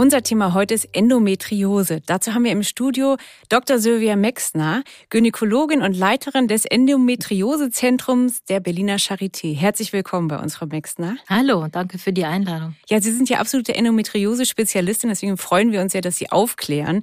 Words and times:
Unser 0.00 0.22
Thema 0.22 0.54
heute 0.54 0.74
ist 0.74 0.88
Endometriose. 0.92 2.00
Dazu 2.06 2.32
haben 2.32 2.44
wir 2.44 2.52
im 2.52 2.62
Studio 2.62 3.16
Dr. 3.48 3.80
Sylvia 3.80 4.14
Mexner, 4.14 4.84
Gynäkologin 5.10 5.82
und 5.82 5.96
Leiterin 5.96 6.46
des 6.46 6.66
Endometriosezentrums 6.66 8.44
der 8.44 8.60
Berliner 8.60 8.98
Charité. 8.98 9.56
Herzlich 9.56 9.92
willkommen 9.92 10.28
bei 10.28 10.38
uns, 10.38 10.54
Frau 10.54 10.66
Mexner. 10.66 11.16
Hallo, 11.28 11.66
danke 11.66 11.98
für 11.98 12.12
die 12.12 12.24
Einladung. 12.24 12.76
Ja, 12.88 13.00
Sie 13.00 13.10
sind 13.10 13.28
ja 13.28 13.40
absolute 13.40 13.74
Endometriose-Spezialistin, 13.74 15.10
deswegen 15.10 15.36
freuen 15.36 15.72
wir 15.72 15.80
uns 15.80 15.94
ja, 15.94 16.00
dass 16.00 16.16
Sie 16.16 16.30
aufklären 16.30 17.02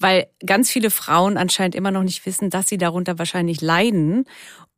weil 0.00 0.28
ganz 0.46 0.70
viele 0.70 0.90
Frauen 0.90 1.36
anscheinend 1.36 1.74
immer 1.74 1.90
noch 1.90 2.04
nicht 2.04 2.24
wissen, 2.24 2.50
dass 2.50 2.68
sie 2.68 2.78
darunter 2.78 3.18
wahrscheinlich 3.18 3.60
leiden 3.60 4.26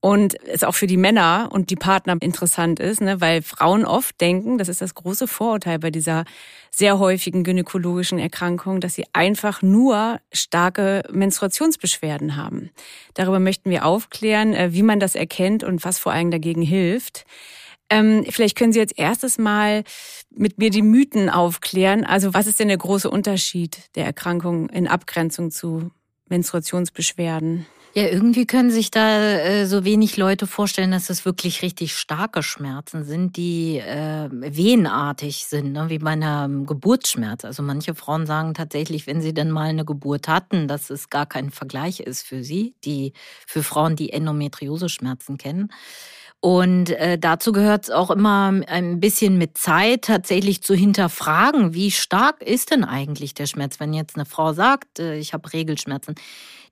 und 0.00 0.42
es 0.46 0.64
auch 0.64 0.74
für 0.74 0.86
die 0.86 0.96
Männer 0.96 1.50
und 1.52 1.70
die 1.70 1.76
Partner 1.76 2.16
interessant 2.20 2.80
ist, 2.80 3.02
ne, 3.02 3.20
weil 3.20 3.42
Frauen 3.42 3.84
oft 3.84 4.18
denken, 4.20 4.56
das 4.56 4.68
ist 4.68 4.80
das 4.80 4.94
große 4.94 5.28
Vorurteil 5.28 5.78
bei 5.78 5.90
dieser 5.90 6.24
sehr 6.70 6.98
häufigen 6.98 7.44
gynäkologischen 7.44 8.18
Erkrankung, 8.18 8.80
dass 8.80 8.94
sie 8.94 9.04
einfach 9.12 9.60
nur 9.60 10.20
starke 10.32 11.02
Menstruationsbeschwerden 11.12 12.36
haben. 12.36 12.70
Darüber 13.14 13.40
möchten 13.40 13.70
wir 13.70 13.84
aufklären, 13.84 14.54
äh, 14.54 14.72
wie 14.72 14.82
man 14.82 15.00
das 15.00 15.14
erkennt 15.14 15.64
und 15.64 15.84
was 15.84 15.98
vor 15.98 16.12
allem 16.12 16.30
dagegen 16.30 16.62
hilft. 16.62 17.26
Ähm, 17.90 18.24
vielleicht 18.30 18.56
können 18.56 18.72
Sie 18.72 18.78
jetzt 18.78 18.98
erstes 18.98 19.36
mal 19.36 19.82
mit 20.30 20.58
mir 20.58 20.70
die 20.70 20.82
Mythen 20.82 21.28
aufklären. 21.28 22.04
Also 22.04 22.32
was 22.32 22.46
ist 22.46 22.60
denn 22.60 22.68
der 22.68 22.78
große 22.78 23.10
Unterschied 23.10 23.90
der 23.96 24.06
Erkrankung 24.06 24.70
in 24.70 24.86
Abgrenzung 24.86 25.50
zu 25.50 25.90
Menstruationsbeschwerden? 26.28 27.66
Ja, 27.92 28.04
irgendwie 28.04 28.46
können 28.46 28.70
sich 28.70 28.92
da 28.92 29.20
äh, 29.20 29.66
so 29.66 29.84
wenig 29.84 30.16
Leute 30.16 30.46
vorstellen, 30.46 30.92
dass 30.92 31.10
es 31.10 31.24
wirklich 31.24 31.60
richtig 31.62 31.96
starke 31.96 32.40
Schmerzen 32.44 33.02
sind, 33.02 33.36
die 33.36 33.78
äh, 33.78 34.28
wehenartig 34.30 35.46
sind, 35.46 35.72
ne? 35.72 35.86
wie 35.88 35.98
bei 35.98 36.10
einer 36.10 36.48
Geburtsschmerz. 36.48 37.44
Also 37.44 37.64
manche 37.64 37.96
Frauen 37.96 38.26
sagen 38.26 38.54
tatsächlich, 38.54 39.08
wenn 39.08 39.20
sie 39.20 39.34
dann 39.34 39.50
mal 39.50 39.70
eine 39.70 39.84
Geburt 39.84 40.28
hatten, 40.28 40.68
dass 40.68 40.90
es 40.90 41.10
gar 41.10 41.26
kein 41.26 41.50
Vergleich 41.50 41.98
ist 41.98 42.22
für 42.22 42.44
sie, 42.44 42.74
die 42.84 43.12
für 43.44 43.64
Frauen, 43.64 43.96
die 43.96 44.12
Endometriose-Schmerzen 44.12 45.36
kennen. 45.36 45.72
Und 46.38 46.90
äh, 46.90 47.18
dazu 47.18 47.50
gehört 47.50 47.84
es 47.84 47.90
auch 47.90 48.12
immer 48.12 48.52
ein 48.68 49.00
bisschen 49.00 49.36
mit 49.36 49.58
Zeit 49.58 50.02
tatsächlich 50.02 50.62
zu 50.62 50.74
hinterfragen, 50.74 51.74
wie 51.74 51.90
stark 51.90 52.40
ist 52.40 52.70
denn 52.70 52.84
eigentlich 52.84 53.34
der 53.34 53.46
Schmerz, 53.46 53.80
wenn 53.80 53.92
jetzt 53.92 54.14
eine 54.14 54.26
Frau 54.26 54.52
sagt, 54.52 55.00
äh, 55.00 55.16
ich 55.16 55.34
habe 55.34 55.52
Regelschmerzen. 55.52 56.14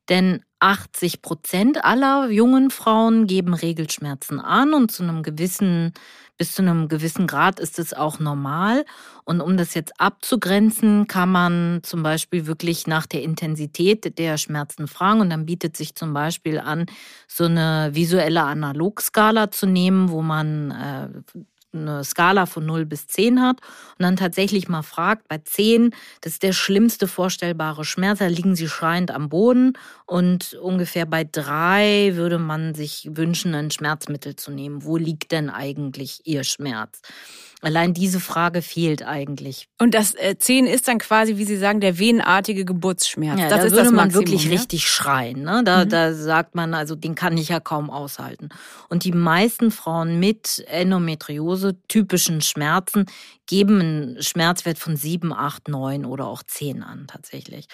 Denn 0.09 0.43
80 0.61 1.23
Prozent 1.23 1.85
aller 1.85 2.31
jungen 2.31 2.71
Frauen 2.71 3.27
geben 3.27 3.55
Regelschmerzen 3.55 4.41
an 4.41 4.75
und 4.75 4.91
zu 4.91 5.03
einem 5.03 5.23
gewissen, 5.23 5.93
bis 6.37 6.53
zu 6.53 6.63
einem 6.63 6.89
gewissen 6.89 7.27
Grad 7.27 7.61
ist 7.61 7.79
es 7.79 7.95
auch 7.95 8.19
normal. 8.19 8.85
Und 9.25 9.41
um 9.41 9.57
das 9.57 9.75
jetzt 9.75 10.01
abzugrenzen, 10.01 11.07
kann 11.07 11.31
man 11.31 11.81
zum 11.83 12.03
Beispiel 12.03 12.47
wirklich 12.47 12.87
nach 12.87 13.07
der 13.07 13.23
Intensität 13.23 14.19
der 14.19 14.39
Schmerzen 14.39 14.89
fragen. 14.89 15.21
Und 15.21 15.31
dann 15.31 15.47
bietet 15.47 15.77
sich 15.77 15.95
zum 15.95 16.13
Beispiel 16.13 16.59
an, 16.59 16.87
so 17.29 17.45
eine 17.45 17.91
visuelle 17.93 18.43
Analogskala 18.43 19.51
zu 19.51 19.67
nehmen, 19.67 20.11
wo 20.11 20.23
man 20.23 20.71
äh, 20.71 21.09
eine 21.81 22.05
Skala 22.05 22.47
von 22.47 22.67
0 22.67 22.85
bis 22.87 23.07
10 23.07 23.41
hat 23.41 23.61
und 23.99 24.03
dann 24.03 24.17
tatsächlich 24.17 24.69
mal 24.69 24.83
fragt, 24.83 25.29
bei 25.29 25.39
10, 25.39 25.95
das 26.21 26.35
ist 26.35 26.43
der 26.43 26.53
schlimmste 26.53 27.09
vorstellbare 27.09 27.85
Schmerz, 27.85 28.19
da 28.19 28.27
liegen 28.27 28.57
sie 28.57 28.69
schreiend 28.69 29.11
am 29.11 29.29
Boden 29.29 29.75
und 30.07 30.55
ungefähr 30.55 31.07
bei 31.07 31.25
3 31.25 32.13
würde 32.15 32.39
man 32.39 32.75
sich 32.75 33.09
wünschen, 33.13 33.55
ein 33.55 33.71
Schmerzmittel 33.71 34.37
zu 34.37 34.51
nehmen. 34.51 34.85
Wo 34.85 34.97
liegt 34.97 35.33
denn 35.33 35.51
eigentlich 35.51 36.23
ihr 36.25 36.45
Schmerz? 36.45 37.01
Allein 37.61 37.93
diese 37.93 38.21
Frage 38.21 38.63
fehlt 38.63 39.03
eigentlich. 39.03 39.67
Und 39.81 39.93
das 39.93 40.15
äh, 40.15 40.37
10 40.39 40.67
ist 40.67 40.87
dann 40.87 40.99
quasi, 40.99 41.39
wie 41.39 41.45
Sie 41.45 41.57
sagen, 41.57 41.81
der 41.81 41.99
wehenartige 41.99 42.65
Geburtsschmerz. 42.65 43.41
Ja, 43.41 43.49
das 43.49 43.59
da 43.59 43.65
ist 43.67 43.73
würde 43.73 43.85
das 43.85 43.93
man 43.93 44.07
Maximum, 44.07 44.27
wirklich 44.27 44.45
ja? 44.45 44.51
richtig 44.53 44.89
schreien. 44.89 45.43
Ne? 45.43 45.63
Da, 45.65 45.85
Mhm. 45.85 45.89
da 45.89 46.15
sagt 46.15 46.55
man, 46.55 46.73
also 46.75 46.95
den 46.95 47.17
kann 47.17 47.37
ich 47.37 47.49
ja 47.49 47.59
kaum 47.59 47.91
aushalten. 47.91 48.51
Und 48.89 49.03
die 49.03 49.11
meisten 49.13 49.73
Frauen 49.73 50.21
mit 50.21 50.65
Endometriose, 50.69 51.77
typischen 51.89 52.43
Schmerzen, 52.43 53.07
geben 53.47 53.81
einen 53.81 54.23
Schmerzwert 54.23 54.79
von 54.79 54.97
7, 54.97 55.33
8, 55.33 55.67
9 55.69 56.05
oder 56.05 56.27
auch 56.29 56.45
10 56.45 56.85
an 56.85 57.07
tatsächlich. 57.09 57.67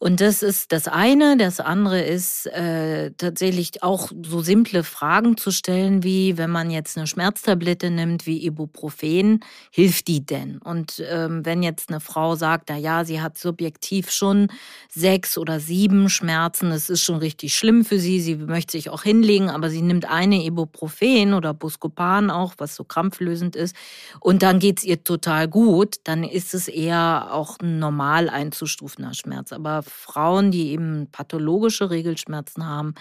Und 0.00 0.20
das 0.20 0.42
ist 0.42 0.70
das 0.70 0.86
eine. 0.86 1.36
Das 1.36 1.58
andere 1.58 2.00
ist 2.00 2.46
äh, 2.46 3.10
tatsächlich 3.18 3.82
auch 3.82 4.12
so 4.24 4.40
simple 4.40 4.84
Fragen 4.84 5.36
zu 5.36 5.50
stellen, 5.50 6.04
wie 6.04 6.38
wenn 6.38 6.50
man 6.50 6.70
jetzt 6.70 6.96
eine 6.96 7.08
Schmerztablette 7.08 7.90
nimmt, 7.90 8.24
wie 8.24 8.44
Ibuprofen, 8.46 9.40
hilft 9.72 10.06
die 10.06 10.24
denn? 10.24 10.58
Und 10.58 11.02
ähm, 11.10 11.44
wenn 11.44 11.64
jetzt 11.64 11.88
eine 11.88 11.98
Frau 11.98 12.36
sagt, 12.36 12.68
na 12.68 12.76
ja, 12.76 13.04
sie 13.04 13.20
hat 13.20 13.38
subjektiv 13.38 14.10
schon 14.10 14.48
sechs 14.88 15.36
oder 15.36 15.58
sieben 15.58 16.08
Schmerzen, 16.08 16.70
es 16.70 16.90
ist 16.90 17.02
schon 17.02 17.16
richtig 17.16 17.56
schlimm 17.56 17.84
für 17.84 17.98
sie, 17.98 18.20
sie 18.20 18.36
möchte 18.36 18.72
sich 18.72 18.90
auch 18.90 19.02
hinlegen, 19.02 19.50
aber 19.50 19.68
sie 19.68 19.82
nimmt 19.82 20.08
eine 20.08 20.44
Ibuprofen 20.44 21.34
oder 21.34 21.54
Buscopan 21.54 22.30
auch, 22.30 22.54
was 22.58 22.76
so 22.76 22.84
krampflösend 22.84 23.56
ist, 23.56 23.74
und 24.20 24.42
dann 24.42 24.60
geht's 24.60 24.84
ihr 24.84 25.02
total 25.02 25.48
gut, 25.48 25.96
dann 26.04 26.22
ist 26.22 26.54
es 26.54 26.68
eher 26.68 27.28
auch 27.32 27.58
ein 27.60 27.78
normal 27.78 28.28
einzustufender 28.28 29.14
Schmerz. 29.14 29.52
Aber 29.52 29.82
Frauen, 29.88 30.50
die 30.50 30.70
eben 30.70 31.08
pathologische 31.10 31.90
Regelschmerzen 31.90 32.66
haben, 32.66 32.94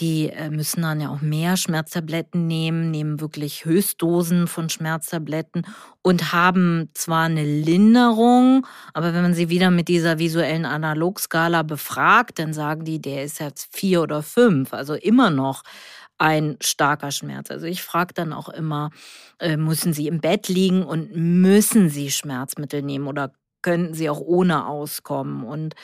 die 0.00 0.28
äh, 0.28 0.50
müssen 0.50 0.82
dann 0.82 1.00
ja 1.00 1.08
auch 1.08 1.20
mehr 1.20 1.56
Schmerztabletten 1.56 2.46
nehmen, 2.46 2.90
nehmen 2.90 3.20
wirklich 3.20 3.64
Höchstdosen 3.64 4.48
von 4.48 4.68
Schmerztabletten 4.68 5.66
und 6.02 6.32
haben 6.32 6.90
zwar 6.94 7.24
eine 7.24 7.44
Linderung, 7.44 8.66
aber 8.92 9.14
wenn 9.14 9.22
man 9.22 9.34
sie 9.34 9.48
wieder 9.50 9.70
mit 9.70 9.88
dieser 9.88 10.18
visuellen 10.18 10.66
Analogskala 10.66 11.62
befragt, 11.62 12.38
dann 12.38 12.52
sagen 12.52 12.84
die, 12.84 13.00
der 13.00 13.24
ist 13.24 13.38
jetzt 13.38 13.68
vier 13.74 14.02
oder 14.02 14.22
fünf, 14.22 14.74
also 14.74 14.94
immer 14.94 15.30
noch 15.30 15.62
ein 16.18 16.56
starker 16.60 17.10
Schmerz. 17.10 17.50
Also 17.50 17.66
ich 17.66 17.82
frage 17.82 18.14
dann 18.14 18.32
auch 18.32 18.48
immer, 18.48 18.90
äh, 19.38 19.56
müssen 19.56 19.92
sie 19.92 20.06
im 20.08 20.20
Bett 20.20 20.48
liegen 20.48 20.82
und 20.84 21.14
müssen 21.14 21.88
sie 21.88 22.10
Schmerzmittel 22.10 22.82
nehmen 22.82 23.06
oder 23.06 23.32
könnten 23.64 23.94
sie 23.94 24.08
auch 24.08 24.20
ohne 24.20 24.66
auskommen? 24.68 25.42
Und 25.42 25.74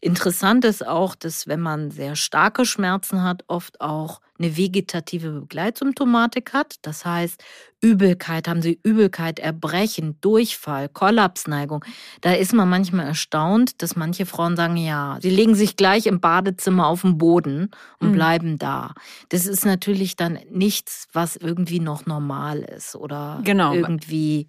Interessant 0.00 0.64
ist 0.64 0.86
auch, 0.86 1.14
dass 1.14 1.46
wenn 1.46 1.60
man 1.60 1.90
sehr 1.90 2.16
starke 2.16 2.64
Schmerzen 2.66 3.22
hat, 3.22 3.44
oft 3.48 3.80
auch 3.80 4.20
eine 4.38 4.56
vegetative 4.56 5.30
Begleitsymptomatik 5.40 6.52
hat. 6.52 6.76
Das 6.82 7.06
heißt, 7.06 7.42
Übelkeit, 7.80 8.46
haben 8.46 8.60
sie 8.60 8.78
Übelkeit, 8.82 9.38
Erbrechen, 9.38 10.18
Durchfall, 10.20 10.90
Kollapsneigung. 10.90 11.84
Da 12.20 12.32
ist 12.32 12.52
man 12.52 12.68
manchmal 12.68 13.06
erstaunt, 13.06 13.82
dass 13.82 13.96
manche 13.96 14.26
Frauen 14.26 14.56
sagen, 14.56 14.76
ja, 14.76 15.18
sie 15.22 15.30
legen 15.30 15.54
sich 15.54 15.76
gleich 15.76 16.06
im 16.06 16.20
Badezimmer 16.20 16.86
auf 16.86 17.00
den 17.00 17.16
Boden 17.16 17.70
und 17.98 18.10
Mhm. 18.10 18.12
bleiben 18.12 18.58
da. 18.58 18.92
Das 19.30 19.46
ist 19.46 19.64
natürlich 19.64 20.16
dann 20.16 20.38
nichts, 20.50 21.08
was 21.14 21.36
irgendwie 21.36 21.80
noch 21.80 22.04
normal 22.04 22.58
ist 22.60 22.94
oder 22.94 23.40
Genau. 23.42 23.72
irgendwie 23.74 24.48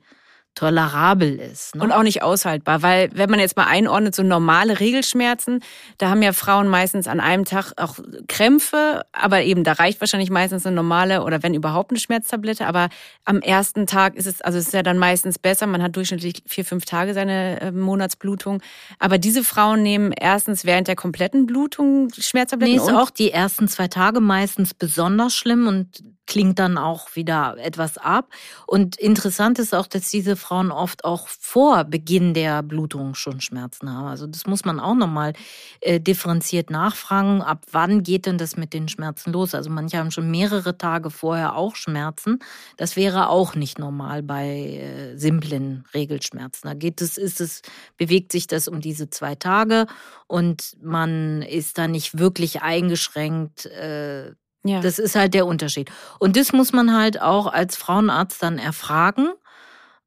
tolerabel 0.57 1.39
ist. 1.39 1.75
Ne? 1.75 1.83
Und 1.83 1.91
auch 1.91 2.01
nicht 2.01 2.23
aushaltbar, 2.23 2.81
weil 2.81 3.11
wenn 3.13 3.29
man 3.29 3.39
jetzt 3.39 3.55
mal 3.55 3.67
einordnet, 3.67 4.15
so 4.15 4.23
normale 4.23 4.79
Regelschmerzen, 4.79 5.59
da 5.99 6.09
haben 6.09 6.23
ja 6.23 6.33
Frauen 6.33 6.67
meistens 6.67 7.07
an 7.07 7.19
einem 7.19 7.45
Tag 7.45 7.73
auch 7.77 7.99
Krämpfe, 8.27 9.03
aber 9.11 9.43
eben 9.43 9.63
da 9.63 9.73
reicht 9.73 10.01
wahrscheinlich 10.01 10.31
meistens 10.31 10.65
eine 10.65 10.75
normale 10.75 11.23
oder 11.23 11.43
wenn 11.43 11.53
überhaupt 11.53 11.91
eine 11.91 11.99
Schmerztablette, 11.99 12.65
aber 12.65 12.89
am 13.23 13.39
ersten 13.41 13.85
Tag 13.85 14.15
ist 14.15 14.25
es, 14.25 14.41
also 14.41 14.57
es 14.57 14.67
ist 14.67 14.73
ja 14.73 14.81
dann 14.81 14.97
meistens 14.97 15.37
besser, 15.37 15.67
man 15.67 15.83
hat 15.83 15.95
durchschnittlich 15.95 16.41
vier, 16.47 16.65
fünf 16.65 16.85
Tage 16.85 17.13
seine 17.13 17.61
äh, 17.61 17.71
Monatsblutung, 17.71 18.63
aber 18.97 19.19
diese 19.19 19.43
Frauen 19.43 19.83
nehmen 19.83 20.11
erstens 20.11 20.65
während 20.65 20.87
der 20.87 20.95
kompletten 20.95 21.45
Blutung 21.45 22.09
Schmerztabletten 22.17 22.77
Nee, 22.77 22.81
ist 22.81 22.91
auch 22.91 23.11
die 23.11 23.31
ersten 23.31 23.67
zwei 23.67 23.87
Tage 23.87 24.21
meistens 24.21 24.73
besonders 24.73 25.35
schlimm 25.35 25.67
und 25.67 26.16
klingt 26.27 26.59
dann 26.59 26.77
auch 26.77 27.15
wieder 27.15 27.55
etwas 27.57 27.97
ab. 27.97 28.29
Und 28.67 28.97
interessant 28.97 29.57
ist 29.59 29.73
auch, 29.73 29.87
dass 29.87 30.09
diese 30.09 30.35
Frauen 30.35 30.71
oft 30.71 31.05
auch 31.05 31.27
vor 31.27 31.85
Beginn 31.85 32.33
der 32.33 32.61
Blutung 32.61 33.15
schon 33.15 33.41
Schmerzen 33.41 33.91
haben. 33.91 34.07
Also 34.07 34.27
das 34.27 34.45
muss 34.45 34.65
man 34.65 34.79
auch 34.79 34.95
nochmal 34.95 35.33
äh, 35.81 35.99
differenziert 35.99 36.69
nachfragen. 36.69 37.41
Ab 37.41 37.65
wann 37.71 38.03
geht 38.03 38.25
denn 38.25 38.37
das 38.37 38.57
mit 38.57 38.73
den 38.73 38.87
Schmerzen 38.89 39.31
los? 39.31 39.55
Also 39.55 39.69
manche 39.69 39.97
haben 39.97 40.11
schon 40.11 40.29
mehrere 40.29 40.77
Tage 40.77 41.09
vorher 41.09 41.55
auch 41.55 41.75
Schmerzen. 41.75 42.39
Das 42.75 42.95
wäre 42.95 43.29
auch 43.29 43.55
nicht 43.55 43.79
normal 43.79 44.21
bei 44.21 44.47
äh, 44.47 45.17
simplen 45.17 45.85
Regelschmerzen. 45.93 46.67
Da 46.67 46.73
geht 46.73 47.01
es, 47.01 47.17
ist 47.17 47.41
es, 47.41 47.61
bewegt 47.97 48.31
sich 48.31 48.47
das 48.47 48.67
um 48.67 48.81
diese 48.81 49.09
zwei 49.09 49.35
Tage 49.35 49.87
und 50.27 50.75
man 50.81 51.41
ist 51.41 51.77
da 51.77 51.87
nicht 51.87 52.19
wirklich 52.19 52.61
eingeschränkt. 52.61 53.65
Äh, 53.67 54.33
ja. 54.67 54.81
Das 54.81 54.99
ist 54.99 55.15
halt 55.15 55.33
der 55.33 55.45
Unterschied. 55.45 55.91
Und 56.19 56.35
das 56.37 56.53
muss 56.53 56.73
man 56.73 56.95
halt 56.95 57.21
auch 57.21 57.47
als 57.47 57.75
Frauenarzt 57.75 58.41
dann 58.41 58.57
erfragen. 58.57 59.29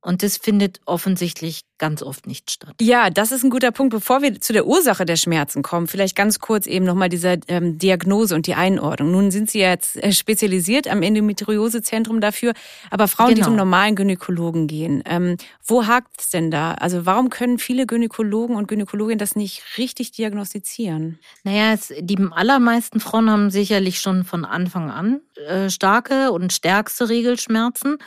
Und 0.02 0.22
das 0.22 0.38
findet 0.38 0.80
offensichtlich 0.86 1.62
ganz 1.76 2.02
oft 2.02 2.26
nicht 2.26 2.50
statt. 2.50 2.74
Ja, 2.80 3.10
das 3.10 3.32
ist 3.32 3.42
ein 3.42 3.50
guter 3.50 3.70
Punkt. 3.70 3.92
Bevor 3.92 4.22
wir 4.22 4.40
zu 4.40 4.52
der 4.52 4.66
Ursache 4.66 5.04
der 5.04 5.16
Schmerzen 5.16 5.62
kommen, 5.62 5.88
vielleicht 5.88 6.16
ganz 6.16 6.38
kurz 6.38 6.66
eben 6.66 6.86
nochmal 6.86 7.10
dieser 7.10 7.36
ähm, 7.48 7.78
Diagnose 7.78 8.34
und 8.34 8.46
die 8.46 8.54
Einordnung. 8.54 9.10
Nun 9.10 9.30
sind 9.30 9.50
Sie 9.50 9.58
jetzt 9.58 9.96
äh, 9.96 10.12
spezialisiert 10.12 10.88
am 10.88 11.02
Endometriosezentrum 11.02 12.20
dafür, 12.20 12.54
aber 12.90 13.08
Frauen, 13.08 13.30
genau. 13.30 13.38
die 13.38 13.44
zum 13.44 13.56
normalen 13.56 13.94
Gynäkologen 13.94 14.68
gehen, 14.68 15.02
ähm, 15.04 15.36
wo 15.66 15.86
hakt 15.86 16.20
es 16.20 16.30
denn 16.30 16.50
da? 16.50 16.74
Also 16.74 17.04
warum 17.04 17.28
können 17.28 17.58
viele 17.58 17.86
Gynäkologen 17.86 18.56
und 18.56 18.68
Gynäkologinnen 18.68 19.18
das 19.18 19.36
nicht 19.36 19.62
richtig 19.76 20.12
diagnostizieren? 20.12 21.18
Naja, 21.44 21.72
es, 21.72 21.92
die 21.98 22.18
allermeisten 22.30 23.00
Frauen 23.00 23.30
haben 23.30 23.50
sicherlich 23.50 24.00
schon 24.00 24.24
von 24.24 24.44
Anfang 24.44 24.90
an 24.90 25.20
äh, 25.46 25.68
starke 25.68 26.32
und 26.32 26.52
stärkste 26.52 27.08
Regelschmerzen. 27.08 27.98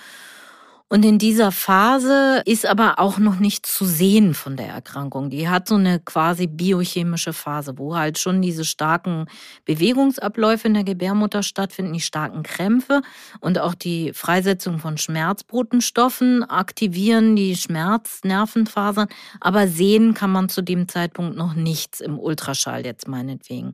Und 0.93 1.03
in 1.05 1.17
dieser 1.17 1.51
Phase 1.51 2.43
ist 2.45 2.67
aber 2.67 2.99
auch 2.99 3.17
noch 3.17 3.39
nicht 3.39 3.65
zu 3.65 3.83
sehen 3.83 4.35
von 4.35 4.57
der 4.57 4.67
Erkrankung. 4.67 5.31
Die 5.31 5.49
hat 5.49 5.67
so 5.67 5.73
eine 5.73 5.99
quasi 5.99 6.45
biochemische 6.45 7.33
Phase, 7.33 7.79
wo 7.79 7.95
halt 7.95 8.19
schon 8.19 8.43
diese 8.43 8.63
starken 8.63 9.25
Bewegungsabläufe 9.65 10.67
in 10.67 10.75
der 10.75 10.83
Gebärmutter 10.83 11.41
stattfinden, 11.41 11.93
die 11.93 11.99
starken 11.99 12.43
Krämpfe 12.43 13.01
und 13.39 13.57
auch 13.57 13.73
die 13.73 14.13
Freisetzung 14.13 14.77
von 14.77 14.99
Schmerzbotenstoffen 14.99 16.47
aktivieren 16.47 17.35
die 17.35 17.55
Schmerznervenfasern. 17.55 19.07
Aber 19.39 19.67
sehen 19.67 20.13
kann 20.13 20.31
man 20.31 20.47
zu 20.47 20.61
dem 20.61 20.87
Zeitpunkt 20.87 21.35
noch 21.35 21.55
nichts 21.55 22.01
im 22.01 22.19
Ultraschall 22.19 22.85
jetzt 22.85 23.07
meinetwegen. 23.07 23.73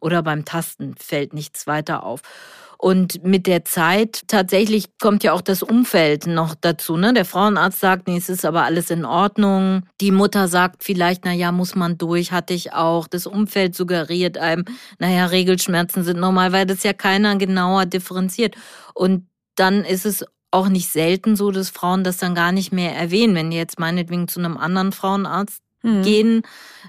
Oder 0.00 0.22
beim 0.22 0.44
Tasten 0.44 0.96
fällt 0.98 1.32
nichts 1.32 1.66
weiter 1.66 2.02
auf. 2.02 2.20
Und 2.80 3.24
mit 3.24 3.48
der 3.48 3.64
Zeit 3.64 4.22
tatsächlich 4.28 4.86
kommt 5.00 5.24
ja 5.24 5.32
auch 5.32 5.40
das 5.40 5.64
Umfeld 5.64 6.28
noch 6.28 6.54
dazu. 6.54 6.96
Ne? 6.96 7.12
Der 7.12 7.24
Frauenarzt 7.24 7.80
sagt, 7.80 8.06
nee, 8.06 8.16
es 8.16 8.28
ist 8.28 8.44
aber 8.44 8.62
alles 8.62 8.90
in 8.90 9.04
Ordnung. 9.04 9.82
Die 10.00 10.12
Mutter 10.12 10.46
sagt 10.46 10.84
vielleicht, 10.84 11.24
na 11.24 11.32
ja, 11.32 11.50
muss 11.50 11.74
man 11.74 11.98
durch, 11.98 12.30
hatte 12.30 12.54
ich 12.54 12.72
auch. 12.72 13.08
Das 13.08 13.26
Umfeld 13.26 13.74
suggeriert 13.74 14.38
einem, 14.38 14.64
naja, 15.00 15.26
Regelschmerzen 15.26 16.04
sind 16.04 16.20
normal, 16.20 16.52
weil 16.52 16.66
das 16.66 16.84
ja 16.84 16.92
keiner 16.92 17.34
genauer 17.34 17.84
differenziert. 17.84 18.54
Und 18.94 19.26
dann 19.56 19.84
ist 19.84 20.06
es 20.06 20.24
auch 20.52 20.68
nicht 20.68 20.88
selten 20.88 21.34
so, 21.34 21.50
dass 21.50 21.70
Frauen 21.70 22.04
das 22.04 22.18
dann 22.18 22.36
gar 22.36 22.52
nicht 22.52 22.72
mehr 22.72 22.94
erwähnen. 22.94 23.34
Wenn 23.34 23.50
die 23.50 23.56
jetzt 23.56 23.80
meinetwegen 23.80 24.28
zu 24.28 24.38
einem 24.38 24.56
anderen 24.56 24.92
Frauenarzt 24.92 25.62
mhm. 25.82 26.02
gehen, 26.02 26.42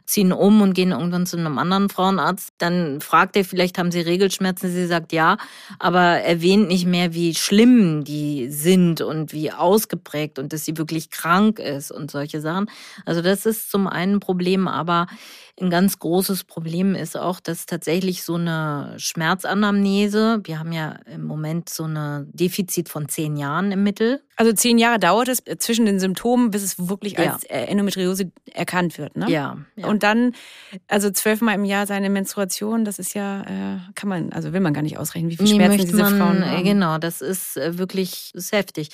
ziehen 0.06 0.31
um 0.31 0.62
und 0.62 0.74
gehen 0.74 0.91
irgendwann 0.91 1.25
zu 1.25 1.38
einem 1.38 1.57
anderen 1.57 1.89
Frauenarzt. 1.89 2.53
Dann 2.57 3.01
fragt 3.01 3.36
er 3.36 3.45
vielleicht, 3.45 3.77
haben 3.77 3.91
Sie 3.91 4.01
Regelschmerzen? 4.01 4.71
Sie 4.71 4.88
sagt 4.88 5.13
ja, 5.13 5.38
aber 5.77 6.01
erwähnt 6.01 6.68
nicht 6.68 6.86
mehr, 6.86 7.13
wie 7.13 7.36
schlimm 7.36 8.03
die 8.03 8.50
sind 8.50 9.01
und 9.01 9.33
wie 9.33 9.51
ausgeprägt 9.51 10.39
und 10.39 10.53
dass 10.53 10.65
sie 10.65 10.77
wirklich 10.77 11.09
krank 11.09 11.59
ist 11.59 11.91
und 11.91 12.12
solche 12.12 12.41
Sachen. 12.41 12.69
Also 13.06 13.21
das 13.21 13.45
ist 13.45 13.71
zum 13.71 13.88
einen 13.88 14.19
Problem, 14.19 14.68
aber 14.68 15.07
ein 15.61 15.69
ganz 15.69 16.00
großes 16.00 16.44
Problem 16.44 16.95
ist 16.95 17.17
auch, 17.17 17.39
dass 17.39 17.65
tatsächlich 17.65 18.23
so 18.23 18.35
eine 18.35 18.95
Schmerzanamnese, 18.97 20.41
wir 20.44 20.59
haben 20.59 20.71
ja 20.71 20.97
im 21.06 21.25
Moment 21.25 21.69
so 21.69 21.85
ein 21.85 22.29
Defizit 22.33 22.89
von 22.89 23.09
zehn 23.09 23.38
Jahren 23.38 23.71
im 23.71 23.83
Mittel. 23.83 24.21
Also 24.35 24.53
zehn 24.53 24.77
Jahre 24.77 25.00
dauert 25.00 25.27
es 25.27 25.44
zwischen 25.59 25.85
den 25.85 26.00
Symptomen, 26.00 26.51
bis 26.51 26.63
es 26.63 26.88
wirklich 26.88 27.13
ja. 27.13 27.33
als 27.33 27.44
äh, 27.44 27.65
Endometriose 27.65 28.31
erkannt 28.53 28.97
wird, 28.97 29.17
ne? 29.17 29.29
Ja, 29.29 29.57
ja. 29.75 29.88
Und 29.88 30.03
dann, 30.03 30.33
also 30.88 31.09
zwölfmal 31.09 31.56
im 31.56 31.65
Jahr 31.65 31.88
seine 31.88 32.09
Menstruation, 32.09 32.85
das 32.85 33.00
ist 33.00 33.13
ja, 33.13 33.41
äh, 33.41 33.79
kann 33.95 34.09
man, 34.09 34.31
also 34.31 34.53
will 34.53 34.61
man 34.61 34.73
gar 34.73 34.81
nicht 34.81 34.97
ausrechnen, 34.97 35.29
wie 35.29 35.38
viel 35.38 35.47
Schmerzen 35.47 35.77
nee, 35.77 35.85
diese 35.85 35.97
man, 35.97 36.17
Frauen 36.17 36.45
haben. 36.45 36.63
Genau, 36.63 36.97
das 36.97 37.21
ist 37.21 37.57
äh, 37.57 37.77
wirklich 37.77 38.31
ist 38.33 38.51
heftig. 38.51 38.89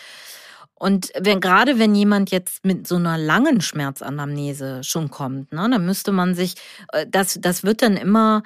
Und 0.75 1.11
wenn, 1.17 1.39
gerade 1.39 1.79
wenn 1.79 1.95
jemand 1.95 2.31
jetzt 2.31 2.65
mit 2.65 2.85
so 2.85 2.95
einer 2.95 3.17
langen 3.17 3.61
Schmerzanamnese 3.61 4.83
schon 4.83 5.09
kommt, 5.09 5.53
ne, 5.53 5.69
dann 5.69 5.85
müsste 5.85 6.11
man 6.11 6.35
sich, 6.35 6.55
äh, 6.91 7.05
das, 7.09 7.39
das 7.41 7.63
wird 7.63 7.81
dann 7.81 7.95
immer 7.95 8.43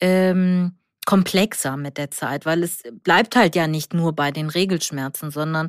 ähm, 0.00 0.76
komplexer 1.04 1.76
mit 1.76 1.98
der 1.98 2.12
Zeit, 2.12 2.46
weil 2.46 2.62
es 2.62 2.82
bleibt 3.02 3.34
halt 3.34 3.56
ja 3.56 3.66
nicht 3.66 3.92
nur 3.92 4.12
bei 4.12 4.30
den 4.30 4.48
Regelschmerzen, 4.48 5.32
sondern 5.32 5.68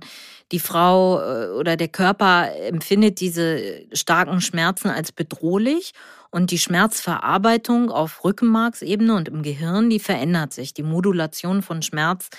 die 0.51 0.59
Frau 0.59 1.19
äh, 1.19 1.47
oder 1.49 1.75
der 1.75 1.87
Körper 1.87 2.51
empfindet 2.55 3.19
diese 3.19 3.81
starken 3.93 4.41
Schmerzen 4.41 4.89
als 4.89 5.11
bedrohlich 5.11 5.93
und 6.29 6.51
die 6.51 6.59
Schmerzverarbeitung 6.59 7.89
auf 7.89 8.23
Rückenmarksebene 8.23 9.15
und 9.15 9.27
im 9.27 9.41
Gehirn, 9.41 9.89
die 9.89 9.99
verändert 9.99 10.53
sich. 10.53 10.73
Die 10.73 10.83
Modulation 10.83 11.63
von 11.63 11.81
Schmerz 11.81 12.29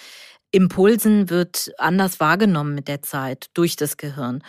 Impulsen 0.55 1.31
wird 1.31 1.73
anders 1.79 2.21
wahrgenommen 2.21 2.77
mit 2.77 2.87
der 2.87 3.03
Zeit 3.03 3.47
durch 3.55 3.75
das 3.75 3.97
Gehirn. 3.97 4.45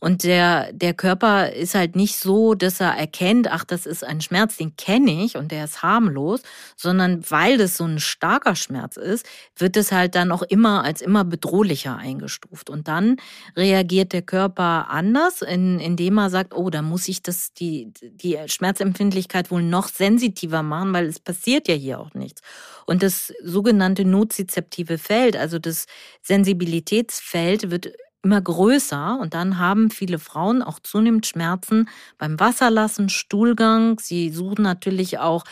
Und 0.00 0.24
der, 0.24 0.72
der 0.72 0.94
Körper 0.94 1.52
ist 1.52 1.74
halt 1.74 1.94
nicht 1.94 2.16
so, 2.16 2.54
dass 2.54 2.80
er 2.80 2.96
erkennt, 2.96 3.48
ach, 3.48 3.64
das 3.64 3.84
ist 3.84 4.02
ein 4.02 4.22
Schmerz, 4.22 4.56
den 4.56 4.74
kenne 4.76 5.24
ich 5.24 5.36
und 5.36 5.52
der 5.52 5.64
ist 5.64 5.82
harmlos, 5.82 6.40
sondern 6.74 7.22
weil 7.30 7.58
das 7.58 7.76
so 7.76 7.84
ein 7.84 8.00
starker 8.00 8.56
Schmerz 8.56 8.96
ist, 8.96 9.26
wird 9.56 9.76
es 9.76 9.92
halt 9.92 10.14
dann 10.14 10.32
auch 10.32 10.42
immer 10.42 10.82
als 10.84 11.02
immer 11.02 11.24
bedrohlicher 11.24 11.96
eingestuft. 11.96 12.70
Und 12.70 12.88
dann 12.88 13.16
reagiert 13.56 14.14
der 14.14 14.22
Körper 14.22 14.88
anders, 14.88 15.42
in, 15.42 15.78
indem 15.78 16.18
er 16.18 16.30
sagt, 16.30 16.54
oh, 16.54 16.70
da 16.70 16.80
muss 16.80 17.06
ich 17.08 17.22
das, 17.22 17.52
die, 17.52 17.92
die 18.00 18.38
Schmerzempfindlichkeit 18.46 19.50
wohl 19.50 19.62
noch 19.62 19.88
sensitiver 19.88 20.62
machen, 20.62 20.94
weil 20.94 21.06
es 21.06 21.20
passiert 21.20 21.68
ja 21.68 21.74
hier 21.74 22.00
auch 22.00 22.14
nichts. 22.14 22.40
Und 22.86 23.02
das 23.02 23.32
sogenannte 23.44 24.06
nozizeptive 24.06 24.96
Feld, 24.96 25.36
also 25.36 25.58
das 25.58 25.84
Sensibilitätsfeld, 26.22 27.70
wird 27.70 27.92
immer 28.22 28.40
größer 28.40 29.18
und 29.20 29.34
dann 29.34 29.58
haben 29.58 29.90
viele 29.90 30.18
Frauen 30.18 30.62
auch 30.62 30.78
zunehmend 30.80 31.26
Schmerzen 31.26 31.88
beim 32.18 32.38
Wasserlassen, 32.38 33.08
Stuhlgang. 33.08 33.98
Sie 34.00 34.30
suchen 34.30 34.62
natürlich 34.62 35.18
auch 35.18 35.44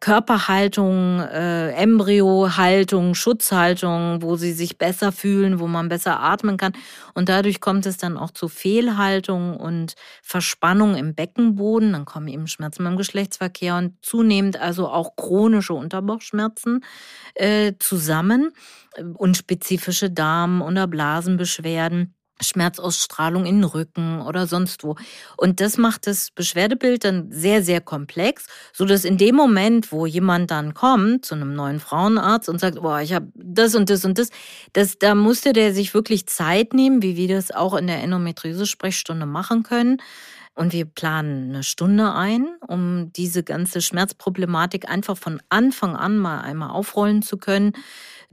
Körperhaltung, 0.00 1.20
äh, 1.20 1.70
Embryohaltung, 1.72 3.14
Schutzhaltung, 3.14 4.22
wo 4.22 4.36
sie 4.36 4.52
sich 4.52 4.78
besser 4.78 5.10
fühlen, 5.12 5.58
wo 5.58 5.66
man 5.66 5.88
besser 5.88 6.20
atmen 6.20 6.56
kann. 6.56 6.72
Und 7.14 7.28
dadurch 7.28 7.60
kommt 7.60 7.84
es 7.86 7.96
dann 7.96 8.16
auch 8.16 8.30
zu 8.30 8.48
Fehlhaltung 8.48 9.56
und 9.56 9.94
Verspannung 10.22 10.94
im 10.96 11.14
Beckenboden. 11.14 11.92
Dann 11.92 12.04
kommen 12.04 12.28
eben 12.28 12.46
Schmerzen 12.46 12.84
beim 12.84 12.96
Geschlechtsverkehr 12.96 13.76
und 13.76 13.94
zunehmend 14.02 14.60
also 14.60 14.88
auch 14.88 15.16
chronische 15.16 15.74
Unterbauchschmerzen 15.74 16.84
äh, 17.34 17.72
zusammen 17.78 18.52
und 19.14 19.36
spezifische 19.36 20.10
Darm- 20.10 20.62
oder 20.62 20.86
Blasenbeschwerden. 20.86 22.14
Schmerzausstrahlung 22.42 23.46
in 23.46 23.56
den 23.56 23.64
Rücken 23.64 24.20
oder 24.22 24.46
sonst 24.46 24.84
wo. 24.84 24.96
Und 25.36 25.60
das 25.60 25.78
macht 25.78 26.06
das 26.06 26.30
Beschwerdebild 26.30 27.04
dann 27.04 27.30
sehr, 27.30 27.62
sehr 27.62 27.80
komplex, 27.80 28.46
so 28.72 28.84
dass 28.84 29.04
in 29.04 29.18
dem 29.18 29.34
Moment, 29.34 29.92
wo 29.92 30.06
jemand 30.06 30.50
dann 30.50 30.74
kommt 30.74 31.24
zu 31.24 31.34
einem 31.34 31.54
neuen 31.54 31.80
Frauenarzt 31.80 32.48
und 32.48 32.60
sagt, 32.60 32.80
boah, 32.80 33.00
ich 33.00 33.12
habe 33.12 33.28
das 33.34 33.74
und 33.74 33.90
das 33.90 34.04
und 34.04 34.18
das, 34.18 34.30
das, 34.72 34.98
da 34.98 35.14
musste 35.14 35.52
der 35.52 35.74
sich 35.74 35.94
wirklich 35.94 36.26
Zeit 36.26 36.74
nehmen, 36.74 37.02
wie 37.02 37.16
wir 37.16 37.28
das 37.28 37.50
auch 37.50 37.74
in 37.74 37.86
der 37.86 38.02
Endometriose-Sprechstunde 38.02 39.26
machen 39.26 39.62
können. 39.62 40.00
Und 40.58 40.72
wir 40.72 40.86
planen 40.86 41.50
eine 41.50 41.62
Stunde 41.62 42.12
ein, 42.14 42.48
um 42.66 43.12
diese 43.12 43.44
ganze 43.44 43.80
Schmerzproblematik 43.80 44.88
einfach 44.90 45.16
von 45.16 45.40
Anfang 45.50 45.94
an 45.94 46.18
mal 46.18 46.40
einmal 46.40 46.70
aufrollen 46.70 47.22
zu 47.22 47.36
können 47.36 47.74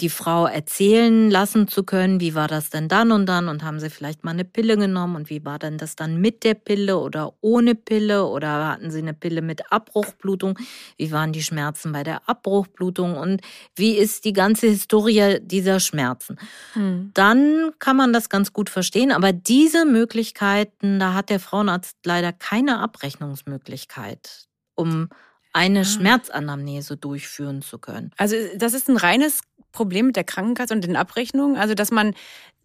die 0.01 0.09
Frau 0.09 0.45
erzählen 0.45 1.31
lassen 1.31 1.69
zu 1.69 1.83
können, 1.83 2.19
wie 2.19 2.35
war 2.35 2.49
das 2.49 2.69
denn 2.69 2.89
dann 2.89 3.13
und 3.13 3.27
dann 3.27 3.47
und 3.47 3.63
haben 3.63 3.79
sie 3.79 3.89
vielleicht 3.89 4.25
mal 4.25 4.31
eine 4.31 4.43
Pille 4.43 4.75
genommen 4.75 5.15
und 5.15 5.29
wie 5.29 5.45
war 5.45 5.57
denn 5.57 5.77
das 5.77 5.95
dann 5.95 6.19
mit 6.19 6.43
der 6.43 6.53
Pille 6.53 6.97
oder 6.97 7.33
ohne 7.39 7.75
Pille 7.75 8.25
oder 8.25 8.67
hatten 8.67 8.91
sie 8.91 8.99
eine 8.99 9.13
Pille 9.13 9.41
mit 9.41 9.71
Abbruchblutung, 9.71 10.59
wie 10.97 11.11
waren 11.13 11.31
die 11.31 11.43
Schmerzen 11.43 11.93
bei 11.93 12.03
der 12.03 12.27
Abbruchblutung 12.27 13.15
und 13.15 13.41
wie 13.75 13.93
ist 13.93 14.25
die 14.25 14.33
ganze 14.33 14.67
Historie 14.67 15.39
dieser 15.41 15.79
Schmerzen. 15.79 16.37
Hm. 16.73 17.11
Dann 17.13 17.71
kann 17.79 17.95
man 17.95 18.11
das 18.11 18.27
ganz 18.27 18.51
gut 18.51 18.69
verstehen, 18.69 19.13
aber 19.13 19.31
diese 19.31 19.85
Möglichkeiten, 19.85 20.99
da 20.99 21.13
hat 21.13 21.29
der 21.29 21.39
Frauenarzt 21.39 21.97
leider 22.03 22.33
keine 22.33 22.79
Abrechnungsmöglichkeit, 22.79 24.47
um 24.75 25.07
eine 25.55 25.81
ah. 25.81 25.85
Schmerzanamnese 25.85 26.97
durchführen 26.97 27.61
zu 27.61 27.79
können. 27.79 28.11
Also 28.17 28.35
das 28.57 28.73
ist 28.73 28.89
ein 28.89 28.97
reines 28.97 29.39
Problem 29.71 30.07
mit 30.07 30.15
der 30.15 30.25
Krankenkasse 30.25 30.73
und 30.73 30.83
den 30.83 30.95
Abrechnungen? 30.95 31.55
Also, 31.55 31.73
dass 31.75 31.91
man 31.91 32.13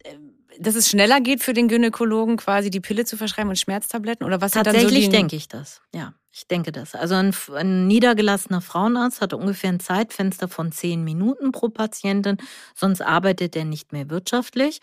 äh, 0.05 0.17
dass 0.59 0.75
es 0.75 0.91
schneller 0.91 1.21
geht 1.21 1.43
für 1.43 1.55
den 1.55 1.69
Gynäkologen, 1.69 2.37
quasi 2.37 2.71
die 2.71 2.81
Pille 2.81 3.05
zu 3.05 3.17
verschreiben 3.17 3.49
und 3.49 3.59
Schmerztabletten? 3.59 4.27
Oder 4.27 4.41
was 4.41 4.53
Tatsächlich 4.53 5.07
so 5.07 5.11
denke 5.13 5.37
ich 5.37 5.49
das, 5.49 5.81
ja. 5.95 6.15
Ich 6.33 6.47
denke 6.47 6.71
das. 6.71 6.95
Also 6.95 7.17
ein, 7.17 7.35
ein, 7.57 7.89
niedergelassener 7.89 8.61
Frauenarzt 8.61 9.21
hat 9.21 9.35
ungefähr 9.35 9.71
ein 9.71 9.81
Zeitfenster 9.81 10.47
von 10.47 10.71
zehn 10.71 11.03
Minuten 11.03 11.51
pro 11.51 11.71
Patientin, 11.71 12.37
sonst 12.75 13.01
arbeitet 13.01 13.57
er 13.57 13.65
nicht 13.65 13.93
mehr 13.93 14.11
wirtschaftlich. 14.11 14.81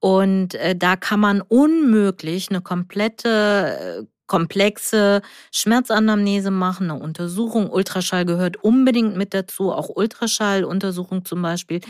Und 0.00 0.54
äh, 0.54 0.74
da 0.74 0.96
kann 0.96 1.20
man 1.20 1.40
unmöglich 1.40 2.50
eine 2.50 2.62
komplette 2.62 4.02
äh, 4.02 4.17
komplexe 4.28 5.22
Schmerzanamnese 5.52 6.52
machen, 6.52 6.90
eine 6.90 7.00
Untersuchung. 7.02 7.68
Ultraschall 7.70 8.24
gehört 8.24 8.62
unbedingt 8.62 9.16
mit 9.16 9.34
dazu, 9.34 9.72
auch 9.72 9.88
Ultraschalluntersuchung 9.88 11.24
zum 11.24 11.42
Beispiel. 11.42 11.80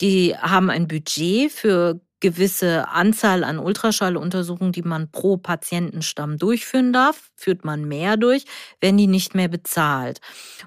Die 0.00 0.36
haben 0.36 0.70
ein 0.70 0.88
Budget 0.88 1.52
für 1.52 2.00
gewisse 2.20 2.88
Anzahl 2.88 3.44
an 3.44 3.58
Ultraschalluntersuchungen, 3.58 4.72
die 4.72 4.82
man 4.82 5.10
pro 5.10 5.36
Patientenstamm 5.36 6.38
durchführen 6.38 6.92
darf. 6.92 7.30
Führt 7.36 7.64
man 7.64 7.84
mehr 7.86 8.16
durch, 8.16 8.44
werden 8.80 8.96
die 8.96 9.06
nicht 9.06 9.34
mehr 9.34 9.48
bezahlt. 9.48 10.20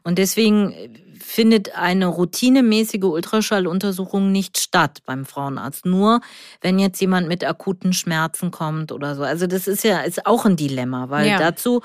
Und 0.04 0.20
deswegen 0.20 0.74
findet 1.20 1.76
eine 1.76 2.08
routinemäßige 2.08 3.04
Ultraschalluntersuchung 3.04 4.32
nicht 4.32 4.60
statt 4.60 5.00
beim 5.06 5.26
Frauenarzt. 5.26 5.86
Nur 5.86 6.22
wenn 6.62 6.80
jetzt 6.80 7.00
jemand 7.02 7.28
mit 7.28 7.44
akuten 7.44 7.94
Schmerzen 7.94 8.52
kommt 8.52 8.92
oder 8.92 9.16
so. 9.16 9.24
Also 9.24 9.48
das 9.48 9.68
ist 9.68 9.84
ja 9.84 10.02
ist 10.02 10.26
auch 10.26 10.46
ein 10.46 10.56
Dilemma, 10.56 11.10
weil 11.10 11.28
ja. 11.28 11.38
dazu 11.40 11.82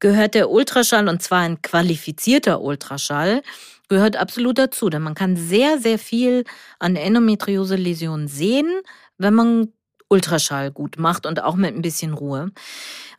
gehört 0.00 0.34
der 0.34 0.50
Ultraschall 0.50 1.08
und 1.08 1.22
zwar 1.22 1.40
ein 1.40 1.62
qualifizierter 1.62 2.60
Ultraschall 2.60 3.42
gehört 3.88 4.16
absolut 4.16 4.58
dazu, 4.58 4.90
denn 4.90 5.02
man 5.02 5.14
kann 5.14 5.36
sehr, 5.36 5.78
sehr 5.78 5.98
viel 5.98 6.44
an 6.78 6.94
Endometriose-Läsionen 6.94 8.28
sehen, 8.28 8.68
wenn 9.16 9.34
man 9.34 9.72
Ultraschall 10.08 10.70
gut 10.70 10.98
macht 10.98 11.26
und 11.26 11.42
auch 11.42 11.56
mit 11.56 11.74
ein 11.74 11.82
bisschen 11.82 12.14
Ruhe. 12.14 12.50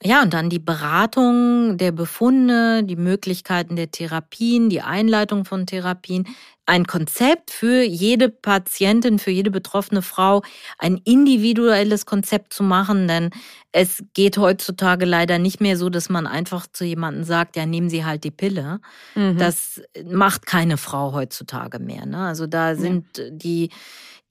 Ja, 0.01 0.22
und 0.22 0.34
dann 0.34 0.50
die 0.50 0.60
Beratung 0.60 1.77
der 1.77 1.91
Befunde, 1.91 2.84
die 2.84 2.96
Möglichkeiten 2.96 3.75
der 3.75 3.91
Therapien, 3.91 4.69
die 4.69 4.81
Einleitung 4.81 5.46
von 5.46 5.65
Therapien, 5.65 6.27
ein 6.65 6.86
Konzept 6.86 7.51
für 7.51 7.81
jede 7.81 8.29
Patientin, 8.29 9.17
für 9.17 9.31
jede 9.31 9.50
betroffene 9.50 10.01
Frau, 10.01 10.43
ein 10.77 10.98
individuelles 11.03 12.05
Konzept 12.05 12.53
zu 12.53 12.63
machen, 12.63 13.08
denn 13.08 13.31
es 13.72 14.03
geht 14.13 14.38
heutzutage 14.38 15.05
leider 15.05 15.39
nicht 15.39 15.62
mehr 15.62 15.77
so, 15.77 15.89
dass 15.89 16.10
man 16.10 16.27
einfach 16.27 16.67
zu 16.72 16.86
jemandem 16.86 17.24
sagt, 17.24 17.55
ja, 17.55 17.65
nehmen 17.65 17.89
Sie 17.89 18.05
halt 18.05 18.24
die 18.24 18.31
Pille. 18.31 18.81
Mhm. 19.15 19.38
Das 19.38 19.81
macht 20.05 20.46
keine 20.46 20.77
Frau 20.77 21.13
heutzutage 21.13 21.79
mehr. 21.79 22.05
Ne? 22.05 22.19
Also 22.19 22.48
da 22.48 22.75
sind 22.75 23.17
ja. 23.17 23.29
die 23.31 23.69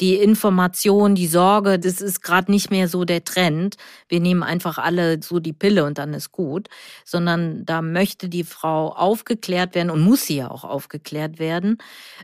die 0.01 0.17
Information, 0.17 1.15
die 1.15 1.27
Sorge, 1.27 1.79
das 1.79 2.01
ist 2.01 2.23
gerade 2.23 2.51
nicht 2.51 2.71
mehr 2.71 2.89
so 2.89 3.05
der 3.05 3.25
Trend. 3.25 3.77
Wir 4.09 4.21
nehmen 4.21 4.43
einfach 4.43 4.79
alle 4.79 5.21
so 5.23 5.41
die 5.41 5.53
Pille 5.53 5.85
und 5.85 5.99
dann 5.99 6.15
ist 6.15 6.31
gut, 6.33 6.69
sondern 7.05 7.65
da 7.65 7.83
möchte 7.83 8.29
die 8.29 8.45
Frau 8.45 8.93
aufgeklärt 8.93 9.75
werden 9.75 9.91
und 9.91 10.03
muss 10.03 10.27
sie 10.27 10.37
ja 10.37 10.51
auch 10.51 10.65
aufgeklärt 10.65 11.39
werden, 11.39 11.79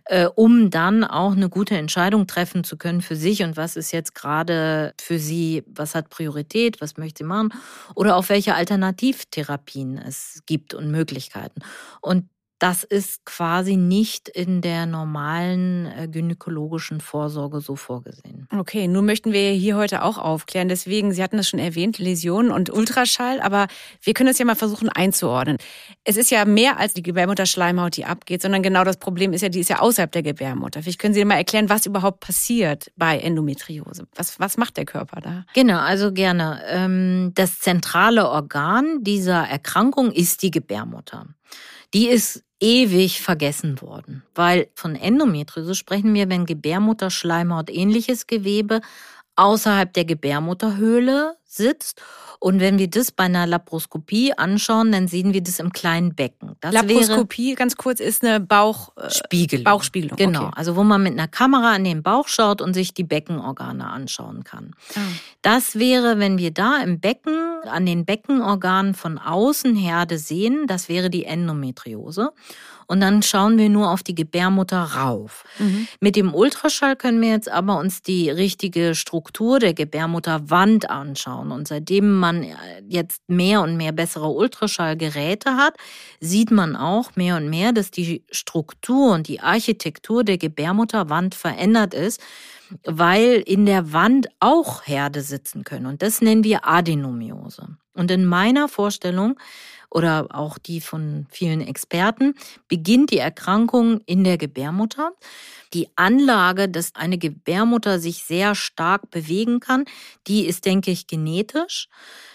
äh, 0.05 0.27
um 0.27 0.71
dann 0.71 1.05
auch 1.05 1.33
eine 1.33 1.49
gute 1.49 1.77
Entscheidung 1.77 2.27
treffen 2.27 2.65
zu 2.65 2.77
können 2.77 3.03
für 3.03 3.17
sich 3.17 3.43
und 3.43 3.57
was 3.57 3.77
ist 3.77 3.93
jetzt 3.93 4.15
gerade 4.15 4.95
für 5.01 5.19
sie, 5.19 5.65
was 5.67 5.95
hat 5.95 6.11
Priorität, 6.11 6.81
was 6.81 6.97
möchte 6.97 7.25
sie 7.25 7.29
machen 7.29 7.53
oder 7.95 8.17
auch 8.17 8.29
welche 8.29 8.55
Alternativtherapien 8.55 9.99
es 9.99 10.43
gibt 10.47 10.75
und 10.75 10.91
Möglichkeiten. 10.91 11.61
Und 12.01 12.29
das 12.65 12.83
ist 12.83 13.27
quasi 13.27 13.77
nicht 13.77 14.27
in 14.27 14.63
der 14.63 14.87
normalen 14.87 15.85
äh, 15.85 16.09
gynäkologischen 16.09 17.03
Vorsorge 17.03 17.61
so 17.61 17.77
vorgesehen. 17.77 18.49
Okay, 18.59 18.89
nun 18.89 19.05
möchten 19.05 19.35
wir 19.35 19.51
hier 19.51 19.77
heute 19.77 20.03
auch 20.03 20.17
aufklären. 20.17 20.71
Deswegen, 20.71 21.13
Sie 21.13 21.23
hatten 21.23 21.37
das 21.37 21.47
schon 21.47 21.61
erwähnt, 21.61 21.99
Läsionen 21.99 22.51
und 22.51 22.73
Ultraschall, 22.73 23.43
aber 23.43 23.67
wir 24.01 24.15
können 24.15 24.31
es 24.31 24.39
ja 24.39 24.47
mal 24.47 24.55
versuchen 24.55 24.89
einzuordnen. 24.89 25.59
Es 26.05 26.17
ist 26.17 26.31
ja 26.31 26.47
mehr 26.47 26.79
als 26.79 26.95
die 26.95 27.03
Gebärmutterschleimhaut, 27.03 27.99
die 27.99 28.07
abgeht, 28.07 28.41
sondern 28.41 28.63
genau 28.63 28.83
das 28.83 28.97
Problem 28.97 29.35
ist 29.35 29.43
ja, 29.43 29.51
die 29.51 29.61
ist 29.61 29.69
ja 29.69 29.81
außerhalb 29.81 30.11
der 30.11 30.23
Gebärmutter. 30.23 30.83
Vielleicht 30.83 30.99
können 30.99 31.13
Sie 31.13 31.23
mal 31.27 31.35
erklären, 31.35 31.69
was 31.69 31.85
überhaupt 31.85 32.21
passiert 32.21 32.91
bei 32.97 33.19
Endometriose. 33.19 34.07
Was, 34.15 34.41
was 34.41 34.57
macht 34.57 34.79
der 34.79 34.87
Körper 34.87 35.21
da? 35.21 35.45
Genau, 35.53 35.81
also 35.81 36.13
gerne. 36.13 36.63
Ähm, 36.67 37.33
das 37.35 37.59
zentrale 37.59 38.27
Organ 38.31 39.05
dieser 39.05 39.43
Erkrankung 39.43 40.13
ist 40.13 40.43
die 40.43 40.51
Gebärmutter. 40.51 41.27
Die 41.95 42.09
ist 42.09 42.45
ewig 42.61 43.23
vergessen 43.23 43.81
worden. 43.81 44.25
Weil 44.35 44.69
von 44.75 44.97
Endometriose 44.97 45.75
sprechen 45.75 46.13
wir, 46.15 46.29
wenn 46.29 46.45
Gebärmutterschleimhaut 46.45 47.71
ähnliches 47.71 48.27
Gewebe 48.27 48.81
außerhalb 49.37 49.93
der 49.93 50.05
Gebärmutterhöhle 50.05 51.37
sitzt. 51.45 52.03
Und 52.41 52.61
wenn 52.61 52.79
wir 52.79 52.91
das 52.91 53.11
bei 53.11 53.25
einer 53.25 53.47
Laparoskopie 53.47 54.35
anschauen, 54.35 54.93
dann 54.93 55.09
sehen 55.09 55.33
wir 55.33 55.43
das 55.43 55.61
im 55.61 55.73
kleinen 55.73 56.15
Becken. 56.15 56.57
Das 56.61 56.75
Laparoskopie, 56.75 57.55
ganz 57.55 57.77
kurz, 57.77 58.01
ist 58.01 58.23
eine 58.23 58.39
Bauchspiegelung. 58.39 59.63
Äh, 59.63 59.65
Bauchspiegelung. 59.65 60.17
Genau, 60.17 60.47
okay. 60.49 60.53
also 60.57 60.77
wo 60.77 60.85
man 60.85 61.03
mit 61.03 61.15
einer 61.15 61.29
Kamera 61.29 61.73
an 61.73 61.85
den 61.85 62.03
Bauch 62.03 62.29
schaut 62.29 62.61
und 62.61 62.75
sich 62.75 62.93
die 62.93 63.05
Beckenorgane 63.05 63.89
anschauen 63.89 64.45
kann. 64.45 64.73
Ah. 64.95 65.01
Das 65.41 65.79
wäre, 65.79 66.19
wenn 66.19 66.37
wir 66.37 66.51
da 66.51 66.83
im 66.83 67.01
Becken, 67.01 67.63
an 67.65 67.87
den 67.87 68.05
Beckenorganen 68.05 68.93
von 68.93 69.17
außen 69.17 69.75
Herde 69.75 70.19
sehen, 70.19 70.67
das 70.67 70.91
wäre 70.91 71.09
die 71.09 71.25
Endometriose 71.25 72.33
und 72.87 73.01
dann 73.01 73.23
schauen 73.23 73.59
wir 73.59 73.69
nur 73.69 73.91
auf 73.91 74.03
die 74.03 74.15
Gebärmutter 74.15 74.83
rauf. 74.83 75.45
Mhm. 75.59 75.89
Mit 76.01 76.17
dem 76.17 76.35
Ultraschall 76.35 76.97
können 76.97 77.21
wir 77.21 77.31
jetzt 77.31 77.51
aber 77.51 77.79
uns 77.79 78.03
die 78.03 78.31
richtige 78.31 78.95
Struktur 78.95 79.59
der 79.59 79.75
Gebärmutterwand 79.75 80.91
anschauen. 80.91 81.51
Und 81.51 81.69
seitdem 81.69 82.19
man 82.19 82.43
äh, 82.43 82.55
jetzt 82.89 83.23
mehr 83.29 83.63
und 83.63 83.77
mehr 83.77 83.93
bessere 83.93 84.29
Ultraschallgeräte 84.29 85.57
hat, 85.57 85.75
sieht 86.21 86.51
man 86.51 86.77
auch 86.77 87.17
mehr 87.17 87.37
und 87.37 87.49
mehr, 87.49 87.73
dass 87.73 87.91
die 87.91 88.25
Struktur 88.31 89.13
und 89.15 89.29
die 89.29 89.41
Architektur 89.41 90.25
der 90.25 90.39
Gebärmutterwand 90.39 91.35
verändert 91.35 91.95
ist 91.95 92.21
weil 92.85 93.43
in 93.47 93.67
der 93.67 93.93
Wand 93.93 94.29
auch 94.41 94.87
Herde 94.87 95.21
sitzen 95.23 95.65
können. 95.65 95.87
Und 95.87 96.03
das 96.03 96.21
nennen 96.21 96.45
wir 96.45 96.67
Adenomiose. 96.67 97.77
Und 97.95 98.11
in 98.11 98.25
meiner 98.25 98.69
Vorstellung 98.69 99.39
oder 99.91 100.29
auch 100.31 100.59
die 100.59 100.81
von 100.81 101.27
vielen 101.31 101.61
Experten, 101.61 102.35
beginnt 102.69 103.11
die 103.11 103.19
Erkrankung 103.19 104.01
in 104.07 104.25
der 104.25 104.39
Gebärmutter. 104.39 105.13
Die 105.73 105.89
Anlage, 105.97 106.69
dass 106.69 106.95
eine 106.95 107.19
Gebärmutter 107.19 107.99
sich 107.99 108.25
sehr 108.25 108.55
stark 108.55 109.11
bewegen 109.11 109.61
kann, 109.61 109.85
die 110.27 110.47
ist, 110.47 110.65
denke 110.65 110.91
ich, 110.91 111.07
genetisch 111.07 111.89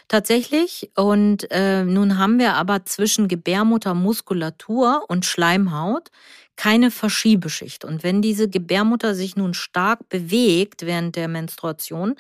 tatsächlich. 0.10 0.92
Und 0.96 1.50
äh, 1.52 1.86
nun 1.86 2.18
haben 2.18 2.40
wir 2.40 2.56
aber 2.56 2.86
zwischen 2.86 3.30
Gebärmuttermuskulatur 3.30 5.06
und 5.08 5.26
Schleimhaut 5.26 6.10
keine 6.58 6.92
Verschiebeschicht. 6.92 7.86
Und 7.86 8.04
wenn 8.04 8.22
diese 8.22 8.50
Gebärmutter 8.50 9.16
sich 9.16 9.38
nun 9.38 9.54
stark 9.54 10.10
bewegt 10.10 10.86
während 10.86 11.16
der 11.16 11.30
Menstruation, 11.30 12.16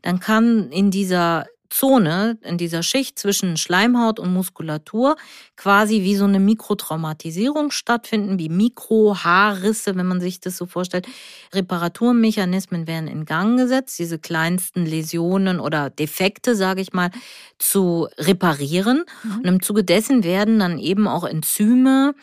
dann 0.00 0.18
kann 0.18 0.70
in 0.70 0.90
dieser 0.90 1.44
Zone, 1.72 2.38
in 2.42 2.58
dieser 2.58 2.82
Schicht 2.82 3.18
zwischen 3.18 3.56
Schleimhaut 3.56 4.20
und 4.20 4.32
Muskulatur 4.32 5.16
quasi 5.56 6.02
wie 6.02 6.16
so 6.16 6.24
eine 6.24 6.38
Mikrotraumatisierung 6.38 7.70
stattfinden, 7.70 8.38
wie 8.38 8.48
Mikrohaarrisse, 8.48 9.96
wenn 9.96 10.06
man 10.06 10.20
sich 10.20 10.40
das 10.40 10.56
so 10.56 10.66
vorstellt. 10.66 11.06
Reparaturmechanismen 11.54 12.86
werden 12.86 13.08
in 13.08 13.24
Gang 13.24 13.56
gesetzt, 13.56 13.98
diese 13.98 14.18
kleinsten 14.18 14.84
Läsionen 14.84 15.60
oder 15.60 15.88
Defekte, 15.88 16.54
sage 16.54 16.82
ich 16.82 16.92
mal, 16.92 17.10
zu 17.58 18.08
reparieren. 18.18 19.04
Mhm. 19.22 19.36
Und 19.36 19.44
im 19.44 19.62
Zuge 19.62 19.84
dessen 19.84 20.24
werden 20.24 20.58
dann 20.58 20.78
eben 20.78 21.08
auch 21.08 21.24
Enzyme 21.24 22.14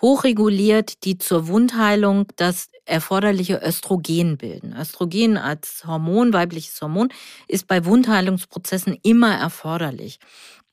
hochreguliert, 0.00 1.04
die 1.04 1.18
zur 1.18 1.48
Wundheilung 1.48 2.26
das 2.36 2.68
erforderliche 2.84 3.60
Östrogen 3.64 4.36
bilden. 4.36 4.74
Östrogen 4.78 5.36
als 5.36 5.84
Hormon, 5.86 6.32
weibliches 6.32 6.80
Hormon, 6.80 7.08
ist 7.48 7.66
bei 7.66 7.84
Wundheilungsprozessen 7.84 8.96
immer 9.02 9.34
erforderlich. 9.34 10.18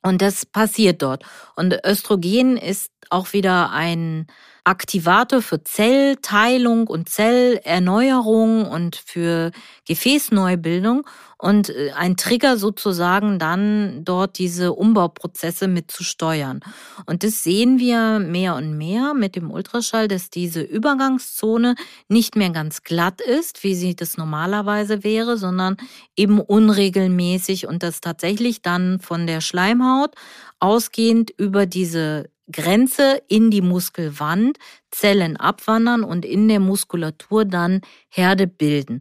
Und 0.02 0.20
das 0.20 0.44
passiert 0.44 1.00
dort. 1.00 1.24
Und 1.56 1.74
Östrogen 1.84 2.58
ist 2.58 2.90
auch 3.10 3.32
wieder 3.32 3.70
ein 3.70 4.26
Aktivator 4.66 5.42
für 5.42 5.62
Zellteilung 5.62 6.86
und 6.86 7.10
Zellerneuerung 7.10 8.66
und 8.66 8.96
für 8.96 9.50
Gefäßneubildung 9.86 11.06
und 11.36 11.68
äh, 11.68 11.92
ein 11.92 12.16
Trigger 12.16 12.56
sozusagen 12.56 13.38
dann 13.38 14.02
dort 14.06 14.38
diese 14.38 14.72
Umbauprozesse 14.72 15.68
mit 15.68 15.90
zu 15.90 16.02
steuern. 16.02 16.60
Und 17.04 17.22
das 17.22 17.42
sehen 17.42 17.78
wir 17.78 18.18
mehr 18.20 18.54
und 18.54 18.78
mehr 18.78 19.12
mit 19.12 19.36
dem 19.36 19.50
Ultraschall, 19.50 20.08
dass 20.08 20.30
diese 20.30 20.62
Übergangszone 20.62 21.74
nicht 22.08 22.34
mehr 22.34 22.50
ganz 22.50 22.82
glatt 22.82 23.20
ist, 23.20 23.62
wie 23.64 23.74
sie 23.74 23.94
das 23.94 24.16
normalerweise 24.16 25.04
wäre, 25.04 25.36
sondern 25.36 25.76
eben 26.16 26.40
unregelmäßig 26.40 27.66
und 27.66 27.82
das 27.82 28.00
tatsächlich 28.00 28.62
dann 28.62 28.98
von 28.98 29.26
der 29.26 29.42
Schleimhaut 29.42 30.14
ausgehend 30.58 31.30
über 31.36 31.66
diese 31.66 32.30
Grenze 32.50 33.22
in 33.28 33.50
die 33.50 33.62
Muskelwand 33.62 34.58
Zellen 34.90 35.36
abwandern 35.36 36.04
und 36.04 36.24
in 36.24 36.48
der 36.48 36.60
Muskulatur 36.60 37.44
dann 37.44 37.80
Herde 38.08 38.46
bilden. 38.46 39.00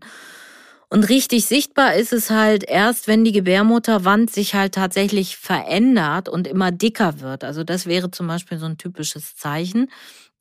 Und 0.90 1.10
richtig 1.10 1.46
sichtbar 1.46 1.96
ist 1.96 2.14
es 2.14 2.30
halt 2.30 2.64
erst, 2.64 3.08
wenn 3.08 3.26
die 3.26 3.32
Gebärmutterwand 3.32 4.30
sich 4.30 4.54
halt 4.54 4.76
tatsächlich 4.76 5.38
verändert 5.38 6.30
und 6.30 6.48
immer 6.48 6.72
dicker 6.72 7.20
wird. 7.20 7.44
Also 7.44 7.64
das 7.64 7.88
wäre 7.88 8.12
zum 8.12 8.28
Beispiel 8.28 8.60
so 8.60 8.68
ein 8.68 8.78
typisches 8.78 9.36
Zeichen 9.36 9.90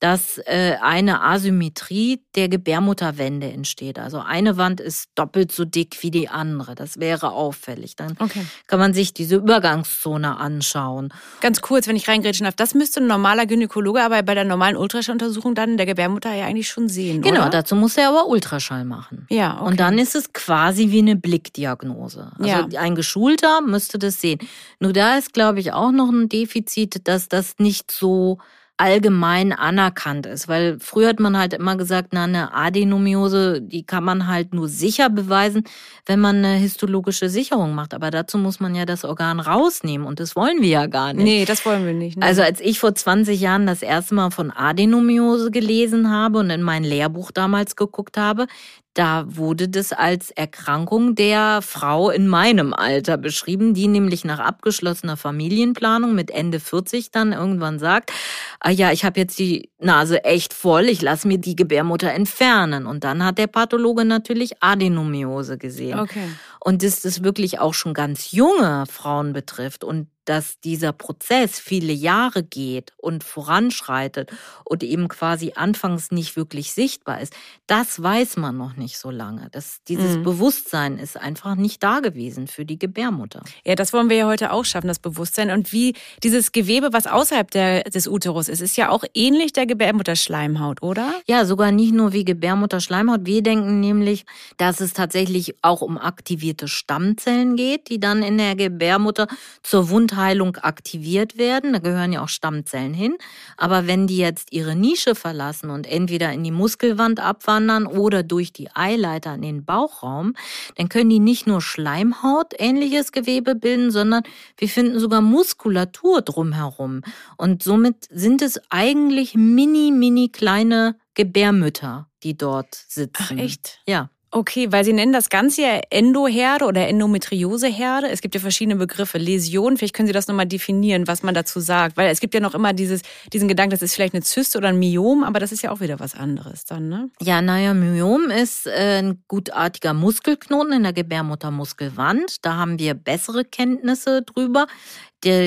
dass 0.02 0.38
äh, 0.46 0.78
eine 0.82 1.22
Asymmetrie 1.22 2.24
der 2.34 2.48
Gebärmutterwände 2.48 3.52
entsteht. 3.52 4.00
Also 4.00 4.18
eine 4.18 4.56
Wand 4.56 4.80
ist 4.80 5.10
doppelt 5.14 5.52
so 5.52 5.64
dick 5.64 5.96
wie 6.00 6.10
die 6.10 6.28
andere. 6.28 6.74
Das 6.74 6.98
wäre 6.98 7.30
auffällig. 7.30 7.94
Dann 7.94 8.16
okay. 8.18 8.44
kann 8.66 8.80
man 8.80 8.94
sich 8.94 9.14
diese 9.14 9.36
Übergangszone 9.36 10.38
anschauen. 10.38 11.14
Ganz 11.40 11.60
kurz, 11.60 11.86
wenn 11.86 11.94
ich 11.94 12.08
reingrätschen 12.08 12.46
darf, 12.46 12.56
das 12.56 12.74
müsste 12.74 13.00
ein 13.00 13.06
normaler 13.06 13.46
Gynäkologe 13.46 14.02
aber 14.02 14.24
bei 14.24 14.34
der 14.34 14.42
normalen 14.42 14.76
Ultraschalluntersuchung 14.76 15.54
dann 15.54 15.76
der 15.76 15.86
Gebärmutter 15.86 16.34
ja 16.34 16.46
eigentlich 16.46 16.68
schon 16.68 16.88
sehen. 16.88 17.22
Genau, 17.22 17.42
oder? 17.42 17.50
dazu 17.50 17.76
muss 17.76 17.96
er 17.96 18.08
aber 18.08 18.26
Ultraschall 18.26 18.84
machen. 18.84 19.28
Ja. 19.30 19.54
Okay. 19.54 19.68
Und 19.68 19.78
dann 19.78 20.00
ist 20.00 20.16
es 20.16 20.32
quasi 20.32 20.90
wie 20.90 20.98
eine 20.98 21.14
Blickdiagnose. 21.14 22.32
Also 22.38 22.48
ja. 22.48 22.66
ein 22.80 22.96
Geschulter 22.96 23.60
müsste 23.60 24.00
das 24.00 24.20
sehen. 24.20 24.40
Nur 24.80 24.92
da 24.92 25.16
ist, 25.16 25.32
glaube 25.32 25.60
ich, 25.60 25.72
auch 25.72 25.92
noch 25.92 26.10
ein 26.10 26.28
Defizit, 26.28 27.06
dass 27.06 27.28
das 27.28 27.60
nicht 27.60 27.92
so 27.92 28.38
allgemein 28.82 29.52
anerkannt 29.52 30.26
ist. 30.26 30.48
Weil 30.48 30.76
früher 30.80 31.10
hat 31.10 31.20
man 31.20 31.38
halt 31.38 31.54
immer 31.54 31.76
gesagt, 31.76 32.08
na, 32.10 32.24
eine 32.24 32.52
Adenomiose, 32.52 33.62
die 33.62 33.84
kann 33.84 34.02
man 34.02 34.26
halt 34.26 34.52
nur 34.52 34.66
sicher 34.66 35.08
beweisen, 35.08 35.62
wenn 36.04 36.18
man 36.18 36.38
eine 36.38 36.54
histologische 36.54 37.28
Sicherung 37.28 37.76
macht. 37.76 37.94
Aber 37.94 38.10
dazu 38.10 38.38
muss 38.38 38.58
man 38.58 38.74
ja 38.74 38.84
das 38.84 39.04
Organ 39.04 39.38
rausnehmen 39.38 40.04
und 40.04 40.18
das 40.18 40.34
wollen 40.34 40.62
wir 40.62 40.68
ja 40.68 40.86
gar 40.86 41.12
nicht. 41.12 41.22
Nee, 41.22 41.44
das 41.44 41.64
wollen 41.64 41.86
wir 41.86 41.92
nicht. 41.92 42.16
Ne? 42.16 42.26
Also 42.26 42.42
als 42.42 42.60
ich 42.60 42.80
vor 42.80 42.92
20 42.92 43.40
Jahren 43.40 43.68
das 43.68 43.82
erste 43.82 44.16
Mal 44.16 44.32
von 44.32 44.50
Adenomiose 44.50 45.52
gelesen 45.52 46.10
habe 46.10 46.40
und 46.40 46.50
in 46.50 46.62
mein 46.62 46.82
Lehrbuch 46.82 47.30
damals 47.30 47.76
geguckt 47.76 48.16
habe, 48.16 48.48
da 48.94 49.24
wurde 49.26 49.68
das 49.68 49.92
als 49.92 50.30
Erkrankung 50.30 51.14
der 51.14 51.60
Frau 51.62 52.10
in 52.10 52.28
meinem 52.28 52.74
Alter 52.74 53.16
beschrieben, 53.16 53.72
die 53.72 53.88
nämlich 53.88 54.24
nach 54.24 54.38
abgeschlossener 54.38 55.16
Familienplanung 55.16 56.14
mit 56.14 56.30
Ende 56.30 56.60
40 56.60 57.10
dann 57.10 57.32
irgendwann 57.32 57.78
sagt, 57.78 58.12
ah 58.60 58.70
ja, 58.70 58.92
ich 58.92 59.04
habe 59.04 59.18
jetzt 59.20 59.38
die 59.38 59.70
Nase 59.78 60.24
echt 60.24 60.52
voll, 60.52 60.84
ich 60.84 61.00
lasse 61.00 61.26
mir 61.26 61.38
die 61.38 61.56
Gebärmutter 61.56 62.12
entfernen. 62.12 62.86
Und 62.86 63.04
dann 63.04 63.24
hat 63.24 63.38
der 63.38 63.46
Pathologe 63.46 64.04
natürlich 64.04 64.62
Adenomiose 64.62 65.56
gesehen. 65.56 65.98
Okay. 65.98 66.28
Und 66.64 66.84
dass 66.84 67.00
das 67.00 67.24
wirklich 67.24 67.58
auch 67.58 67.74
schon 67.74 67.92
ganz 67.92 68.30
junge 68.30 68.84
Frauen 68.86 69.32
betrifft 69.32 69.82
und 69.82 70.06
dass 70.24 70.60
dieser 70.60 70.92
Prozess 70.92 71.58
viele 71.58 71.92
Jahre 71.92 72.42
geht 72.42 72.92
und 72.96 73.24
voranschreitet 73.24 74.30
und 74.64 74.82
eben 74.82 75.08
quasi 75.08 75.52
anfangs 75.56 76.12
nicht 76.12 76.36
wirklich 76.36 76.72
sichtbar 76.72 77.20
ist, 77.20 77.34
das 77.66 78.00
weiß 78.02 78.36
man 78.36 78.56
noch 78.56 78.76
nicht 78.76 78.98
so 78.98 79.10
lange. 79.10 79.48
Das, 79.50 79.80
dieses 79.88 80.16
mhm. 80.18 80.22
Bewusstsein 80.22 80.98
ist 80.98 81.16
einfach 81.16 81.56
nicht 81.56 81.82
da 81.82 82.00
gewesen 82.00 82.46
für 82.46 82.64
die 82.64 82.78
Gebärmutter. 82.78 83.42
Ja, 83.64 83.74
das 83.74 83.92
wollen 83.92 84.10
wir 84.10 84.16
ja 84.16 84.26
heute 84.26 84.52
auch 84.52 84.64
schaffen, 84.64 84.88
das 84.88 85.00
Bewusstsein. 85.00 85.50
Und 85.50 85.72
wie 85.72 85.94
dieses 86.22 86.52
Gewebe, 86.52 86.92
was 86.92 87.06
außerhalb 87.06 87.50
der, 87.50 87.82
des 87.84 88.06
Uterus 88.06 88.48
ist, 88.48 88.60
ist 88.60 88.76
ja 88.76 88.90
auch 88.90 89.04
ähnlich 89.14 89.52
der 89.52 89.66
Gebärmutterschleimhaut, 89.66 90.82
oder? 90.82 91.12
Ja, 91.26 91.44
sogar 91.44 91.72
nicht 91.72 91.94
nur 91.94 92.12
wie 92.12 92.24
Gebärmutterschleimhaut. 92.24 93.22
Wir 93.24 93.42
denken 93.42 93.80
nämlich, 93.80 94.24
dass 94.56 94.80
es 94.80 94.92
tatsächlich 94.92 95.56
auch 95.62 95.82
um 95.82 95.98
aktivierte 95.98 96.51
Stammzellen 96.66 97.56
geht, 97.56 97.88
die 97.88 97.98
dann 97.98 98.22
in 98.22 98.38
der 98.38 98.54
Gebärmutter 98.54 99.26
zur 99.62 99.88
Wund 99.88 100.02
Wundheilung 100.02 100.56
aktiviert 100.56 101.38
werden. 101.38 101.72
Da 101.72 101.78
gehören 101.78 102.12
ja 102.12 102.22
auch 102.22 102.28
Stammzellen 102.28 102.92
hin. 102.92 103.16
Aber 103.56 103.86
wenn 103.86 104.06
die 104.06 104.16
jetzt 104.16 104.52
ihre 104.52 104.74
Nische 104.74 105.14
verlassen 105.14 105.70
und 105.70 105.86
entweder 105.86 106.32
in 106.32 106.42
die 106.42 106.50
Muskelwand 106.50 107.20
abwandern 107.20 107.86
oder 107.86 108.22
durch 108.22 108.52
die 108.52 108.68
Eileiter 108.74 109.34
in 109.34 109.42
den 109.42 109.64
Bauchraum, 109.64 110.34
dann 110.76 110.88
können 110.88 111.08
die 111.08 111.20
nicht 111.20 111.46
nur 111.46 111.62
Schleimhaut 111.62 112.54
ähnliches 112.58 113.12
Gewebe 113.12 113.54
bilden, 113.54 113.90
sondern 113.90 114.24
wir 114.56 114.68
finden 114.68 114.98
sogar 114.98 115.20
Muskulatur 115.20 116.20
drumherum. 116.20 117.02
Und 117.36 117.62
somit 117.62 118.08
sind 118.10 118.42
es 118.42 118.60
eigentlich 118.70 119.34
mini, 119.34 119.92
mini 119.92 120.30
kleine 120.30 120.96
Gebärmütter, 121.14 122.08
die 122.22 122.36
dort 122.36 122.74
sitzen. 122.74 123.38
Ach, 123.38 123.38
echt? 123.38 123.80
Ja. 123.86 124.10
Okay, 124.34 124.72
weil 124.72 124.82
Sie 124.82 124.94
nennen 124.94 125.12
das 125.12 125.28
Ganze 125.28 125.60
ja 125.60 125.80
Endoherde 125.90 126.64
oder 126.64 126.88
Endometrioseherde. 126.88 128.08
Es 128.08 128.22
gibt 128.22 128.34
ja 128.34 128.40
verschiedene 128.40 128.76
Begriffe. 128.76 129.18
Läsion, 129.18 129.76
vielleicht 129.76 129.94
können 129.94 130.06
Sie 130.06 130.14
das 130.14 130.26
nochmal 130.26 130.46
definieren, 130.46 131.06
was 131.06 131.22
man 131.22 131.34
dazu 131.34 131.60
sagt. 131.60 131.98
Weil 131.98 132.10
es 132.10 132.18
gibt 132.18 132.32
ja 132.32 132.40
noch 132.40 132.54
immer 132.54 132.72
dieses, 132.72 133.02
diesen 133.30 133.46
Gedanken, 133.46 133.72
das 133.72 133.82
ist 133.82 133.94
vielleicht 133.94 134.14
eine 134.14 134.22
Zyste 134.22 134.56
oder 134.56 134.68
ein 134.68 134.78
Myom, 134.78 135.22
aber 135.22 135.38
das 135.38 135.52
ist 135.52 135.60
ja 135.60 135.70
auch 135.70 135.80
wieder 135.80 136.00
was 136.00 136.14
anderes 136.14 136.64
dann, 136.64 136.88
ne? 136.88 137.10
Ja, 137.20 137.42
naja, 137.42 137.74
Myom 137.74 138.30
ist 138.30 138.66
äh, 138.66 139.02
ein 139.02 139.22
gutartiger 139.28 139.92
Muskelknoten 139.92 140.72
in 140.72 140.82
der 140.84 140.94
Gebärmuttermuskelwand. 140.94 142.36
Da 142.40 142.56
haben 142.56 142.78
wir 142.78 142.94
bessere 142.94 143.44
Kenntnisse 143.44 144.22
drüber. 144.22 144.66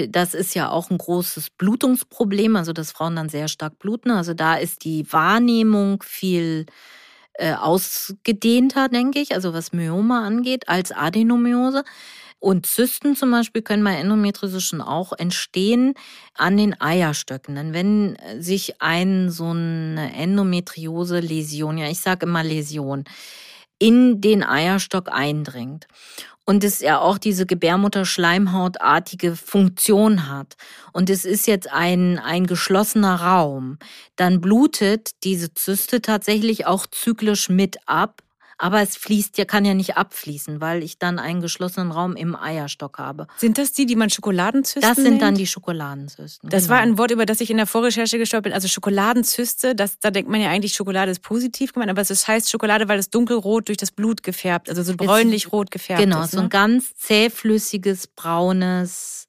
Das 0.10 0.36
ist 0.36 0.54
ja 0.54 0.70
auch 0.70 0.92
ein 0.92 1.00
großes 1.00 1.50
Blutungsproblem, 1.50 2.56
also 2.56 2.72
dass 2.72 2.92
Frauen 2.92 3.16
dann 3.16 3.30
sehr 3.30 3.48
stark 3.48 3.80
bluten. 3.80 4.12
Also 4.12 4.36
da 4.36 4.56
ist 4.56 4.86
die 4.86 5.12
Wahrnehmung 5.12 6.04
viel 6.04 6.68
äh, 7.38 7.54
ausgedehnter, 7.54 8.90
denke 8.90 9.20
ich, 9.20 9.34
also 9.34 9.54
was 9.54 9.74
Myome 9.74 10.20
angeht, 10.20 10.68
als 10.70 10.92
Adenomiose. 10.92 11.84
Und 12.40 12.66
Zysten 12.66 13.16
zum 13.16 13.32
Beispiel 13.32 13.62
können 13.62 13.84
bei 13.84 13.96
Endometriose 13.96 14.62
schon 14.62 14.82
auch 14.82 15.14
entstehen 15.14 15.96
an 16.36 16.58
den 16.58 16.80
Eierstöcken. 16.80 17.56
Denn 17.56 17.74
wenn 17.74 18.18
sich 18.40 18.82
ein 18.82 19.32
so 19.32 19.46
eine 19.46 20.14
Endometriose-Läsion, 20.16 21.78
ja, 21.78 21.90
ich 21.90 22.02
sage 22.02 22.26
immer 22.26 22.44
Läsion, 22.44 23.06
in 23.80 24.22
den 24.22 24.44
Eierstock 24.44 25.10
eindringt. 25.12 25.88
Und 26.48 26.64
es 26.64 26.80
ja 26.80 27.00
auch 27.00 27.18
diese 27.18 27.48
Gebärmutter-Schleimhautartige 27.48 29.36
Funktion 29.36 30.30
hat. 30.30 30.58
Und 30.94 31.10
es 31.10 31.26
ist 31.26 31.48
jetzt 31.48 31.72
ein, 31.72 32.20
ein 32.20 32.46
geschlossener 32.46 33.16
Raum, 33.16 33.80
dann 34.16 34.42
blutet 34.42 35.12
diese 35.24 35.56
Zyste 35.56 36.04
tatsächlich 36.04 36.68
auch 36.68 36.86
zyklisch 36.86 37.50
mit 37.50 37.78
ab 37.88 38.22
aber 38.58 38.82
es 38.82 38.96
fließt 38.96 39.38
ja, 39.38 39.46
kann 39.46 39.66
ja 39.66 39.74
nicht 39.74 39.98
abfließen, 39.98 40.62
weil 40.62 40.84
ich 40.84 40.98
dann 40.98 41.20
einen 41.20 41.42
geschlossenen 41.42 41.92
Raum 41.92 42.16
im 42.16 42.36
Eierstock 42.36 42.98
habe. 42.98 43.28
Sind 43.38 43.58
das 43.58 43.74
die, 43.74 43.86
die 43.86 43.96
man 43.96 44.10
Schokoladenzysten 44.10 44.82
Das 44.82 44.96
sind 44.96 45.06
nennt? 45.06 45.22
dann 45.22 45.36
die 45.36 45.48
Schokoladenzysten. 45.48 46.50
Das 46.50 46.64
genau. 46.64 46.76
war 46.76 46.82
ein 46.82 46.98
Wort, 46.98 47.12
über 47.12 47.26
das 47.26 47.42
ich 47.42 47.50
in 47.50 47.58
der 47.58 47.68
Vorrecherche 47.68 48.18
gestolpert 48.18 48.46
bin. 48.46 48.54
Also 48.54 48.68
Schokoladenzyste, 48.68 49.76
das, 49.76 50.00
da 50.00 50.12
denkt 50.12 50.30
man 50.30 50.42
ja 50.42 50.50
eigentlich, 50.50 50.74
Schokolade 50.74 51.12
ist 51.12 51.22
positiv 51.22 51.74
gemeint, 51.74 51.90
aber 51.92 52.02
es 52.02 52.28
heißt 52.28 52.50
Schokolade, 52.50 52.88
weil 52.88 53.00
es 53.00 53.10
dunkelrot 53.10 53.68
durch 53.68 53.78
das 53.78 53.92
Blut 53.92 54.24
gefärbt, 54.24 54.70
also 54.70 54.84
so 54.84 54.96
bräunlich-rot 54.96 55.72
gefärbt 55.72 56.02
genau, 56.02 56.24
ist. 56.24 56.32
Genau, 56.32 56.42
so 56.42 56.44
ein 56.44 56.46
ne? 56.46 56.50
ganz 56.50 56.96
zähflüssiges, 56.96 58.08
braunes 58.08 59.28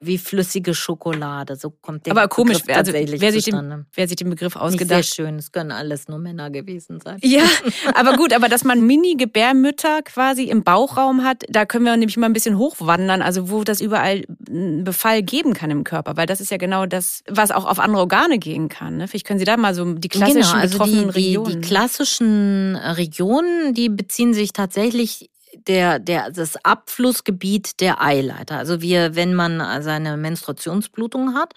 wie 0.00 0.18
flüssige 0.18 0.74
Schokolade. 0.74 1.56
So 1.56 1.70
kommt 1.70 2.06
der 2.06 2.12
Aber 2.12 2.28
komisch, 2.28 2.60
Begriff 2.60 2.76
also, 2.76 2.92
wer, 2.92 3.32
sich 3.32 3.44
den, 3.44 3.86
wer 3.92 4.08
sich 4.08 4.16
den 4.16 4.30
Begriff 4.30 4.54
ausgedacht 4.54 4.98
hat. 4.98 5.04
Sehr 5.04 5.24
schön, 5.24 5.36
es 5.36 5.50
können 5.50 5.72
alles 5.72 6.08
nur 6.08 6.18
Männer 6.18 6.50
gewesen 6.50 7.00
sein. 7.00 7.18
Ja, 7.22 7.44
aber 7.94 8.16
gut, 8.16 8.32
aber 8.32 8.48
dass 8.48 8.62
man 8.62 8.86
Mini-Gebärmütter 8.86 10.02
quasi 10.02 10.44
im 10.44 10.62
Bauchraum 10.62 11.24
hat, 11.24 11.42
da 11.48 11.66
können 11.66 11.84
wir 11.84 11.96
nämlich 11.96 12.16
mal 12.16 12.26
ein 12.26 12.32
bisschen 12.32 12.58
hochwandern, 12.58 13.22
also 13.22 13.50
wo 13.50 13.64
das 13.64 13.80
überall 13.80 14.24
einen 14.48 14.84
Befall 14.84 15.22
geben 15.22 15.52
kann 15.52 15.70
im 15.70 15.82
Körper, 15.82 16.16
weil 16.16 16.26
das 16.26 16.40
ist 16.40 16.50
ja 16.50 16.58
genau 16.58 16.86
das, 16.86 17.24
was 17.28 17.50
auch 17.50 17.64
auf 17.64 17.80
andere 17.80 18.02
Organe 18.02 18.38
gehen 18.38 18.68
kann. 18.68 18.98
Ne? 18.98 19.08
Vielleicht 19.08 19.26
können 19.26 19.40
Sie 19.40 19.44
da 19.44 19.56
mal 19.56 19.74
so 19.74 19.94
die 19.94 20.08
klassischen 20.08 20.42
genau, 20.42 20.54
also 20.54 20.78
betroffenen 20.78 21.12
die, 21.12 21.20
die, 21.20 21.26
Regionen. 21.28 21.60
Die 21.60 21.68
klassischen 21.68 22.76
Regionen, 22.76 23.74
die 23.74 23.88
beziehen 23.88 24.32
sich 24.32 24.52
tatsächlich 24.52 25.30
der, 25.54 25.98
der, 25.98 26.30
das 26.30 26.62
Abflussgebiet 26.64 27.80
der 27.80 28.02
Eileiter. 28.02 28.56
Also 28.58 28.80
wir, 28.80 29.14
wenn 29.14 29.34
man 29.34 29.82
seine 29.82 30.16
Menstruationsblutung 30.16 31.34
hat, 31.34 31.54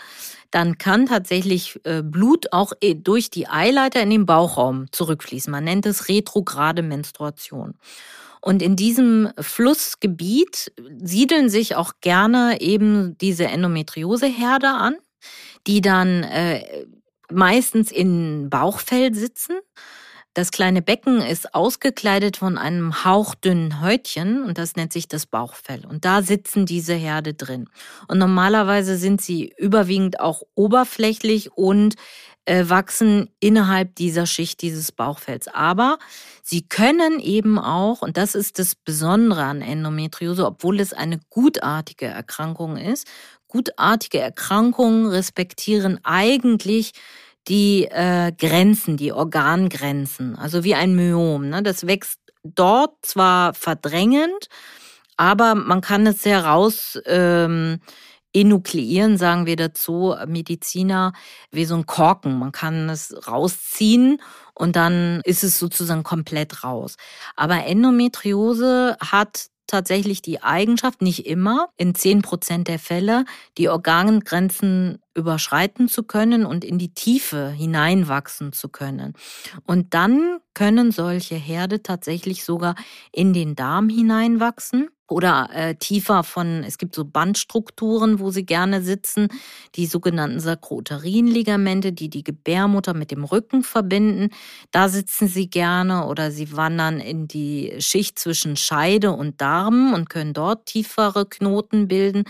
dann 0.51 0.77
kann 0.77 1.05
tatsächlich 1.05 1.79
äh, 1.85 2.01
Blut 2.03 2.51
auch 2.51 2.73
äh, 2.81 2.95
durch 2.95 3.29
die 3.29 3.47
Eileiter 3.47 4.01
in 4.01 4.09
den 4.09 4.25
Bauchraum 4.25 4.85
zurückfließen. 4.91 5.51
Man 5.51 5.63
nennt 5.63 5.85
es 5.85 6.09
retrograde 6.09 6.81
Menstruation. 6.81 7.75
Und 8.41 8.61
in 8.61 8.75
diesem 8.75 9.29
Flussgebiet 9.39 10.71
siedeln 10.97 11.49
sich 11.49 11.75
auch 11.75 11.93
gerne 12.01 12.59
eben 12.59 13.17
diese 13.19 13.45
Endometrioseherde 13.45 14.67
an, 14.67 14.95
die 15.67 15.81
dann 15.81 16.23
äh, 16.23 16.85
meistens 17.31 17.91
in 17.91 18.49
Bauchfell 18.49 19.13
sitzen 19.13 19.59
das 20.33 20.51
kleine 20.51 20.81
Becken 20.81 21.21
ist 21.21 21.53
ausgekleidet 21.53 22.37
von 22.37 22.57
einem 22.57 23.03
hauchdünnen 23.03 23.81
Häutchen 23.81 24.43
und 24.43 24.57
das 24.57 24.75
nennt 24.75 24.93
sich 24.93 25.07
das 25.09 25.25
Bauchfell. 25.25 25.85
Und 25.85 26.05
da 26.05 26.21
sitzen 26.21 26.65
diese 26.65 26.93
Herde 26.93 27.33
drin. 27.33 27.69
Und 28.07 28.17
normalerweise 28.17 28.97
sind 28.97 29.21
sie 29.21 29.53
überwiegend 29.57 30.21
auch 30.21 30.43
oberflächlich 30.55 31.51
und 31.51 31.95
äh, 32.45 32.69
wachsen 32.69 33.29
innerhalb 33.39 33.95
dieser 33.95 34.25
Schicht 34.25 34.61
dieses 34.61 34.91
Bauchfells. 34.91 35.47
Aber 35.47 35.99
sie 36.41 36.67
können 36.67 37.19
eben 37.19 37.59
auch, 37.59 38.01
und 38.01 38.17
das 38.17 38.33
ist 38.33 38.57
das 38.57 38.75
Besondere 38.75 39.43
an 39.43 39.61
Endometriose, 39.61 40.45
obwohl 40.45 40.79
es 40.79 40.93
eine 40.93 41.19
gutartige 41.29 42.05
Erkrankung 42.05 42.77
ist, 42.77 43.05
gutartige 43.47 44.19
Erkrankungen 44.19 45.07
respektieren 45.07 45.99
eigentlich 46.03 46.93
die 47.47 47.85
äh, 47.85 48.31
Grenzen, 48.37 48.97
die 48.97 49.11
Organgrenzen, 49.13 50.35
also 50.35 50.63
wie 50.63 50.75
ein 50.75 50.95
Myom. 50.95 51.49
Ne? 51.49 51.63
Das 51.63 51.87
wächst 51.87 52.19
dort 52.43 52.93
zwar 53.01 53.53
verdrängend, 53.53 54.47
aber 55.17 55.55
man 55.55 55.81
kann 55.81 56.07
es 56.07 56.23
sehr 56.23 56.45
raus 56.45 56.99
ähm, 57.05 57.79
enukleieren, 58.33 59.17
sagen 59.17 59.45
wir 59.45 59.55
dazu, 59.55 60.15
Mediziner, 60.27 61.13
wie 61.51 61.65
so 61.65 61.75
ein 61.75 61.85
Korken. 61.85 62.39
Man 62.39 62.51
kann 62.51 62.89
es 62.89 63.13
rausziehen 63.27 64.21
und 64.53 64.75
dann 64.75 65.21
ist 65.25 65.43
es 65.43 65.59
sozusagen 65.59 66.03
komplett 66.03 66.63
raus. 66.63 66.95
Aber 67.35 67.65
Endometriose 67.65 68.95
hat 68.99 69.47
tatsächlich 69.71 70.21
die 70.21 70.43
Eigenschaft, 70.43 71.01
nicht 71.01 71.25
immer, 71.25 71.69
in 71.77 71.95
zehn 71.95 72.21
Prozent 72.21 72.67
der 72.67 72.77
Fälle, 72.79 73.25
die 73.57 73.69
Organgrenzen 73.69 74.99
überschreiten 75.15 75.87
zu 75.87 76.03
können 76.03 76.45
und 76.45 76.63
in 76.63 76.77
die 76.77 76.93
Tiefe 76.93 77.49
hineinwachsen 77.49 78.53
zu 78.53 78.69
können. 78.69 79.13
Und 79.65 79.93
dann 79.93 80.39
können 80.53 80.91
solche 80.91 81.35
Herde 81.35 81.81
tatsächlich 81.81 82.43
sogar 82.43 82.75
in 83.11 83.33
den 83.33 83.55
Darm 83.55 83.89
hineinwachsen 83.89 84.89
oder 85.11 85.49
äh, 85.53 85.75
tiefer 85.75 86.23
von, 86.23 86.63
es 86.63 86.77
gibt 86.77 86.95
so 86.95 87.05
Bandstrukturen, 87.05 88.19
wo 88.19 88.31
sie 88.31 88.45
gerne 88.45 88.81
sitzen, 88.81 89.27
die 89.75 89.85
sogenannten 89.85 90.39
Sakrotarinligamente, 90.39 91.91
die 91.91 92.09
die 92.09 92.23
Gebärmutter 92.23 92.93
mit 92.93 93.11
dem 93.11 93.23
Rücken 93.23 93.63
verbinden. 93.63 94.29
Da 94.71 94.89
sitzen 94.89 95.27
sie 95.27 95.49
gerne 95.49 96.07
oder 96.07 96.31
sie 96.31 96.55
wandern 96.55 96.99
in 96.99 97.27
die 97.27 97.73
Schicht 97.79 98.17
zwischen 98.17 98.55
Scheide 98.55 99.11
und 99.11 99.41
Darm 99.41 99.93
und 99.93 100.09
können 100.09 100.33
dort 100.33 100.65
tiefere 100.65 101.25
Knoten 101.25 101.87
bilden. 101.87 102.23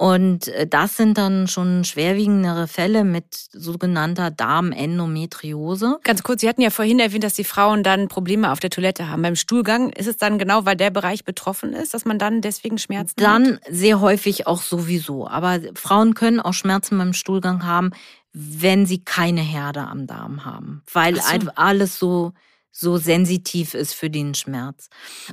Und 0.00 0.48
äh, 0.48 0.66
das 0.66 0.96
sind 0.96 1.18
dann 1.18 1.46
schon 1.46 1.84
schwerwiegendere 1.84 2.68
Fälle 2.68 3.04
mit 3.04 3.34
sogenannter 3.52 4.30
Darmendometriose. 4.30 5.98
Ganz 6.04 6.22
kurz, 6.22 6.40
Sie 6.40 6.48
hatten 6.48 6.62
ja 6.62 6.70
vorhin 6.70 7.00
erwähnt, 7.00 7.22
dass 7.22 7.34
die 7.34 7.44
Frauen 7.44 7.82
dann 7.82 8.08
Probleme 8.08 8.50
auf 8.50 8.60
der 8.60 8.70
Toilette 8.70 9.10
haben. 9.10 9.20
Beim 9.20 9.36
Stuhlgang 9.36 9.90
ist 9.90 10.06
es 10.06 10.16
dann 10.16 10.38
genau, 10.38 10.64
weil 10.64 10.74
der 10.74 10.88
Bereich 10.88 11.26
betroffen 11.26 11.74
ist, 11.74 11.92
dass 11.92 12.06
man 12.06 12.18
dann 12.18 12.40
deswegen 12.40 12.78
Schmerzen 12.78 13.12
dann 13.18 13.46
hat? 13.46 13.62
Dann 13.66 13.74
sehr 13.76 14.00
häufig 14.00 14.46
auch 14.46 14.62
sowieso. 14.62 15.28
Aber 15.28 15.60
Frauen 15.74 16.14
können 16.14 16.40
auch 16.40 16.54
Schmerzen 16.54 16.96
beim 16.96 17.12
Stuhlgang 17.12 17.66
haben, 17.66 17.90
wenn 18.32 18.86
sie 18.86 19.04
keine 19.04 19.42
Herde 19.42 19.82
am 19.82 20.06
Darm 20.06 20.46
haben, 20.46 20.82
weil 20.94 21.16
so. 21.16 21.50
alles 21.56 21.98
so 21.98 22.32
so 22.72 22.96
sensitiv 22.96 23.74
ist 23.74 23.94
für 23.94 24.10
den 24.10 24.34
Schmerz. 24.34 24.88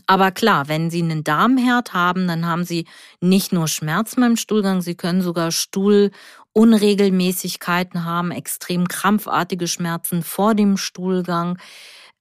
Aber 0.06 0.32
klar, 0.32 0.68
wenn 0.68 0.90
Sie 0.90 1.02
einen 1.02 1.24
Darmherd 1.24 1.94
haben, 1.94 2.28
dann 2.28 2.46
haben 2.46 2.64
Sie 2.64 2.86
nicht 3.22 3.54
nur 3.54 3.68
Schmerzen 3.68 4.22
beim 4.22 4.38
Stuhlgang, 4.38 4.82
Sie 4.82 4.96
können 4.96 5.22
sogar 5.22 5.52
Stuhlunregelmäßigkeiten 5.52 8.06
haben, 8.06 8.32
extrem 8.32 8.88
krampfartige 8.88 9.68
Schmerzen 9.68 10.24
vor 10.24 10.56
dem 10.56 10.78
Stuhlgang, 10.78 11.60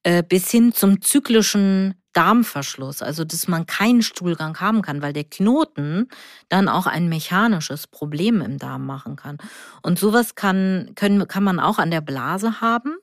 äh, 0.03 0.23
bis 0.23 0.51
hin 0.51 0.73
zum 0.73 1.01
zyklischen 1.01 1.95
Darmverschluss, 2.13 3.01
also 3.03 3.23
dass 3.23 3.47
man 3.47 3.67
keinen 3.67 4.01
Stuhlgang 4.01 4.59
haben 4.59 4.81
kann, 4.81 5.03
weil 5.03 5.13
der 5.13 5.25
Knoten 5.25 6.07
dann 6.49 6.67
auch 6.67 6.87
ein 6.87 7.09
mechanisches 7.09 7.85
Problem 7.85 8.41
im 8.41 8.57
Darm 8.57 8.87
machen 8.87 9.15
kann. 9.15 9.37
Und 9.83 9.99
sowas 9.99 10.33
kann, 10.33 10.93
können, 10.95 11.27
kann 11.27 11.43
man 11.43 11.59
auch 11.59 11.77
an 11.77 11.91
der 11.91 12.01
Blase 12.01 12.59
haben. 12.59 12.97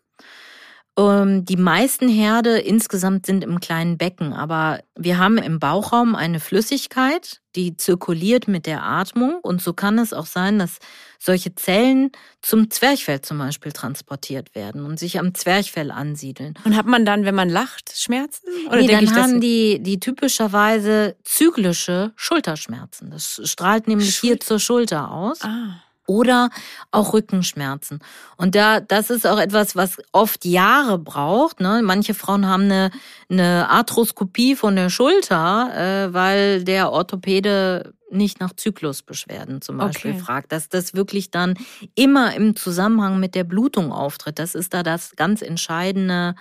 Ähm, 0.97 1.45
die 1.45 1.57
meisten 1.57 2.09
Herde 2.09 2.59
insgesamt 2.59 3.27
sind 3.27 3.43
im 3.43 3.59
kleinen 3.59 3.99
Becken, 3.99 4.33
aber 4.33 4.81
wir 4.97 5.19
haben 5.19 5.39
im 5.39 5.59
Bauchraum 5.59 6.15
eine 6.15 6.39
Flüssigkeit, 6.39 7.41
die 7.57 7.77
zirkuliert 7.77 8.47
mit 8.47 8.67
der 8.67 8.85
Atmung 8.85 9.41
und 9.43 9.61
so 9.61 9.73
kann 9.73 9.99
es 9.99 10.13
auch 10.13 10.27
sein, 10.27 10.61
dass 10.61 10.79
solche 11.19 11.55
Zellen 11.57 12.13
zum 12.43 12.71
Zwerchfell 12.71 13.23
zum 13.23 13.39
Beispiel 13.39 13.73
transportiert 13.73 14.55
werden 14.55 14.85
und 14.85 15.01
sich 15.01 15.19
am 15.19 15.35
Zwerchfell 15.35 15.91
ansiedeln. 15.91 16.55
Und 16.65 16.77
hat 16.77 16.87
man 16.87 17.05
dann, 17.05 17.25
wenn 17.25 17.35
man 17.35 17.49
lacht, 17.49 17.93
Schmerzen? 17.97 18.47
Oder 18.69 18.83
nee, 18.83 18.87
dann 18.87 19.05
ich, 19.05 19.13
haben 19.13 19.41
die, 19.41 19.83
die 19.83 19.99
typischerweise 19.99 21.17
zyklische 21.25 22.13
Schulterschmerzen. 22.15 23.11
Das 23.11 23.41
strahlt 23.45 23.89
nämlich 23.89 24.15
Schul 24.15 24.31
hier 24.31 24.41
zur 24.41 24.61
Schulter 24.61 25.11
aus. 25.11 25.41
Ah 25.43 25.84
oder 26.07 26.51
auch 26.91 27.13
Rückenschmerzen. 27.13 28.01
Und 28.37 28.55
da, 28.55 28.81
das 28.81 29.11
ist 29.11 29.27
auch 29.27 29.39
etwas, 29.39 29.77
was 29.77 29.99
oft 30.13 30.45
Jahre 30.45 30.99
braucht. 30.99 31.61
Ne? 31.61 31.81
Manche 31.83 32.15
Frauen 32.15 32.47
haben 32.47 32.65
eine, 32.65 32.91
eine 33.29 33.69
Arthroskopie 33.69 34.57
von 34.57 34.77
der 34.77 34.91
Schulter, 34.91 35.71
äh, 36.09 36.15
weil 36.15 36.65
der 36.65 36.93
Orthopäde 36.93 37.95
nicht 38.11 38.41
nach 38.41 38.53
Zyklusbeschwerden 38.55 39.61
zum 39.61 39.79
Beispiel 39.79 40.13
okay. 40.13 40.21
fragt, 40.21 40.53
dass 40.53 40.69
das 40.69 40.95
wirklich 40.95 41.31
dann 41.31 41.55
immer 41.95 42.35
im 42.35 42.55
Zusammenhang 42.55 43.19
mit 43.19 43.35
der 43.35 43.45
Blutung 43.45 43.93
auftritt. 43.93 44.39
Das 44.39 44.55
ist 44.55 44.73
da 44.73 44.83
das 44.83 45.17
ganz 45.17 45.43
entscheidende 45.43 46.35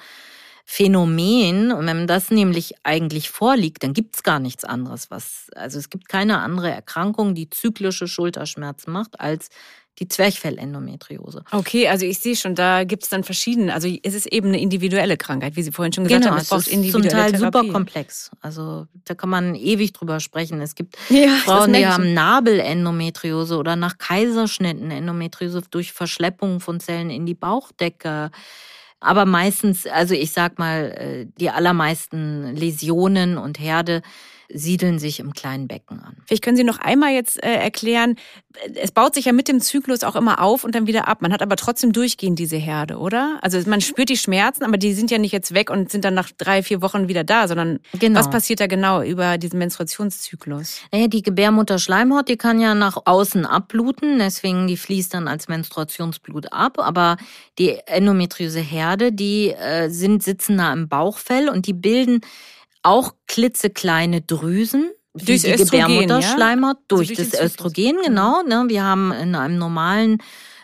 Phänomen. 0.66 1.72
Und 1.72 1.86
wenn 1.86 2.08
das 2.08 2.32
nämlich 2.32 2.76
eigentlich 2.84 3.30
vorliegt, 3.30 3.84
dann 3.84 3.94
gibt 3.94 4.16
es 4.16 4.24
gar 4.24 4.40
nichts 4.40 4.64
anderes, 4.64 5.12
was, 5.12 5.48
also 5.56 5.78
es 5.78 5.90
gibt 5.90 6.08
keine 6.08 6.40
andere 6.40 6.72
Erkrankung, 6.72 7.36
die 7.36 7.50
zyklische 7.50 8.08
Schulterschmerzen 8.08 8.92
macht, 8.92 9.20
als 9.20 9.50
die 10.00 10.08
Zwerchfellendometriose. 10.08 11.44
Okay, 11.52 11.88
also 11.88 12.06
ich 12.06 12.18
sehe 12.18 12.36
schon, 12.36 12.56
da 12.56 12.84
gibt 12.84 13.04
es 13.04 13.10
dann 13.10 13.24
verschiedene, 13.24 13.74
also 13.74 13.88
es 14.02 14.16
ist 14.16 14.26
eben 14.26 14.48
eine 14.48 14.60
individuelle 14.60 15.18
Krankheit, 15.18 15.56
wie 15.56 15.62
Sie 15.62 15.72
vorhin 15.72 15.94
schon 15.94 16.06
gesagt 16.06 16.24
genau, 16.24 16.32
haben. 16.32 16.38
Es, 16.40 16.46
es 16.46 16.50
braucht 16.50 16.68
individuelle 16.68 17.10
zum 17.10 17.20
Teil 17.20 17.32
Therapie. 17.34 17.58
super 17.60 17.72
komplex. 17.72 18.32
Also 18.42 18.88
da 19.06 19.14
kann 19.14 19.30
man 19.30 19.54
ewig 19.54 19.94
drüber 19.94 20.20
sprechen. 20.20 20.62
Es 20.62 20.74
gibt 20.74 20.98
ja, 21.10 21.36
Frauen, 21.46 21.74
die 21.74 21.86
haben 21.86 22.14
Nabelendometriose 22.14 23.58
oder 23.58 23.76
nach 23.76 24.00
Kaiserschnitten 24.00 24.90
Endometriose 24.90 25.62
durch 25.70 25.94
Verschleppung 25.94 26.60
von 26.60 26.80
Zellen 26.80 27.12
in 27.12 27.28
die 27.28 27.36
Bauchdecke. 27.36 28.32
Aber 29.04 29.26
meistens, 29.26 29.86
also 29.86 30.14
ich 30.14 30.32
sag 30.32 30.60
mal, 30.60 30.92
äh, 30.98 31.26
die 31.40 31.50
allermeisten 31.50 32.56
Läsionen 32.56 33.38
und 33.38 33.60
Herde 33.60 34.02
siedeln 34.54 35.00
sich 35.00 35.20
im 35.20 35.34
kleinen 35.34 35.68
Becken 35.68 36.00
an. 36.00 36.18
Vielleicht 36.26 36.44
können 36.44 36.58
Sie 36.58 36.64
noch 36.64 36.80
einmal 36.80 37.12
jetzt 37.12 37.44
äh, 37.44 37.54
erklären, 37.54 38.16
es 38.76 38.92
baut 38.92 39.16
sich 39.16 39.26
ja 39.26 39.34
mit 39.34 39.48
dem 39.48 39.60
Zyklus 39.60 40.04
auch 40.04 40.16
immer 40.16 40.42
auf 40.42 40.64
und 40.64 40.76
dann 40.76 40.88
wieder 40.88 41.08
ab. 41.08 41.22
Man 41.22 41.34
hat 41.34 41.42
aber 41.42 41.56
trotzdem 41.56 41.92
durchgehend 41.92 42.38
diese 42.38 42.58
Herde, 42.58 42.98
oder? 42.98 43.40
Also 43.42 43.60
man 43.68 43.82
spürt 43.82 44.10
die 44.10 44.18
Schmerzen, 44.18 44.64
aber 44.64 44.78
die 44.78 44.94
sind 44.94 45.12
ja 45.12 45.18
nicht 45.18 45.32
jetzt 45.32 45.54
weg 45.54 45.70
und 45.70 45.92
sind 45.92 46.06
dann 46.06 46.14
nach 46.14 46.30
drei, 46.38 46.62
vier 46.62 46.82
Wochen 46.82 47.08
wieder 47.08 47.24
da, 47.24 47.48
sondern 47.48 47.80
genau. 47.94 48.20
was 48.20 48.30
passiert 48.30 48.60
da 48.60 48.68
genau 48.68 49.02
über 49.02 49.38
diesen 49.38 49.58
Menstruationszyklus? 49.60 50.82
Naja, 50.92 51.08
die 51.08 51.24
Gebärmutterschleimhaut, 51.24 52.30
die 52.30 52.38
kann 52.38 52.60
ja 52.60 52.76
nach 52.76 52.98
außen 53.06 53.46
abbluten, 53.46 54.20
deswegen 54.20 54.68
die 54.68 54.78
fließt 54.78 55.14
dann 55.14 55.28
als 55.28 55.48
Menstruationsblut 55.48 56.54
ab, 56.54 56.78
aber 56.78 57.18
die 57.58 57.78
endometriose 57.88 58.60
Herde, 58.60 59.12
die 59.12 59.50
äh, 59.50 59.90
sind, 59.90 60.24
sitzen 60.24 60.58
da 60.58 60.72
im 60.74 60.88
Bauchfell 60.88 61.50
und 61.50 61.66
die 61.66 61.74
bilden 61.74 62.22
auch 62.84 63.14
klitzekleine 63.28 64.22
Drüsen, 64.22 64.92
durch 65.14 65.44
die 65.44 65.52
Gebärmutterschleimhaut, 65.52 66.78
ja? 66.78 66.84
durch, 66.88 67.10
also 67.10 67.22
durch 67.22 67.32
das 67.32 67.42
Östrogen, 67.42 67.98
genau. 68.04 68.42
Ne? 68.44 68.66
Wir 68.68 68.84
haben 68.84 69.12
in 69.12 69.36
einem 69.36 69.58
normalen 69.58 70.20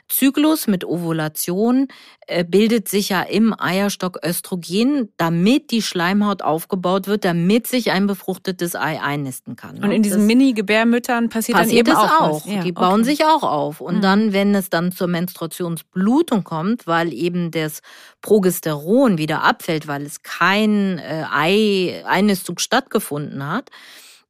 Zyklus 0.10 0.68
mit 0.68 0.84
Ovulation 0.84 1.88
äh, 2.28 2.44
bildet 2.44 2.90
sich 2.90 3.10
ja 3.10 3.22
im 3.22 3.56
Eierstock 3.58 4.20
Östrogen, 4.26 5.14
damit 5.18 5.72
die 5.72 5.82
Schleimhaut 5.82 6.42
aufgebaut 6.42 7.08
wird, 7.08 7.24
damit 7.26 7.68
sich 7.68 7.92
ein 7.92 8.08
befruchtetes 8.08 8.76
Ei 8.76 9.00
einnisten 9.02 9.56
kann. 9.56 9.84
Und 9.84 9.92
in 9.92 10.02
diesen 10.02 10.26
Mini-Gebärmüttern 10.26 11.30
passiert, 11.30 11.60
passiert 11.60 11.88
dann 11.88 11.96
eben 11.96 12.12
auch. 12.12 12.22
auch. 12.22 12.46
Ja, 12.48 12.64
die 12.64 12.72
bauen 12.72 13.02
okay. 13.02 13.04
sich 13.04 13.26
auch 13.26 13.44
auf. 13.44 13.82
Und 13.82 13.98
mhm. 13.98 14.02
dann, 14.02 14.34
wenn 14.34 14.56
es 14.56 14.70
dann 14.70 14.92
zur 14.92 15.08
Menstruationsblutung 15.08 16.44
kommt, 16.44 16.88
weil 16.88 17.14
eben 17.14 17.52
das 17.52 17.82
Progesteron 18.22 19.18
wieder 19.18 19.44
abfällt, 19.44 19.88
weil 19.88 20.04
es 20.04 20.24
kein 20.24 20.98
äh, 20.98 21.26
Ei, 21.32 22.04
Einnistung 22.06 22.58
stattgefunden 22.58 23.48
hat, 23.48 23.70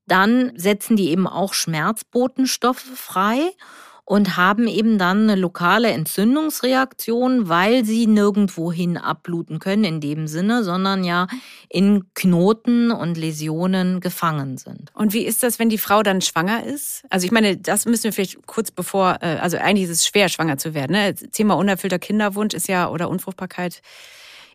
dann 0.07 0.51
setzen 0.55 0.97
die 0.97 1.09
eben 1.09 1.27
auch 1.27 1.53
Schmerzbotenstoffe 1.53 2.83
frei 2.95 3.51
und 4.09 4.37
haben 4.37 4.67
eben 4.67 4.97
dann 4.97 5.29
eine 5.29 5.35
lokale 5.35 5.91
Entzündungsreaktion, 5.91 7.47
weil 7.47 7.85
sie 7.85 8.07
nirgendwohin 8.07 8.97
abbluten 8.97 9.59
können 9.59 9.83
in 9.83 10.01
dem 10.01 10.25
Sinne, 10.25 10.63
sondern 10.63 11.03
ja 11.03 11.27
in 11.69 12.11
Knoten 12.15 12.89
und 12.89 13.17
Läsionen 13.17 13.99
gefangen 13.99 14.57
sind. 14.57 14.89
Und 14.95 15.13
wie 15.13 15.27
ist 15.27 15.43
das, 15.43 15.59
wenn 15.59 15.69
die 15.69 15.77
Frau 15.77 16.01
dann 16.01 16.21
schwanger 16.21 16.63
ist? 16.63 17.03
Also 17.11 17.27
ich 17.27 17.31
meine, 17.31 17.57
das 17.57 17.85
müssen 17.85 18.05
wir 18.05 18.13
vielleicht 18.13 18.47
kurz 18.47 18.71
bevor, 18.71 19.19
äh, 19.21 19.37
also 19.41 19.57
eigentlich 19.57 19.83
ist 19.83 19.91
es 19.91 20.07
schwer, 20.07 20.27
schwanger 20.27 20.57
zu 20.57 20.73
werden. 20.73 20.93
Ne? 20.93 21.13
Thema 21.13 21.55
unerfüllter 21.55 21.99
Kinderwunsch 21.99 22.55
ist 22.55 22.67
ja 22.67 22.89
oder 22.89 23.11
Unfruchtbarkeit 23.11 23.83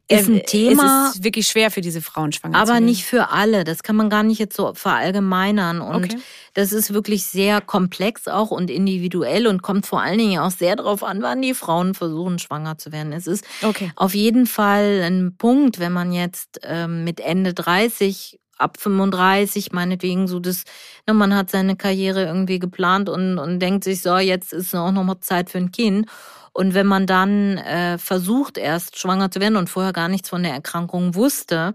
ist 0.09 0.29
ein 0.29 0.43
Thema. 0.45 1.09
Es 1.09 1.17
ist 1.17 1.25
wirklich 1.25 1.49
schwer 1.49 1.71
für 1.71 1.81
diese 1.81 2.03
Frauen 2.03 2.33
schwanger 2.33 2.57
aber 2.57 2.67
zu 2.67 2.73
werden. 2.75 2.85
nicht 2.85 3.05
für 3.05 3.31
alle. 3.31 3.65
Das 3.65 3.83
kann 3.83 3.97
man 3.97 4.11
gar 4.11 4.23
nicht 4.23 4.39
jetzt 4.39 4.57
so 4.57 4.75
verallgemeinern. 4.75 5.81
Und 5.81 6.05
okay. 6.05 6.19
das 6.53 6.73
ist 6.73 6.93
wirklich 6.93 7.25
sehr 7.25 7.61
komplex 7.61 8.29
auch 8.29 8.51
und 8.51 8.71
individuell 8.71 9.47
und 9.47 9.63
kommt 9.63 9.87
vor 9.87 10.03
allen 10.03 10.19
Dingen 10.19 10.41
auch 10.41 10.51
sehr 10.51 10.77
darauf 10.77 11.03
an, 11.03 11.23
wann 11.23 11.41
die 11.41 11.55
Frauen 11.55 11.95
versuchen, 11.95 12.39
schwanger 12.39 12.77
zu 12.77 12.93
werden. 12.93 13.13
Es 13.13 13.27
ist 13.27 13.45
okay. 13.63 13.93
auf 13.97 14.15
jeden 14.15 14.47
Fall 14.47 15.03
ein 15.05 15.37
Punkt, 15.39 15.79
wenn 15.79 15.93
man 15.93 16.13
jetzt 16.13 16.61
ähm, 16.63 17.05
mit 17.05 17.21
Ende 17.21 17.55
30 17.55 18.39
ab 18.59 18.79
35, 18.79 19.73
meinetwegen 19.73 20.29
so 20.29 20.41
das, 20.41 20.65
ne, 21.07 21.15
man 21.15 21.35
hat 21.35 21.51
seine 21.51 21.77
Karriere 21.77 22.25
irgendwie 22.25 22.59
geplant 22.59 23.09
und, 23.09 23.39
und 23.39 23.61
denkt 23.61 23.85
sich, 23.85 24.03
so, 24.03 24.17
jetzt 24.19 24.53
ist 24.53 24.75
auch 24.75 24.93
noch 24.93 25.05
mal 25.05 25.21
Zeit 25.21 25.51
für 25.51 25.59
ein 25.59 25.73
Kind. 25.73 26.07
Und 26.53 26.75
wenn 26.75 26.87
man 26.87 27.07
dann 27.07 27.59
äh, 27.59 27.99
versucht, 27.99 28.59
erst 28.59 28.99
schwanger 28.99 29.31
zu 29.31 29.41
werden 29.41 29.57
und 29.57 29.69
vorher 29.69 29.93
gar 29.93 30.09
nichts 30.09 30.29
von 30.29 30.43
der 30.43 30.53
Erkrankung 30.53 31.15
wusste, 31.15 31.75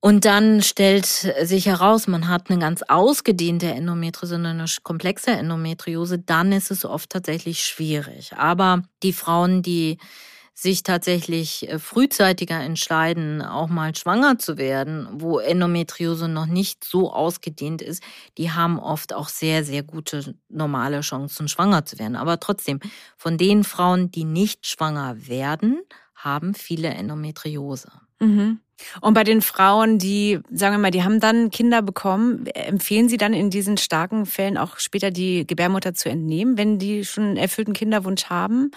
und 0.00 0.24
dann 0.24 0.62
stellt 0.62 1.06
sich 1.06 1.66
heraus, 1.66 2.06
man 2.06 2.28
hat 2.28 2.50
eine 2.50 2.60
ganz 2.60 2.82
ausgedehnte 2.86 3.66
Endometriose, 3.66 4.36
eine 4.36 4.64
komplexe 4.84 5.32
Endometriose, 5.32 6.20
dann 6.20 6.52
ist 6.52 6.70
es 6.70 6.84
oft 6.84 7.10
tatsächlich 7.10 7.64
schwierig. 7.64 8.32
Aber 8.36 8.84
die 9.02 9.12
Frauen, 9.12 9.62
die 9.62 9.98
sich 10.60 10.82
tatsächlich 10.82 11.68
äh, 11.68 11.78
frühzeitiger 11.78 12.60
entscheiden, 12.60 13.42
auch 13.42 13.68
mal 13.68 13.94
schwanger 13.94 14.40
zu 14.40 14.58
werden, 14.58 15.06
wo 15.12 15.38
Endometriose 15.38 16.26
noch 16.26 16.46
nicht 16.46 16.82
so 16.82 17.12
ausgedehnt 17.12 17.80
ist, 17.80 18.02
die 18.38 18.50
haben 18.50 18.80
oft 18.80 19.14
auch 19.14 19.28
sehr, 19.28 19.62
sehr 19.62 19.84
gute 19.84 20.34
normale 20.48 21.02
Chancen, 21.02 21.46
schwanger 21.46 21.84
zu 21.84 22.00
werden. 22.00 22.16
Aber 22.16 22.40
trotzdem, 22.40 22.80
von 23.16 23.38
den 23.38 23.62
Frauen, 23.62 24.10
die 24.10 24.24
nicht 24.24 24.66
schwanger 24.66 25.28
werden, 25.28 25.78
haben 26.16 26.54
viele 26.54 26.88
Endometriose. 26.88 27.92
Mhm. 28.18 28.58
Und 29.00 29.14
bei 29.14 29.22
den 29.22 29.42
Frauen, 29.42 29.98
die, 29.98 30.40
sagen 30.50 30.74
wir 30.74 30.78
mal, 30.78 30.90
die 30.90 31.04
haben 31.04 31.20
dann 31.20 31.50
Kinder 31.50 31.82
bekommen, 31.82 32.46
empfehlen 32.46 33.08
Sie 33.08 33.16
dann 33.16 33.32
in 33.32 33.50
diesen 33.50 33.76
starken 33.76 34.26
Fällen 34.26 34.56
auch 34.56 34.78
später 34.78 35.12
die 35.12 35.46
Gebärmutter 35.46 35.94
zu 35.94 36.08
entnehmen, 36.08 36.58
wenn 36.58 36.80
die 36.80 37.04
schon 37.04 37.24
einen 37.24 37.36
erfüllten 37.36 37.74
Kinderwunsch 37.74 38.24
haben? 38.26 38.72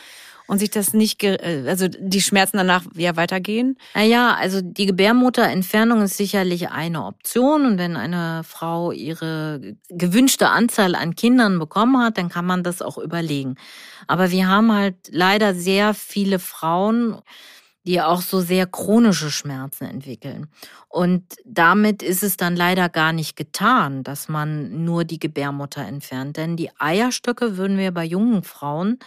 Und 0.51 0.57
sich 0.57 0.69
das 0.69 0.93
nicht, 0.93 1.23
äh, 1.23 1.63
also 1.65 1.87
die 1.87 2.21
Schmerzen 2.21 2.57
danach 2.57 2.83
ja 2.93 3.15
weitergehen? 3.15 3.77
Naja, 3.95 4.35
also 4.37 4.59
die 4.61 4.85
Gebärmutterentfernung 4.85 6.01
ist 6.01 6.17
sicherlich 6.17 6.71
eine 6.71 7.05
Option 7.05 7.65
und 7.65 7.77
wenn 7.77 7.95
eine 7.95 8.43
Frau 8.43 8.91
ihre 8.91 9.77
gewünschte 9.87 10.49
Anzahl 10.49 10.95
an 10.95 11.15
Kindern 11.15 11.57
bekommen 11.57 12.03
hat, 12.03 12.17
dann 12.17 12.27
kann 12.27 12.45
man 12.45 12.63
das 12.63 12.81
auch 12.81 12.97
überlegen. 12.97 13.55
Aber 14.07 14.31
wir 14.31 14.49
haben 14.49 14.73
halt 14.73 14.97
leider 15.09 15.55
sehr 15.55 15.93
viele 15.93 16.37
Frauen, 16.37 17.21
die 17.85 18.01
auch 18.01 18.19
so 18.19 18.41
sehr 18.41 18.67
chronische 18.67 19.31
Schmerzen 19.31 19.85
entwickeln. 19.85 20.47
Und 20.89 21.23
damit 21.45 22.03
ist 22.03 22.23
es 22.23 22.35
dann 22.35 22.57
leider 22.57 22.89
gar 22.89 23.13
nicht 23.13 23.37
getan, 23.37 24.03
dass 24.03 24.27
man 24.27 24.83
nur 24.83 25.05
die 25.05 25.17
Gebärmutter 25.19 25.85
entfernt. 25.85 26.35
Denn 26.35 26.57
die 26.57 26.71
Eierstöcke 26.77 27.55
würden 27.55 27.77
wir 27.77 27.93
bei 27.93 28.03
jungen 28.03 28.43
Frauen 28.43 28.99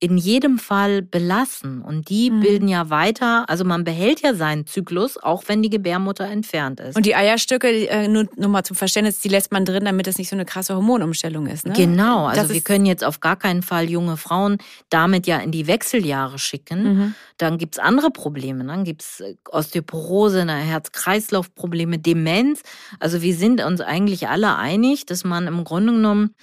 in 0.00 0.16
jedem 0.16 0.58
Fall 0.58 1.02
belassen. 1.02 1.82
Und 1.82 2.08
die 2.08 2.30
mhm. 2.30 2.40
bilden 2.40 2.68
ja 2.68 2.88
weiter, 2.88 3.48
also 3.48 3.64
man 3.64 3.82
behält 3.82 4.20
ja 4.20 4.32
seinen 4.34 4.66
Zyklus, 4.66 5.16
auch 5.16 5.44
wenn 5.48 5.60
die 5.60 5.70
Gebärmutter 5.70 6.24
entfernt 6.24 6.78
ist. 6.78 6.96
Und 6.96 7.04
die 7.04 7.16
Eierstöcke, 7.16 7.88
äh, 7.88 8.06
nur, 8.06 8.28
nur 8.36 8.48
mal 8.48 8.62
zum 8.62 8.76
Verständnis, 8.76 9.18
die 9.18 9.28
lässt 9.28 9.50
man 9.50 9.64
drin, 9.64 9.84
damit 9.84 10.06
das 10.06 10.16
nicht 10.16 10.28
so 10.28 10.36
eine 10.36 10.44
krasse 10.44 10.76
Hormonumstellung 10.76 11.48
ist. 11.48 11.66
Ne? 11.66 11.72
Genau, 11.72 12.26
also 12.26 12.42
das 12.42 12.52
wir 12.52 12.60
können 12.60 12.86
jetzt 12.86 13.02
auf 13.02 13.18
gar 13.18 13.36
keinen 13.36 13.62
Fall 13.62 13.90
junge 13.90 14.16
Frauen 14.16 14.58
damit 14.88 15.26
ja 15.26 15.38
in 15.38 15.50
die 15.50 15.66
Wechseljahre 15.66 16.38
schicken. 16.38 16.82
Mhm. 16.82 17.14
Dann 17.36 17.58
gibt's 17.58 17.80
andere 17.80 18.10
Probleme. 18.10 18.64
Dann 18.64 18.84
gibt's 18.84 19.20
äh, 19.20 19.34
Osteoporose, 19.50 20.46
Herz-Kreislauf-Probleme, 20.46 21.98
Demenz. 21.98 22.62
Also 23.00 23.20
wir 23.22 23.34
sind 23.34 23.64
uns 23.64 23.80
eigentlich 23.80 24.28
alle 24.28 24.56
einig, 24.56 25.06
dass 25.06 25.24
man 25.24 25.48
im 25.48 25.64
Grunde 25.64 25.92
genommen 25.92 26.34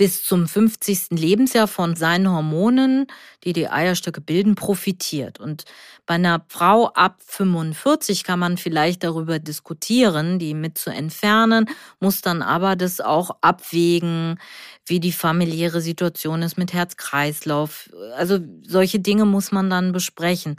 bis 0.00 0.24
zum 0.24 0.48
50. 0.48 1.08
Lebensjahr 1.10 1.68
von 1.68 1.94
seinen 1.94 2.32
Hormonen, 2.32 3.06
die 3.44 3.52
die 3.52 3.68
Eierstöcke 3.68 4.22
bilden, 4.22 4.54
profitiert. 4.54 5.38
Und 5.38 5.64
bei 6.06 6.14
einer 6.14 6.42
Frau 6.48 6.86
ab 6.94 7.18
45 7.26 8.24
kann 8.24 8.38
man 8.38 8.56
vielleicht 8.56 9.04
darüber 9.04 9.38
diskutieren, 9.38 10.38
die 10.38 10.54
mit 10.54 10.78
zu 10.78 10.88
entfernen, 10.88 11.66
muss 12.00 12.22
dann 12.22 12.40
aber 12.40 12.76
das 12.76 13.02
auch 13.02 13.30
abwägen, 13.42 14.40
wie 14.86 15.00
die 15.00 15.12
familiäre 15.12 15.82
Situation 15.82 16.40
ist 16.40 16.56
mit 16.56 16.72
Herz-Kreislauf. 16.72 17.90
Also 18.16 18.38
solche 18.66 19.00
Dinge 19.00 19.26
muss 19.26 19.52
man 19.52 19.68
dann 19.68 19.92
besprechen. 19.92 20.56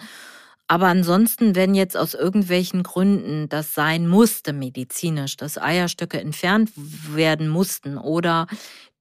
Aber 0.71 0.87
ansonsten, 0.87 1.53
wenn 1.53 1.75
jetzt 1.75 1.97
aus 1.97 2.13
irgendwelchen 2.13 2.83
Gründen 2.83 3.49
das 3.49 3.73
sein 3.73 4.07
musste 4.07 4.53
medizinisch, 4.53 5.35
dass 5.35 5.57
Eierstöcke 5.57 6.17
entfernt 6.17 6.71
werden 7.13 7.49
mussten 7.49 7.97
oder 7.97 8.47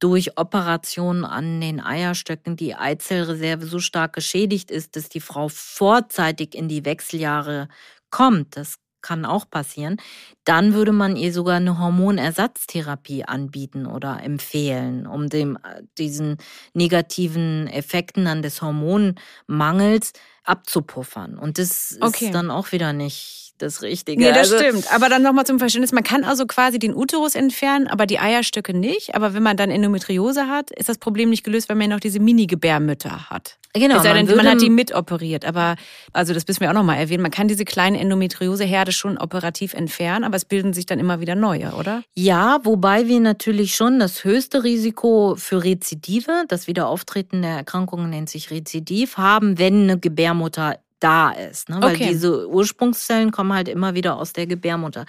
durch 0.01 0.37
Operationen 0.37 1.25
an 1.25 1.61
den 1.61 1.79
Eierstöcken 1.79 2.57
die 2.57 2.75
Eizellreserve 2.75 3.67
so 3.67 3.79
stark 3.79 4.15
geschädigt 4.15 4.73
ist, 4.73 4.97
dass 4.97 5.11
die 5.11 5.21
Frau 5.21 5.49
vorzeitig 5.49 6.57
in 6.57 6.67
die 6.69 6.85
Wechseljahre 6.85 7.69
kommt, 8.11 8.57
das 8.57 8.81
kann 9.03 9.25
auch 9.25 9.49
passieren, 9.49 9.97
dann 10.45 10.75
würde 10.75 10.93
man 10.93 11.17
ihr 11.17 11.33
sogar 11.33 11.57
eine 11.57 11.79
Hormonersatztherapie 11.79 13.25
anbieten 13.25 13.87
oder 13.87 14.23
empfehlen, 14.23 15.07
um 15.07 15.29
dem, 15.29 15.59
diesen 15.99 16.39
negativen 16.75 17.67
Effekten 17.69 18.25
dann 18.25 18.43
des 18.43 18.63
Hormonmangels 18.63 20.13
abzupuffern. 20.45 21.39
Und 21.39 21.59
das 21.59 21.99
okay. 22.01 22.27
ist 22.27 22.35
dann 22.35 22.51
auch 22.51 22.73
wieder 22.73 22.93
nicht 22.93 23.50
das 23.63 23.83
Richtige. 23.83 24.23
Nee, 24.23 24.29
das 24.31 24.53
also, 24.53 24.59
stimmt. 24.59 24.93
Aber 24.93 25.09
dann 25.09 25.23
nochmal 25.23 25.47
zum 25.47 25.59
Verständnis, 25.59 25.93
man 25.93 26.05
kann 26.05 26.25
also 26.25 26.47
quasi 26.47 26.79
den 26.79 26.95
Uterus 26.95 27.35
entfernen, 27.35 27.87
aber 27.87 28.07
die 28.07 28.19
Eierstöcke 28.19 28.75
nicht. 28.75 29.15
Aber 29.15 29.35
wenn 29.35 29.43
man 29.43 29.57
dann 29.57 29.71
Endometriose 29.71 30.49
hat, 30.49 30.71
ist 30.71 30.89
das 30.89 30.99
Problem 30.99 31.31
nicht 31.31 31.45
gelöst, 31.45 31.69
weil 31.69 31.77
man 31.77 31.91
ja 31.91 31.97
noch 31.97 32.01
diese 32.01 32.21
Mini-Gebärmütter 32.21 33.31
hat. 33.31 33.59
Genau. 33.73 33.99
Es 33.99 34.03
sei 34.03 34.15
denn, 34.15 34.27
man, 34.27 34.37
man 34.37 34.49
hat 34.49 34.61
die 34.61 34.71
mitoperiert. 34.71 35.45
Aber, 35.45 35.77
also 36.13 36.35
das 36.35 36.47
müssen 36.49 36.61
wir 36.61 36.71
auch 36.71 36.75
nochmal 36.75 36.99
erwähnen, 36.99 37.23
man 37.23 37.31
kann 37.31 37.47
diese 37.47 37.65
kleinen 37.65 37.97
Endometrioseherde 37.97 38.93
schon 38.93 39.17
operativ 39.17 39.75
entfernen, 39.75 40.25
aber 40.25 40.37
es 40.37 40.45
bilden 40.45 40.73
sich 40.73 40.87
dann 40.87 40.99
immer 40.99 41.21
wieder 41.21 41.37
neue, 41.37 41.73
oder? 41.73 42.03
Ja, 42.15 42.59
wobei 42.65 43.07
wir 43.07 43.21
natürlich 43.21 43.77
schon 43.77 44.01
das 44.01 44.25
höchste 44.25 44.65
Risiko 44.65 45.37
für 45.37 45.63
Rezidive, 45.63 46.45
das 46.49 46.67
Wiederauftreten 46.67 47.43
der 47.43 47.53
Erkrankung 47.53 48.11
nennt 48.11 48.29
sich 48.29 48.51
Rezidiv, 48.51 49.17
haben, 49.17 49.59
wenn 49.59 49.85
eine 49.85 49.99
Gebärmutter 49.99 50.79
da 51.01 51.31
ist. 51.31 51.69
Ne? 51.69 51.79
Weil 51.81 51.95
okay. 51.95 52.09
diese 52.11 52.49
Ursprungszellen 52.49 53.31
kommen 53.33 53.53
halt 53.53 53.69
immer 53.69 53.95
wieder 53.95 54.17
aus 54.17 54.33
der 54.33 54.47
Gebärmutter. 54.47 55.07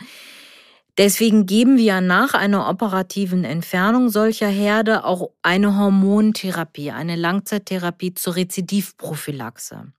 Deswegen 0.97 1.45
geben 1.45 1.77
wir 1.77 2.01
nach 2.01 2.33
einer 2.33 2.69
operativen 2.69 3.45
Entfernung 3.45 4.09
solcher 4.09 4.47
Herde 4.47 5.05
auch 5.05 5.29
eine 5.41 5.77
Hormontherapie, 5.77 6.91
eine 6.91 7.15
Langzeittherapie 7.15 8.13
zur 8.13 8.35
Rezidivprophylaxe. 8.35 9.93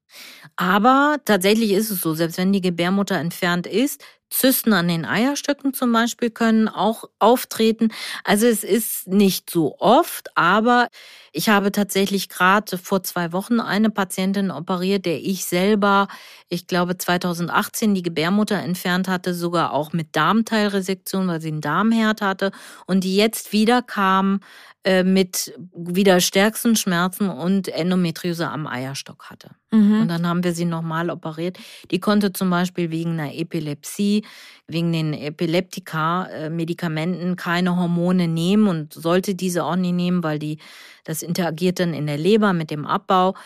Aber 0.56 1.16
tatsächlich 1.24 1.72
ist 1.72 1.90
es 1.90 2.02
so, 2.02 2.12
selbst 2.12 2.36
wenn 2.36 2.52
die 2.52 2.60
Gebärmutter 2.60 3.16
entfernt 3.16 3.66
ist, 3.66 4.04
Zysten 4.32 4.72
an 4.72 4.88
den 4.88 5.04
Eierstöcken 5.04 5.74
zum 5.74 5.92
Beispiel 5.92 6.30
können 6.30 6.68
auch 6.68 7.04
auftreten. 7.18 7.90
Also 8.24 8.46
es 8.46 8.64
ist 8.64 9.06
nicht 9.08 9.50
so 9.50 9.76
oft, 9.78 10.36
aber 10.36 10.88
ich 11.32 11.48
habe 11.48 11.72
tatsächlich 11.72 12.28
gerade 12.28 12.78
vor 12.78 13.02
zwei 13.02 13.32
Wochen 13.32 13.60
eine 13.60 13.90
Patientin 13.90 14.50
operiert, 14.50 15.06
der 15.06 15.20
ich 15.20 15.44
selber, 15.44 16.08
ich 16.48 16.66
glaube 16.66 16.98
2018 16.98 17.94
die 17.94 18.02
Gebärmutter 18.02 18.56
entfernt 18.56 19.08
hatte, 19.08 19.34
sogar 19.34 19.72
auch 19.72 19.92
mit 19.92 20.16
Darmteilresektion, 20.16 21.28
weil 21.28 21.40
sie 21.40 21.48
einen 21.48 21.60
Darmherd 21.60 22.22
hatte 22.22 22.52
und 22.86 23.04
die 23.04 23.16
jetzt 23.16 23.52
wieder 23.52 23.82
kam 23.82 24.40
äh, 24.84 25.04
mit 25.04 25.54
wieder 25.76 26.20
stärksten 26.20 26.74
Schmerzen 26.74 27.28
und 27.28 27.68
Endometriose 27.68 28.48
am 28.48 28.66
Eierstock 28.66 29.30
hatte. 29.30 29.52
Mhm. 29.70 30.00
Und 30.00 30.08
dann 30.08 30.26
haben 30.26 30.42
wir 30.42 30.54
sie 30.54 30.64
nochmal 30.64 31.08
operiert. 31.08 31.56
Die 31.92 32.00
konnte 32.00 32.32
zum 32.32 32.50
Beispiel 32.50 32.90
wegen 32.90 33.12
einer 33.12 33.32
Epilepsie, 33.32 34.24
wegen 34.66 34.92
den 34.92 35.14
Epileptika-Medikamenten 35.14 37.36
keine 37.36 37.76
Hormone 37.76 38.26
nehmen 38.26 38.66
und 38.66 38.92
sollte 38.92 39.36
diese 39.36 39.64
auch 39.64 39.76
nicht 39.76 39.94
nehmen, 39.94 40.24
weil 40.24 40.40
die, 40.40 40.58
das 41.04 41.22
interagiert 41.22 41.78
dann 41.78 41.94
in 41.94 42.08
der 42.08 42.18
Leber 42.18 42.52
mit 42.52 42.72
dem 42.72 42.84
Abbau. 42.84 43.36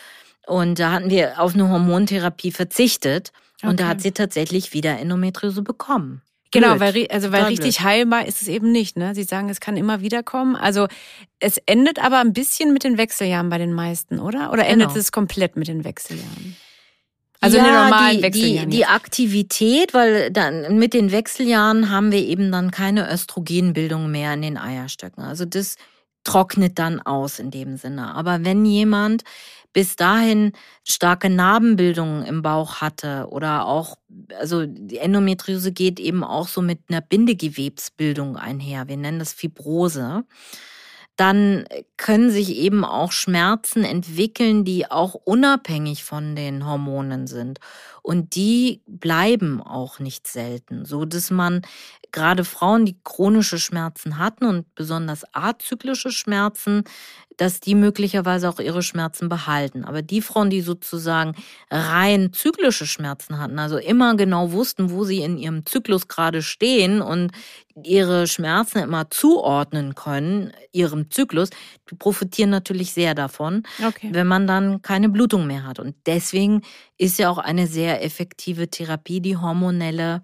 Und 0.47 0.79
da 0.79 0.93
hatten 0.93 1.11
wir 1.11 1.39
auf 1.39 1.53
eine 1.53 1.69
Hormontherapie 1.69 2.53
verzichtet. 2.53 3.31
Und 3.63 3.71
okay. 3.71 3.77
da 3.77 3.89
hat 3.89 4.01
sie 4.01 4.13
tatsächlich 4.13 4.73
wieder 4.73 4.99
Endometriose 4.99 5.61
bekommen. 5.61 6.23
Genau, 6.53 6.81
weil, 6.81 7.07
also 7.11 7.33
weil 7.33 7.45
richtig 7.45 7.77
blöd. 7.79 7.87
heilbar 7.87 8.27
ist 8.27 8.43
es 8.43 8.49
eben 8.49 8.73
nicht. 8.73 8.97
Ne? 8.97 9.15
Sie 9.15 9.25
sagen, 9.25 9.49
es 9.49 9.61
kann 9.61 9.77
immer 9.77 10.01
wieder 10.01 10.23
kommen. 10.23 10.57
Also 10.57 10.87
es 11.41 11.59
endet 11.67 12.03
aber 12.03 12.19
ein 12.19 12.33
bisschen 12.33 12.73
mit 12.73 12.85
den 12.85 12.99
Wechseljahren 12.99 13.49
bei 13.49 13.59
den 13.59 13.73
meisten, 13.73 14.19
oder? 14.19 14.53
Oder 14.53 14.67
endet 14.67 14.89
genau. 14.89 15.01
es 15.01 15.13
komplett 15.13 15.57
mit 15.57 15.69
den 15.69 15.85
Wechseljahren? 15.85 16.57
Also 17.41 17.59
ja, 17.59 17.65
in 17.65 17.71
den 17.71 17.83
normalen 17.83 18.17
die, 18.17 18.23
Wechseljahren. 18.23 18.71
Die, 18.71 18.77
die 18.77 18.87
Aktivität, 18.87 19.95
weil 19.95 20.31
dann 20.31 20.79
mit 20.79 20.95
den 20.95 21.13
Wechseljahren 21.13 21.91
haben 21.91 22.13
wir 22.13 22.21
eben 22.21 22.51
dann 22.51 22.71
keine 22.71 23.13
Östrogenbildung 23.13 24.11
mehr 24.11 24.33
in 24.35 24.43
den 24.43 24.57
Eierstöcken. 24.57 25.23
Also 25.23 25.45
das 25.45 25.77
trocknet 26.25 26.79
dann 26.79 27.01
aus 27.01 27.39
in 27.39 27.51
dem 27.51 27.77
Sinne. 27.77 28.15
Aber 28.15 28.45
wenn 28.45 28.65
jemand 28.65 29.23
bis 29.77 29.95
dahin 29.95 30.53
starke 30.85 31.29
Narbenbildungen 31.29 32.25
im 32.25 32.41
Bauch 32.41 32.81
hatte 32.81 33.27
oder 33.29 33.67
auch, 33.67 33.99
also 34.41 34.65
die 34.65 34.97
Endometriose 34.97 35.71
geht 35.71 36.01
eben 36.01 36.25
auch 36.25 36.49
so 36.49 36.63
mit 36.63 36.79
einer 36.89 37.03
Bindegewebsbildung 37.03 38.39
einher. 38.39 38.89
Wir 38.89 38.97
nennen 38.97 39.19
das 39.19 39.35
Fibrose. 39.35 40.25
dann 41.17 41.65
können 41.97 42.31
sich 42.31 42.57
eben 42.57 42.85
auch 42.85 43.13
Schmerzen 43.13 43.85
entwickeln, 43.85 44.65
die 44.65 44.91
auch 44.91 45.15
unabhängig 45.15 46.05
von 46.05 46.37
den 46.37 46.67
Hormonen 46.67 47.27
sind. 47.27 47.59
Und 48.07 48.37
die 48.37 48.83
bleiben 48.87 49.61
auch 49.61 49.99
nicht 49.99 50.29
selten, 50.29 50.85
so 50.85 51.05
dass 51.05 51.33
man 51.33 51.63
gerade 52.13 52.45
Frauen, 52.45 52.87
die 52.87 52.97
chronische 53.03 53.59
Schmerzen 53.59 54.17
hatten 54.17 54.45
und 54.45 54.73
besonders 54.77 55.25
azyklische 55.35 56.13
Schmerzen, 56.13 56.85
dass 57.37 57.59
die 57.59 57.75
möglicherweise 57.75 58.49
auch 58.49 58.61
ihre 58.61 58.85
Schmerzen 58.85 59.29
behalten. 59.29 59.85
Aber 59.85 60.03
die 60.03 60.23
Frauen, 60.23 60.51
die 60.51 60.61
sozusagen 60.61 61.35
rein 61.69 62.33
zyklische 62.33 62.87
Schmerzen 62.87 63.41
hatten, 63.41 63.59
also 63.59 63.77
immer 63.77 64.17
genau 64.17 64.53
wussten, 64.53 64.93
wo 64.93 65.03
sie 65.03 65.23
in 65.23 65.37
ihrem 65.37 65.67
Zyklus 65.67 66.07
gerade 66.07 66.43
stehen 66.43 67.03
und 67.03 67.33
ihre 67.83 68.29
Schmerzen 68.29 68.79
immer 68.79 69.11
zuordnen 69.11 69.97
können, 69.97 70.53
ihrem 70.71 71.11
Zyklus, 71.11 71.51
profitieren 71.99 72.51
natürlich 72.51 72.93
sehr 72.93 73.15
davon, 73.15 73.63
okay. 73.87 74.09
wenn 74.13 74.27
man 74.27 74.47
dann 74.47 74.83
keine 74.83 75.09
Blutung 75.09 75.47
mehr 75.47 75.65
hat. 75.65 75.79
Und 75.79 75.95
deswegen 76.07 76.63
ist 76.99 77.19
ja 77.19 77.31
auch 77.31 77.39
eine 77.39 77.67
sehr 77.67 78.05
effektive 78.05 78.69
Therapie 78.69 79.21
die 79.21 79.37
hormonelle 79.37 80.23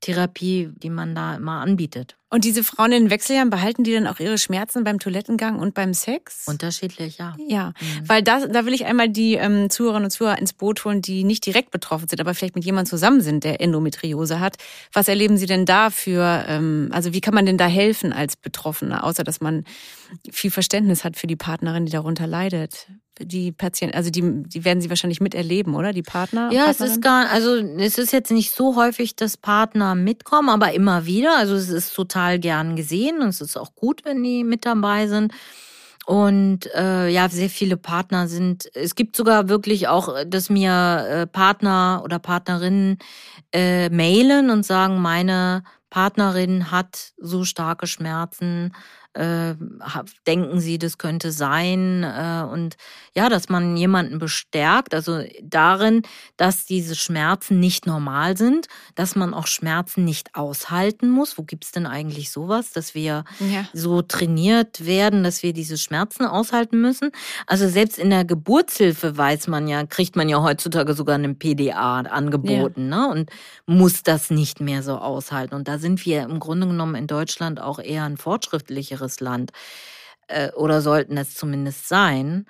Therapie, 0.00 0.70
die 0.74 0.90
man 0.90 1.14
da 1.14 1.36
immer 1.36 1.60
anbietet. 1.60 2.16
Und 2.30 2.44
diese 2.44 2.62
Frauen 2.62 2.92
in 2.92 3.04
den 3.04 3.10
Wechseljahren, 3.10 3.50
behalten 3.50 3.82
die 3.82 3.92
dann 3.92 4.06
auch 4.06 4.20
ihre 4.20 4.38
Schmerzen 4.38 4.84
beim 4.84 4.98
Toilettengang 4.98 5.58
und 5.58 5.74
beim 5.74 5.92
Sex? 5.92 6.46
Unterschiedlich, 6.46 7.18
ja. 7.18 7.34
Ja, 7.48 7.68
mhm. 7.80 8.08
weil 8.08 8.22
da, 8.22 8.46
da 8.46 8.64
will 8.64 8.72
ich 8.72 8.86
einmal 8.86 9.08
die 9.08 9.34
ähm, 9.34 9.68
Zuhörerinnen 9.68 10.04
und 10.04 10.10
Zuhörer 10.10 10.38
ins 10.38 10.52
Boot 10.52 10.84
holen, 10.84 11.02
die 11.02 11.24
nicht 11.24 11.44
direkt 11.44 11.70
betroffen 11.70 12.08
sind, 12.08 12.20
aber 12.20 12.34
vielleicht 12.34 12.54
mit 12.54 12.64
jemandem 12.64 12.88
zusammen 12.88 13.20
sind, 13.20 13.42
der 13.44 13.60
Endometriose 13.60 14.38
hat. 14.38 14.56
Was 14.92 15.08
erleben 15.08 15.36
Sie 15.36 15.46
denn 15.46 15.66
da 15.66 15.90
für, 15.90 16.44
ähm, 16.46 16.88
also 16.92 17.12
wie 17.12 17.20
kann 17.20 17.34
man 17.34 17.46
denn 17.46 17.58
da 17.58 17.66
helfen 17.66 18.12
als 18.12 18.36
Betroffener, 18.36 19.04
außer 19.04 19.24
dass 19.24 19.40
man 19.40 19.64
viel 20.30 20.52
Verständnis 20.52 21.04
hat 21.04 21.16
für 21.16 21.26
die 21.26 21.36
Partnerin, 21.36 21.84
die 21.84 21.92
darunter 21.92 22.26
leidet? 22.26 22.86
Die 23.20 23.52
Patienten, 23.52 23.96
also 23.96 24.10
die, 24.10 24.22
die 24.22 24.64
werden 24.64 24.80
sie 24.80 24.90
wahrscheinlich 24.90 25.20
miterleben, 25.20 25.74
oder? 25.74 25.92
Die 25.92 26.02
Partner? 26.02 26.50
Ja, 26.52 26.70
es 26.70 26.80
ist 26.80 27.02
gar, 27.02 27.28
also 27.30 27.56
es 27.56 27.98
ist 27.98 28.12
jetzt 28.12 28.30
nicht 28.30 28.52
so 28.52 28.76
häufig, 28.76 29.16
dass 29.16 29.36
Partner 29.36 29.94
mitkommen, 29.94 30.48
aber 30.48 30.72
immer 30.72 31.06
wieder. 31.06 31.36
Also 31.36 31.54
es 31.54 31.68
ist 31.68 31.94
total 31.94 32.38
gern 32.38 32.76
gesehen 32.76 33.20
und 33.20 33.28
es 33.28 33.40
ist 33.40 33.56
auch 33.56 33.74
gut, 33.74 34.04
wenn 34.04 34.22
die 34.22 34.44
mit 34.44 34.64
dabei 34.64 35.06
sind. 35.06 35.32
Und 36.06 36.66
äh, 36.74 37.08
ja, 37.08 37.28
sehr 37.28 37.50
viele 37.50 37.76
Partner 37.76 38.26
sind. 38.26 38.68
Es 38.74 38.94
gibt 38.94 39.14
sogar 39.14 39.48
wirklich 39.48 39.86
auch, 39.86 40.12
dass 40.26 40.50
mir 40.50 41.06
äh, 41.08 41.26
Partner 41.26 42.02
oder 42.04 42.18
Partnerinnen 42.18 42.98
äh, 43.52 43.90
mailen 43.90 44.50
und 44.50 44.66
sagen, 44.66 45.00
meine 45.00 45.62
Partnerin 45.90 46.70
hat 46.70 47.12
so 47.18 47.44
starke 47.44 47.86
Schmerzen 47.86 48.72
äh, 49.14 49.54
denken 50.24 50.60
Sie, 50.60 50.78
das 50.78 50.96
könnte 50.96 51.32
sein 51.32 52.04
äh, 52.04 52.44
und 52.48 52.76
ja, 53.16 53.28
dass 53.28 53.48
man 53.48 53.76
jemanden 53.76 54.20
bestärkt, 54.20 54.94
also 54.94 55.24
darin, 55.42 56.02
dass 56.36 56.64
diese 56.64 56.94
Schmerzen 56.94 57.58
nicht 57.58 57.86
normal 57.86 58.36
sind, 58.36 58.68
dass 58.94 59.16
man 59.16 59.34
auch 59.34 59.48
Schmerzen 59.48 60.04
nicht 60.04 60.36
aushalten 60.36 61.10
muss. 61.10 61.38
Wo 61.38 61.42
gibt's 61.42 61.72
denn 61.72 61.86
eigentlich 61.86 62.30
sowas, 62.30 62.70
dass 62.70 62.94
wir 62.94 63.24
ja. 63.40 63.64
so 63.72 64.00
trainiert 64.02 64.86
werden, 64.86 65.24
dass 65.24 65.42
wir 65.42 65.52
diese 65.52 65.76
Schmerzen 65.76 66.24
aushalten 66.24 66.80
müssen? 66.80 67.10
Also 67.48 67.68
selbst 67.68 67.98
in 67.98 68.10
der 68.10 68.24
Geburtshilfe 68.24 69.16
weiß 69.16 69.48
man 69.48 69.66
ja, 69.66 69.84
kriegt 69.86 70.14
man 70.14 70.28
ja 70.28 70.40
heutzutage 70.40 70.94
sogar 70.94 71.16
einen 71.16 71.36
PDA 71.36 72.00
angeboten 72.00 72.90
ja. 72.92 73.08
ne? 73.08 73.10
und 73.10 73.30
muss 73.66 74.04
das 74.04 74.30
nicht 74.30 74.60
mehr 74.60 74.84
so 74.84 74.98
aushalten. 74.98 75.56
Und 75.56 75.66
da 75.66 75.78
sind 75.78 76.06
wir 76.06 76.22
im 76.22 76.38
Grunde 76.38 76.68
genommen 76.68 76.94
in 76.94 77.08
Deutschland 77.08 77.60
auch 77.60 77.80
eher 77.80 78.04
ein 78.04 78.16
fortschrittlicher 78.16 78.99
sicheres 79.00 79.20
Land 79.20 79.52
äh, 80.28 80.50
oder 80.52 80.80
sollten 80.82 81.16
es 81.16 81.34
zumindest 81.34 81.88
sein. 81.88 82.46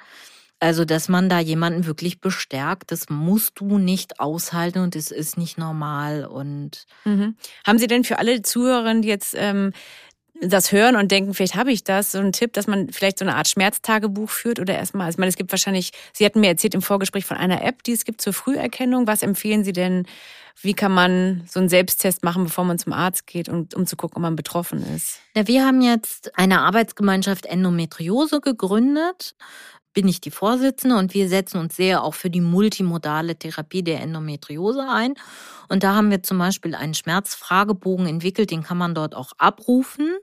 Also, 0.62 0.84
dass 0.84 1.08
man 1.08 1.30
da 1.30 1.38
jemanden 1.38 1.86
wirklich 1.86 2.20
bestärkt, 2.20 2.92
das 2.92 3.08
musst 3.08 3.60
du 3.60 3.78
nicht 3.78 4.20
aushalten 4.20 4.80
und 4.80 4.94
es 4.94 5.10
ist 5.10 5.38
nicht 5.38 5.56
normal. 5.56 6.26
Und 6.26 6.84
mhm. 7.06 7.34
haben 7.66 7.78
Sie 7.78 7.86
denn 7.86 8.04
für 8.04 8.18
alle 8.18 8.42
Zuhörerinnen, 8.42 9.00
die 9.00 9.08
jetzt 9.08 9.34
ähm, 9.38 9.72
das 10.42 10.70
hören 10.70 10.96
und 10.96 11.10
denken, 11.10 11.32
vielleicht 11.32 11.54
habe 11.54 11.72
ich 11.72 11.82
das, 11.82 12.12
so 12.12 12.18
einen 12.18 12.32
Tipp, 12.32 12.52
dass 12.52 12.66
man 12.66 12.90
vielleicht 12.90 13.18
so 13.18 13.24
eine 13.24 13.36
Art 13.36 13.48
Schmerztagebuch 13.48 14.28
führt 14.28 14.60
oder 14.60 14.74
erstmal, 14.74 15.06
also 15.06 15.16
ich 15.16 15.18
meine, 15.18 15.30
es 15.30 15.36
gibt 15.36 15.50
wahrscheinlich, 15.50 15.92
Sie 16.12 16.26
hatten 16.26 16.40
mir 16.40 16.48
erzählt 16.48 16.74
im 16.74 16.82
Vorgespräch 16.82 17.24
von 17.24 17.38
einer 17.38 17.64
App, 17.64 17.82
die 17.82 17.92
es 17.92 18.04
gibt 18.04 18.20
zur 18.20 18.34
Früherkennung. 18.34 19.06
Was 19.06 19.22
empfehlen 19.22 19.64
Sie 19.64 19.72
denn 19.72 20.06
wie 20.62 20.74
kann 20.74 20.92
man 20.92 21.42
so 21.48 21.60
einen 21.60 21.68
Selbsttest 21.68 22.22
machen, 22.24 22.44
bevor 22.44 22.64
man 22.64 22.78
zum 22.78 22.92
Arzt 22.92 23.26
geht, 23.26 23.48
um, 23.48 23.68
um 23.74 23.86
zu 23.86 23.96
gucken, 23.96 24.16
ob 24.16 24.22
man 24.22 24.36
betroffen 24.36 24.84
ist? 24.94 25.20
Ja, 25.34 25.46
wir 25.46 25.64
haben 25.64 25.80
jetzt 25.80 26.36
eine 26.38 26.60
Arbeitsgemeinschaft 26.60 27.46
Endometriose 27.46 28.40
gegründet 28.40 29.34
bin 29.92 30.06
ich 30.06 30.20
die 30.20 30.30
Vorsitzende 30.30 30.96
und 30.96 31.14
wir 31.14 31.28
setzen 31.28 31.58
uns 31.58 31.76
sehr 31.76 32.04
auch 32.04 32.14
für 32.14 32.30
die 32.30 32.40
multimodale 32.40 33.36
Therapie 33.36 33.82
der 33.82 34.00
Endometriose 34.00 34.88
ein. 34.88 35.14
Und 35.68 35.82
da 35.82 35.94
haben 35.94 36.10
wir 36.10 36.22
zum 36.22 36.38
Beispiel 36.38 36.74
einen 36.74 36.94
Schmerzfragebogen 36.94 38.06
entwickelt, 38.06 38.50
den 38.50 38.62
kann 38.62 38.78
man 38.78 38.94
dort 38.94 39.14
auch 39.14 39.32
abrufen, 39.38 40.16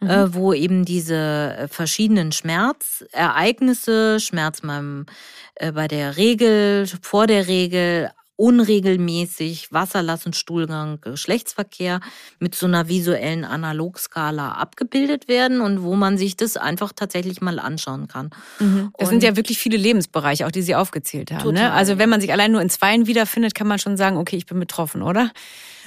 mhm. 0.00 0.10
äh, 0.10 0.34
wo 0.34 0.52
eben 0.52 0.84
diese 0.84 1.68
verschiedenen 1.70 2.32
Schmerzereignisse, 2.32 4.20
Schmerz 4.20 4.60
beim, 4.60 5.06
äh, 5.54 5.72
bei 5.72 5.88
der 5.88 6.16
Regel, 6.16 6.86
vor 7.02 7.26
der 7.26 7.48
Regel, 7.48 8.10
unregelmäßig 8.36 9.72
Wasserlass 9.72 10.26
und 10.26 10.34
Stuhlgang, 10.34 11.00
Geschlechtsverkehr 11.00 12.00
mit 12.40 12.54
so 12.54 12.66
einer 12.66 12.88
visuellen 12.88 13.44
Analogskala 13.44 14.52
abgebildet 14.52 15.28
werden 15.28 15.60
und 15.60 15.82
wo 15.82 15.94
man 15.94 16.18
sich 16.18 16.36
das 16.36 16.56
einfach 16.56 16.92
tatsächlich 16.94 17.40
mal 17.40 17.60
anschauen 17.60 18.08
kann. 18.08 18.30
Mhm. 18.58 18.90
Das 18.98 19.08
und 19.08 19.12
sind 19.12 19.22
ja 19.22 19.36
wirklich 19.36 19.58
viele 19.58 19.76
Lebensbereiche, 19.76 20.46
auch 20.46 20.50
die 20.50 20.62
Sie 20.62 20.74
aufgezählt 20.74 21.30
haben. 21.30 21.38
Ne? 21.38 21.54
Total, 21.54 21.70
ne? 21.70 21.72
Also 21.72 21.98
wenn 21.98 22.08
man 22.08 22.20
sich 22.20 22.32
allein 22.32 22.50
nur 22.50 22.60
in 22.60 22.70
zweien 22.70 23.06
wiederfindet, 23.06 23.54
kann 23.54 23.68
man 23.68 23.78
schon 23.78 23.96
sagen, 23.96 24.16
okay, 24.16 24.36
ich 24.36 24.46
bin 24.46 24.58
betroffen, 24.58 25.02
oder? 25.02 25.30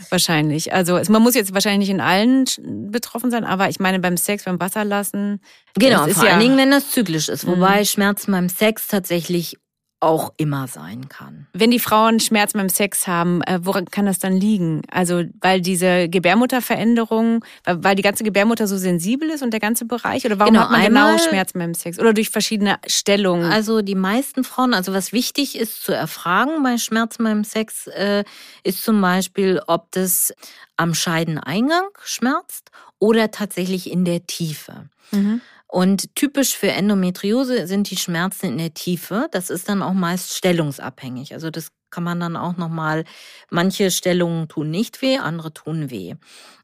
Wahrscheinlich. 0.09 0.73
Also 0.73 0.99
man 1.09 1.21
muss 1.21 1.35
jetzt 1.35 1.53
wahrscheinlich 1.53 1.89
nicht 1.89 1.95
in 1.95 2.01
allen 2.01 2.45
betroffen 2.91 3.31
sein, 3.31 3.43
aber 3.43 3.67
ich 3.69 3.79
meine 3.79 3.99
beim 3.99 4.15
Sex, 4.15 4.45
beim 4.45 4.59
Wasserlassen. 4.59 5.41
Genau, 5.75 6.07
vor 6.07 6.25
ja 6.25 6.31
allen 6.31 6.39
Dingen, 6.39 6.57
wenn 6.57 6.71
das 6.71 6.91
zyklisch 6.91 7.29
ist. 7.29 7.45
Wobei 7.47 7.79
mhm. 7.79 7.85
Schmerzen 7.85 8.31
beim 8.31 8.47
Sex 8.47 8.87
tatsächlich 8.87 9.57
auch 9.99 10.31
immer 10.37 10.67
sein 10.67 11.09
kann. 11.09 11.47
Wenn 11.53 11.71
die 11.71 11.79
Frauen 11.79 12.19
Schmerzen 12.19 12.59
beim 12.59 12.69
Sex 12.69 13.07
haben, 13.07 13.41
äh, 13.43 13.59
woran 13.63 13.85
kann 13.85 14.05
das 14.05 14.19
dann 14.19 14.33
liegen? 14.33 14.83
Also 14.91 15.23
weil 15.41 15.59
diese 15.59 16.07
Gebärmutterveränderung, 16.07 17.43
weil 17.65 17.95
die 17.95 18.03
ganze 18.03 18.23
Gebärmutter 18.23 18.67
so 18.67 18.77
sensibel 18.77 19.29
ist 19.29 19.41
und 19.41 19.51
der 19.51 19.59
ganze 19.59 19.85
Bereich? 19.85 20.25
Oder 20.25 20.37
warum 20.37 20.53
genau, 20.53 20.65
hat 20.65 20.71
man 20.71 20.81
genau 20.81 20.99
einmal, 20.99 21.15
genau 21.17 21.29
Schmerzen 21.29 21.59
beim 21.59 21.73
Sex? 21.73 21.99
Oder 21.99 22.13
durch 22.13 22.29
verschiedene 22.29 22.77
Stellungen? 22.85 23.51
Also 23.51 23.81
die 23.81 23.95
meisten 23.95 24.43
Frauen, 24.43 24.75
also 24.75 24.93
was 24.93 25.13
wichtig 25.13 25.57
ist 25.57 25.83
zu 25.83 25.93
erfragen 25.93 26.61
bei 26.61 26.77
Schmerzen 26.77 27.23
beim 27.23 27.43
Sex, 27.43 27.87
äh, 27.87 28.23
ist 28.63 28.83
zum 28.83 29.01
Beispiel, 29.01 29.61
ob 29.65 29.91
das 29.91 30.31
am 30.75 30.93
Scheideneingang 30.93 31.87
schmerzt 32.03 32.69
oder 32.99 33.31
tatsächlich 33.31 33.91
in 33.91 34.05
der 34.05 34.27
Tiefe. 34.27 34.89
Mhm. 35.11 35.41
Und 35.67 36.15
typisch 36.15 36.55
für 36.55 36.71
Endometriose 36.71 37.67
sind 37.67 37.89
die 37.89 37.97
Schmerzen 37.97 38.47
in 38.47 38.57
der 38.57 38.73
Tiefe. 38.73 39.27
Das 39.31 39.49
ist 39.49 39.67
dann 39.67 39.83
auch 39.83 39.93
meist 39.93 40.33
stellungsabhängig. 40.33 41.33
Also 41.33 41.49
das 41.49 41.71
kann 41.89 42.03
man 42.03 42.19
dann 42.19 42.35
auch 42.35 42.57
nochmal, 42.57 43.03
manche 43.49 43.91
Stellungen 43.91 44.47
tun 44.47 44.69
nicht 44.69 45.01
weh, 45.01 45.17
andere 45.17 45.53
tun 45.53 45.89
weh. 45.89 46.15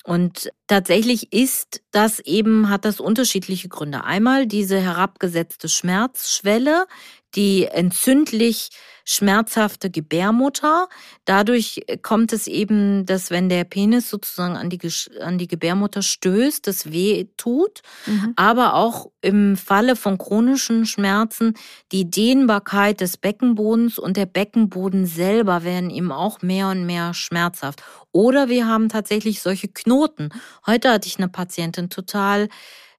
Und 0.03 0.51
tatsächlich 0.67 1.31
ist 1.31 1.81
das 1.91 2.19
eben, 2.19 2.69
hat 2.69 2.85
das 2.85 2.99
unterschiedliche 2.99 3.69
Gründe. 3.69 4.03
Einmal 4.03 4.47
diese 4.47 4.79
herabgesetzte 4.79 5.69
Schmerzschwelle, 5.69 6.87
die 7.35 7.65
entzündlich 7.65 8.69
schmerzhafte 9.05 9.89
Gebärmutter. 9.89 10.87
Dadurch 11.25 11.81
kommt 12.01 12.31
es 12.33 12.47
eben, 12.47 13.05
dass 13.05 13.31
wenn 13.31 13.49
der 13.49 13.63
Penis 13.65 14.09
sozusagen 14.09 14.55
an 14.55 14.69
die, 14.69 14.79
an 15.19 15.37
die 15.37 15.47
Gebärmutter 15.47 16.01
stößt, 16.01 16.65
das 16.65 16.91
weh 16.91 17.25
tut. 17.37 17.81
Mhm. 18.05 18.33
Aber 18.35 18.75
auch 18.75 19.11
im 19.21 19.57
Falle 19.57 19.95
von 19.95 20.17
chronischen 20.17 20.85
Schmerzen 20.85 21.53
die 21.91 22.09
Dehnbarkeit 22.09 23.01
des 23.01 23.17
Beckenbodens 23.17 23.99
und 23.99 24.17
der 24.17 24.25
Beckenboden 24.25 25.05
selber 25.05 25.63
werden 25.63 25.89
eben 25.89 26.11
auch 26.11 26.41
mehr 26.41 26.69
und 26.69 26.85
mehr 26.85 27.13
schmerzhaft. 27.13 27.83
Oder 28.11 28.47
wir 28.47 28.67
haben 28.67 28.89
tatsächlich 28.89 29.41
solche 29.41 29.67
Knoten. 29.67 30.29
Heute 30.65 30.91
hatte 30.91 31.07
ich 31.07 31.17
eine 31.17 31.29
Patientin 31.29 31.89
total 31.89 32.47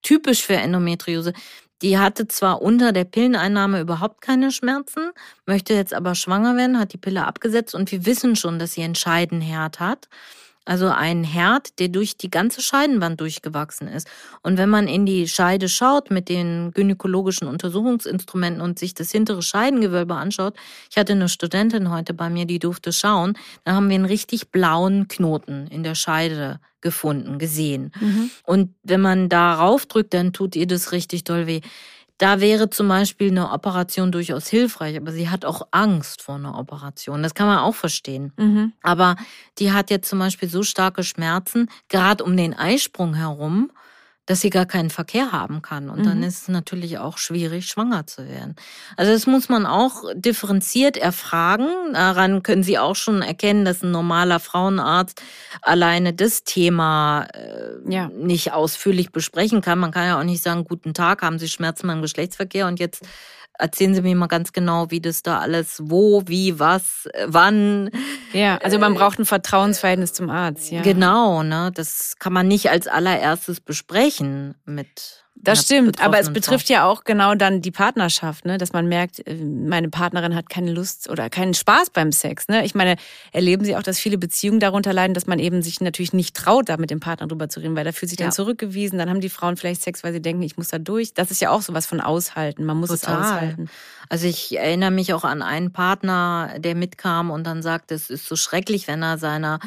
typisch 0.02 0.42
für 0.42 0.54
Endometriose. 0.54 1.32
Die 1.82 1.98
hatte 1.98 2.28
zwar 2.28 2.62
unter 2.62 2.92
der 2.92 3.04
Pilleneinnahme 3.04 3.80
überhaupt 3.80 4.20
keine 4.20 4.50
Schmerzen, 4.52 5.10
möchte 5.46 5.74
jetzt 5.74 5.92
aber 5.92 6.14
schwanger 6.14 6.56
werden, 6.56 6.78
hat 6.78 6.92
die 6.92 6.98
Pille 6.98 7.26
abgesetzt 7.26 7.74
und 7.74 7.90
wir 7.92 8.06
wissen 8.06 8.36
schon, 8.36 8.58
dass 8.58 8.72
sie 8.72 8.82
einen 8.82 8.94
Scheidenherd 8.94 9.80
hat. 9.80 10.08
Also 10.64 10.88
ein 10.88 11.24
Herd, 11.24 11.78
der 11.78 11.88
durch 11.88 12.16
die 12.16 12.30
ganze 12.30 12.62
Scheidenwand 12.62 13.20
durchgewachsen 13.20 13.86
ist. 13.86 14.08
Und 14.42 14.56
wenn 14.56 14.70
man 14.70 14.88
in 14.88 15.04
die 15.04 15.28
Scheide 15.28 15.68
schaut 15.68 16.10
mit 16.10 16.28
den 16.28 16.70
gynäkologischen 16.72 17.48
Untersuchungsinstrumenten 17.48 18.62
und 18.62 18.78
sich 18.78 18.94
das 18.94 19.10
hintere 19.10 19.42
Scheidengewölbe 19.42 20.14
anschaut, 20.14 20.54
ich 20.90 20.96
hatte 20.96 21.12
eine 21.12 21.28
Studentin 21.28 21.90
heute 21.90 22.14
bei 22.14 22.30
mir, 22.30 22.46
die 22.46 22.58
durfte 22.58 22.92
schauen, 22.92 23.36
da 23.64 23.72
haben 23.72 23.88
wir 23.88 23.96
einen 23.96 24.06
richtig 24.06 24.50
blauen 24.50 25.08
Knoten 25.08 25.66
in 25.66 25.82
der 25.82 25.94
Scheide 25.94 26.60
gefunden, 26.80 27.38
gesehen. 27.38 27.92
Mhm. 28.00 28.30
Und 28.44 28.74
wenn 28.82 29.00
man 29.00 29.28
da 29.28 29.54
raufdrückt, 29.54 30.14
dann 30.14 30.32
tut 30.32 30.54
ihr 30.54 30.66
das 30.66 30.92
richtig 30.92 31.24
doll 31.24 31.46
weh. 31.46 31.60
Da 32.18 32.40
wäre 32.40 32.70
zum 32.70 32.88
Beispiel 32.88 33.30
eine 33.30 33.50
Operation 33.50 34.12
durchaus 34.12 34.46
hilfreich, 34.46 34.96
aber 34.96 35.10
sie 35.10 35.28
hat 35.28 35.44
auch 35.44 35.66
Angst 35.72 36.22
vor 36.22 36.36
einer 36.36 36.56
Operation. 36.56 37.22
Das 37.22 37.34
kann 37.34 37.48
man 37.48 37.58
auch 37.58 37.74
verstehen. 37.74 38.32
Mhm. 38.36 38.72
Aber 38.82 39.16
die 39.58 39.72
hat 39.72 39.90
jetzt 39.90 40.08
zum 40.08 40.20
Beispiel 40.20 40.48
so 40.48 40.62
starke 40.62 41.02
Schmerzen, 41.02 41.68
gerade 41.88 42.22
um 42.22 42.36
den 42.36 42.54
Eisprung 42.54 43.14
herum, 43.14 43.72
dass 44.26 44.40
sie 44.40 44.50
gar 44.50 44.66
keinen 44.66 44.90
Verkehr 44.90 45.32
haben 45.32 45.60
kann. 45.60 45.90
Und 45.90 46.00
mhm. 46.00 46.04
dann 46.04 46.22
ist 46.22 46.42
es 46.42 46.48
natürlich 46.48 46.98
auch 46.98 47.18
schwierig, 47.18 47.66
schwanger 47.66 48.06
zu 48.06 48.26
werden. 48.26 48.56
Also 48.96 49.12
das 49.12 49.26
muss 49.26 49.48
man 49.48 49.66
auch 49.66 50.02
differenziert 50.14 50.96
erfragen. 50.96 51.66
Daran 51.92 52.42
können 52.42 52.62
Sie 52.62 52.78
auch 52.78 52.96
schon 52.96 53.22
erkennen, 53.22 53.64
dass 53.64 53.82
ein 53.82 53.90
normaler 53.90 54.40
Frauenarzt 54.40 55.22
alleine 55.60 56.14
das 56.14 56.44
Thema 56.44 57.26
äh, 57.34 57.92
ja. 57.92 58.08
nicht 58.08 58.52
ausführlich 58.52 59.12
besprechen 59.12 59.60
kann. 59.60 59.78
Man 59.78 59.90
kann 59.90 60.06
ja 60.06 60.18
auch 60.18 60.24
nicht 60.24 60.42
sagen, 60.42 60.64
guten 60.64 60.94
Tag, 60.94 61.22
haben 61.22 61.38
Sie 61.38 61.48
Schmerzen 61.48 61.86
beim 61.86 62.00
Geschlechtsverkehr 62.00 62.66
und 62.66 62.80
jetzt 62.80 63.04
Erzählen 63.58 63.94
Sie 63.94 64.02
mir 64.02 64.16
mal 64.16 64.26
ganz 64.26 64.52
genau, 64.52 64.90
wie 64.90 65.00
das 65.00 65.22
da 65.22 65.38
alles, 65.38 65.80
wo, 65.84 66.22
wie, 66.26 66.58
was, 66.58 67.08
wann. 67.26 67.90
Ja, 68.32 68.58
also 68.58 68.78
man 68.78 68.94
braucht 68.94 69.18
ein 69.18 69.26
Vertrauensverhältnis 69.26 70.12
zum 70.12 70.28
Arzt, 70.28 70.72
ja. 70.72 70.82
Genau, 70.82 71.42
ne? 71.42 71.70
Das 71.72 72.16
kann 72.18 72.32
man 72.32 72.48
nicht 72.48 72.70
als 72.70 72.88
allererstes 72.88 73.60
besprechen 73.60 74.56
mit 74.64 75.23
das 75.36 75.62
stimmt, 75.62 76.00
aber 76.00 76.18
es 76.20 76.32
betrifft 76.32 76.68
ja 76.68 76.86
auch 76.86 77.04
genau 77.04 77.34
dann 77.34 77.60
die 77.60 77.70
Partnerschaft, 77.70 78.44
ne? 78.44 78.56
dass 78.56 78.72
man 78.72 78.86
merkt, 78.86 79.26
äh, 79.26 79.34
meine 79.34 79.90
Partnerin 79.90 80.34
hat 80.34 80.48
keine 80.48 80.72
Lust 80.72 81.10
oder 81.10 81.28
keinen 81.28 81.54
Spaß 81.54 81.90
beim 81.90 82.12
Sex. 82.12 82.48
Ne? 82.48 82.64
Ich 82.64 82.74
meine, 82.74 82.96
erleben 83.32 83.64
Sie 83.64 83.76
auch, 83.76 83.82
dass 83.82 83.98
viele 83.98 84.16
Beziehungen 84.16 84.60
darunter 84.60 84.92
leiden, 84.92 85.12
dass 85.12 85.26
man 85.26 85.38
eben 85.38 85.60
sich 85.60 85.80
natürlich 85.80 86.12
nicht 86.12 86.36
traut, 86.36 86.68
da 86.68 86.76
mit 86.76 86.90
dem 86.90 87.00
Partner 87.00 87.26
drüber 87.26 87.48
zu 87.48 87.60
reden, 87.60 87.76
weil 87.76 87.84
da 87.84 87.92
fühlt 87.92 88.10
sich 88.10 88.16
dann 88.16 88.28
ja. 88.28 88.32
zurückgewiesen. 88.32 88.98
Dann 88.98 89.10
haben 89.10 89.20
die 89.20 89.28
Frauen 89.28 89.56
vielleicht 89.56 89.82
Sex, 89.82 90.04
weil 90.04 90.12
sie 90.12 90.22
denken, 90.22 90.42
ich 90.42 90.56
muss 90.56 90.68
da 90.68 90.78
durch. 90.78 91.14
Das 91.14 91.30
ist 91.30 91.40
ja 91.40 91.50
auch 91.50 91.62
sowas 91.62 91.84
von 91.84 92.00
aushalten. 92.00 92.64
Man 92.64 92.78
muss 92.78 92.88
Total. 92.88 93.20
es 93.20 93.26
aushalten. 93.26 93.70
Also 94.08 94.26
ich 94.26 94.56
erinnere 94.56 94.92
mich 94.92 95.12
auch 95.14 95.24
an 95.24 95.42
einen 95.42 95.72
Partner, 95.72 96.54
der 96.58 96.74
mitkam 96.74 97.30
und 97.30 97.44
dann 97.44 97.62
sagte, 97.62 97.94
es 97.94 98.08
ist 98.08 98.26
so 98.26 98.36
schrecklich, 98.36 98.86
wenn 98.86 99.02
er 99.02 99.18
seiner 99.18 99.58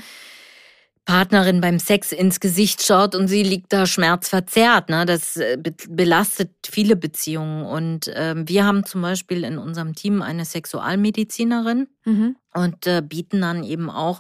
Partnerin 1.08 1.62
beim 1.62 1.80
Sex 1.80 2.12
ins 2.12 2.42
Gesicht 2.42 2.84
schaut 2.84 3.16
und 3.16 3.30
sie 3.30 3.42
liegt 3.42 3.72
da 3.72 3.86
schmerzverzerrt. 3.86 4.90
Ne? 4.90 5.06
Das 5.06 5.38
äh, 5.38 5.58
belastet 5.88 6.52
viele 6.70 6.98
Beziehungen. 6.98 7.66
Und 7.66 8.10
äh, 8.10 8.36
wir 8.38 8.66
haben 8.66 8.86
zum 8.86 9.02
Beispiel 9.02 9.46
in 9.46 9.58
unserem 9.58 9.96
Team 9.96 10.22
eine 10.22 10.44
Sexualmedizinerin 10.44 11.88
mhm. 12.04 12.36
und 12.54 12.88
äh, 12.88 13.02
bieten 13.02 13.40
dann 13.40 13.64
eben 13.64 13.90
auch 13.90 14.20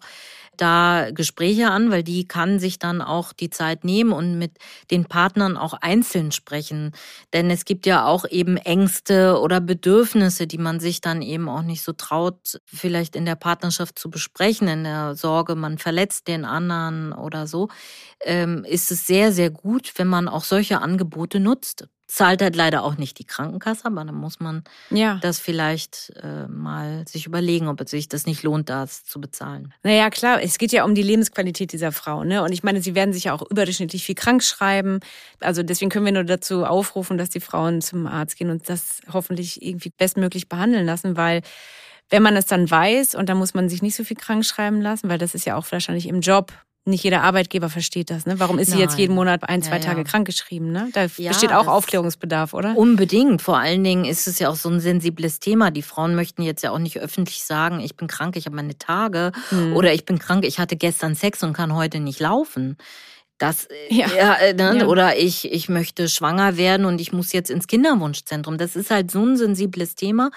da 0.58 1.10
Gespräche 1.12 1.70
an, 1.70 1.91
weil 1.91 2.03
die 2.03 2.28
kann 2.28 2.60
sich 2.60 2.80
dann 2.80 3.01
auch 3.01 3.34
die 3.34 3.49
Zeit 3.49 3.84
nehmen 3.84 4.12
und 4.12 4.38
mit 4.38 4.58
den 4.91 5.05
Partnern 5.05 5.58
auch 5.58 5.74
einzeln 5.74 6.32
sprechen. 6.32 6.91
Denn 7.34 7.49
es 7.49 7.66
gibt 7.66 7.86
ja 7.86 8.05
auch 8.05 8.26
eben 8.30 8.58
Ängste 8.58 9.39
oder 9.39 9.62
Bedürfnisse, 9.62 10.47
die 10.47 10.58
man 10.58 10.80
sich 10.80 11.01
dann 11.01 11.22
eben 11.22 11.49
auch 11.49 11.62
nicht 11.62 11.84
so 11.84 11.93
traut, 11.93 12.60
vielleicht 12.66 13.16
in 13.16 13.26
der 13.26 13.36
Partnerschaft 13.36 13.99
zu 13.99 14.10
besprechen, 14.10 14.68
in 14.68 14.84
der 14.84 15.16
Sorge, 15.16 15.55
man 15.55 15.78
verletzt 15.78 16.28
den 16.28 16.45
anderen 16.45 17.14
oder 17.14 17.47
so. 17.47 17.70
Ähm, 18.24 18.64
ist 18.66 18.91
es 18.91 19.08
sehr, 19.08 19.32
sehr 19.32 19.49
gut, 19.49 19.93
wenn 19.97 20.08
man 20.08 20.28
auch 20.28 20.43
solche 20.43 20.82
Angebote 20.82 21.39
nutzt 21.39 21.88
zahlt 22.08 22.41
halt 22.41 22.55
leider 22.55 22.84
auch 22.84 22.97
nicht 22.97 23.20
die 23.20 23.26
Krankenkasse, 23.26 23.86
aber 23.86 24.03
dann 24.05 24.16
muss 24.16 24.39
man 24.39 24.64
ja. 24.89 25.20
das 25.22 25.39
vielleicht 25.39 26.14
äh, 26.24 26.47
mal 26.47 27.05
sich 27.08 27.26
überlegen, 27.26 27.68
ob 27.68 27.82
es 27.82 27.91
sich 27.91 28.08
das 28.08 28.26
nicht 28.26 28.43
lohnt, 28.43 28.70
das 28.70 29.03
zu 29.03 29.20
bezahlen. 29.20 29.74
Naja, 29.84 30.10
klar, 30.10 30.41
es 30.41 30.58
geht 30.58 30.72
ja 30.72 30.86
um 30.86 30.95
die 30.95 31.03
Lebensqualität 31.03 31.74
dieser 31.74 31.91
Frau. 31.91 32.24
Ne? 32.24 32.41
Und 32.43 32.53
ich 32.53 32.64
meine, 32.64 32.82
sie 32.82 32.95
werden 32.95 33.14
sich 33.14 33.26
ja 33.26 33.34
auch 33.34 33.41
überdurchschnittlich 33.41 34.05
viel 34.05 34.16
krank 34.16 34.41
schreiben. 34.41 35.01
Also 35.41 35.64
deswegen 35.64 35.91
können 35.91 36.05
wir 36.05 36.14
nur 36.14 36.24
dazu 36.24 36.66
aufrufen, 36.66 37.18
dass 37.18 37.30
die 37.30 37.41
Frauen 37.41 37.82
zum 37.82 38.08
Arzt 38.08 38.38
gehen 38.38 38.49
und 38.49 38.70
das 38.70 39.01
hoffentlich 39.12 39.62
irgendwie 39.62 39.91
bestmöglich 39.95 40.47
behandeln 40.47 40.86
lassen, 40.86 41.18
weil 41.18 41.41
wenn 42.10 42.24
man 42.24 42.38
es 42.38 42.45
dann 42.45 42.70
weiß 42.72 43.16
und 43.16 43.28
dann 43.28 43.38
muss 43.38 43.53
man 43.53 43.68
sich 43.68 43.82
nicht 43.82 43.95
so 43.95 44.05
viel 44.05 44.16
krank 44.16 44.45
schreiben 44.45 44.82
lassen, 44.82 45.10
weil 45.10 45.18
das 45.18 45.36
ist 45.36 45.45
ja 45.45 45.58
auch 45.58 45.70
wahrscheinlich 45.72 46.08
im 46.08 46.22
Job 46.22 46.53
nicht 46.88 47.04
jeder 47.04 47.24
Arbeitgeber 47.24 47.70
versteht 47.70 48.10
das. 48.10 48.26
Ne? 48.26 48.40
Warum 48.40 48.60
ist 48.60 48.72
sie 48.72 48.80
jetzt 48.80 48.98
jeden 48.98 49.14
Monat 49.14 49.48
ein, 49.48 49.62
zwei 49.62 49.76
ja, 49.78 49.82
Tage 49.82 50.00
ja. 50.00 50.04
krankgeschrieben? 50.04 50.72
Ne? 50.72 50.90
Da 50.94 51.06
ja, 51.18 51.30
besteht 51.30 51.52
auch 51.52 51.68
Aufklärungsbedarf, 51.68 52.54
oder? 52.54 52.76
Unbedingt. 52.76 53.42
Vor 53.42 53.58
allen 53.58 53.84
Dingen 53.84 54.06
ist 54.06 54.28
es 54.28 54.40
ja 54.40 54.50
auch 54.50 54.56
so 54.56 54.70
ein 54.70 54.80
sensibles 54.80 55.40
Thema. 55.40 55.72
Die 55.72 55.82
Frauen 55.82 56.16
möchten 56.16 56.42
jetzt 56.42 56.64
ja 56.64 56.72
auch 56.72 56.80
nicht 56.80 57.00
öffentlich 57.00 57.44
sagen, 57.44 57.80
ich 57.80 57.96
bin 57.96 58.08
krank, 58.08 58.36
ich 58.36 58.46
habe 58.46 58.56
meine 58.56 58.78
Tage 58.78 59.32
hm. 59.50 59.76
oder 59.76 59.94
ich 59.94 60.06
bin 60.06 60.20
krank, 60.20 60.46
ich 60.46 60.60
hatte 60.60 60.76
gestern 60.76 61.16
Sex 61.16 61.44
und 61.44 61.54
kann 61.54 61.76
heute 61.76 62.00
nicht 62.00 62.20
laufen. 62.20 62.78
Das, 63.38 63.68
ja. 63.90 64.08
ja, 64.18 64.54
ne? 64.54 64.80
ja. 64.80 64.86
Oder 64.88 65.18
ich, 65.18 65.52
ich 65.52 65.70
möchte 65.70 66.10
schwanger 66.10 66.58
werden 66.58 66.86
und 66.86 67.00
ich 67.00 67.14
muss 67.14 67.34
jetzt 67.34 67.52
ins 67.52 67.68
Kinderwunschzentrum. 67.68 68.58
Das 68.58 68.76
ist 68.76 68.90
halt 68.90 69.12
so 69.12 69.24
ein 69.24 69.38
sensibles 69.38 69.96
Thema 69.96 70.32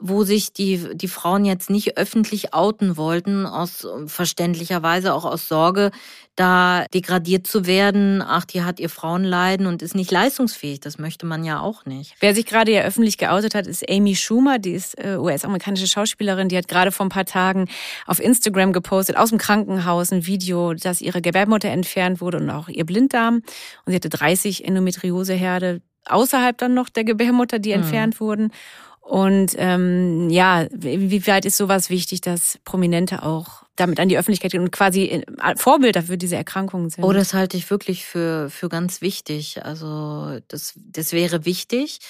wo 0.00 0.24
sich 0.24 0.52
die, 0.52 0.96
die 0.96 1.08
Frauen 1.08 1.44
jetzt 1.44 1.68
nicht 1.68 1.98
öffentlich 1.98 2.54
outen 2.54 2.96
wollten, 2.96 3.46
aus 3.46 3.86
verständlicherweise 4.06 5.12
auch 5.12 5.24
aus 5.24 5.46
Sorge, 5.46 5.90
da 6.36 6.86
degradiert 6.94 7.46
zu 7.46 7.66
werden. 7.66 8.22
Ach, 8.22 8.46
die 8.46 8.62
hat 8.62 8.80
ihr 8.80 8.88
Frauenleiden 8.88 9.66
und 9.66 9.82
ist 9.82 9.94
nicht 9.94 10.10
leistungsfähig. 10.10 10.80
Das 10.80 10.98
möchte 10.98 11.26
man 11.26 11.44
ja 11.44 11.60
auch 11.60 11.84
nicht. 11.84 12.14
Wer 12.20 12.34
sich 12.34 12.46
gerade 12.46 12.72
ja 12.72 12.82
öffentlich 12.82 13.18
geoutet 13.18 13.54
hat, 13.54 13.66
ist 13.66 13.88
Amy 13.90 14.16
Schumer. 14.16 14.58
Die 14.58 14.72
ist 14.72 14.98
äh, 14.98 15.16
US-amerikanische 15.16 15.86
Schauspielerin. 15.86 16.48
Die 16.48 16.56
hat 16.56 16.68
gerade 16.68 16.92
vor 16.92 17.04
ein 17.04 17.10
paar 17.10 17.26
Tagen 17.26 17.68
auf 18.06 18.20
Instagram 18.20 18.72
gepostet, 18.72 19.18
aus 19.18 19.28
dem 19.28 19.38
Krankenhaus, 19.38 20.12
ein 20.12 20.26
Video, 20.26 20.72
dass 20.72 21.02
ihre 21.02 21.20
Gebärmutter 21.20 21.68
entfernt 21.68 22.22
wurde 22.22 22.38
und 22.38 22.48
auch 22.48 22.68
ihr 22.68 22.86
Blinddarm. 22.86 23.42
Und 23.84 23.92
sie 23.92 23.96
hatte 23.96 24.08
30 24.08 24.64
Endometrioseherde 24.64 25.82
außerhalb 26.06 26.56
dann 26.56 26.74
noch 26.74 26.88
der 26.88 27.04
Gebärmutter, 27.04 27.58
die 27.58 27.70
mhm. 27.70 27.82
entfernt 27.82 28.20
wurden. 28.20 28.52
Und 29.00 29.54
ähm, 29.58 30.30
ja, 30.30 30.66
wie 30.70 31.26
weit 31.26 31.44
ist 31.44 31.56
sowas 31.56 31.90
wichtig, 31.90 32.20
dass 32.20 32.58
Prominente 32.64 33.24
auch 33.24 33.64
damit 33.74 33.98
an 33.98 34.08
die 34.08 34.16
Öffentlichkeit 34.16 34.52
gehen 34.52 34.60
und 34.60 34.70
quasi 34.70 35.06
äh, 35.06 35.24
Vorbilder 35.56 36.02
für 36.02 36.16
diese 36.16 36.36
Erkrankungen 36.36 36.90
sind? 36.90 37.02
Oh, 37.02 37.12
das 37.12 37.34
halte 37.34 37.56
ich 37.56 37.70
wirklich 37.70 38.04
für, 38.04 38.50
für 38.50 38.68
ganz 38.68 39.00
wichtig. 39.00 39.64
Also 39.64 40.38
das, 40.48 40.74
das 40.76 41.12
wäre 41.12 41.44
wichtig. 41.44 42.00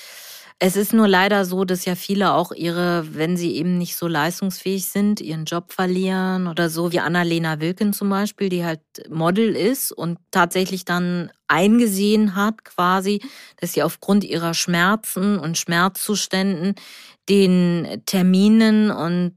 Es 0.62 0.76
ist 0.76 0.92
nur 0.92 1.08
leider 1.08 1.46
so, 1.46 1.64
dass 1.64 1.86
ja 1.86 1.94
viele 1.94 2.34
auch 2.34 2.52
ihre, 2.52 3.14
wenn 3.14 3.34
sie 3.38 3.56
eben 3.56 3.78
nicht 3.78 3.96
so 3.96 4.06
leistungsfähig 4.06 4.84
sind, 4.84 5.22
ihren 5.22 5.46
Job 5.46 5.72
verlieren 5.72 6.46
oder 6.48 6.68
so, 6.68 6.92
wie 6.92 7.00
Annalena 7.00 7.61
Wilken 7.61 7.94
zum 7.94 8.11
Beispiel, 8.11 8.50
die 8.50 8.62
halt 8.62 8.82
Model 9.08 9.56
ist 9.56 9.90
und 9.90 10.18
tatsächlich 10.30 10.84
dann 10.84 11.30
eingesehen 11.48 12.34
hat 12.34 12.62
quasi, 12.64 13.22
dass 13.56 13.72
sie 13.72 13.82
aufgrund 13.82 14.22
ihrer 14.22 14.52
Schmerzen 14.52 15.38
und 15.38 15.56
Schmerzzuständen 15.56 16.74
den 17.30 18.02
Terminen 18.06 18.90
und 18.90 19.36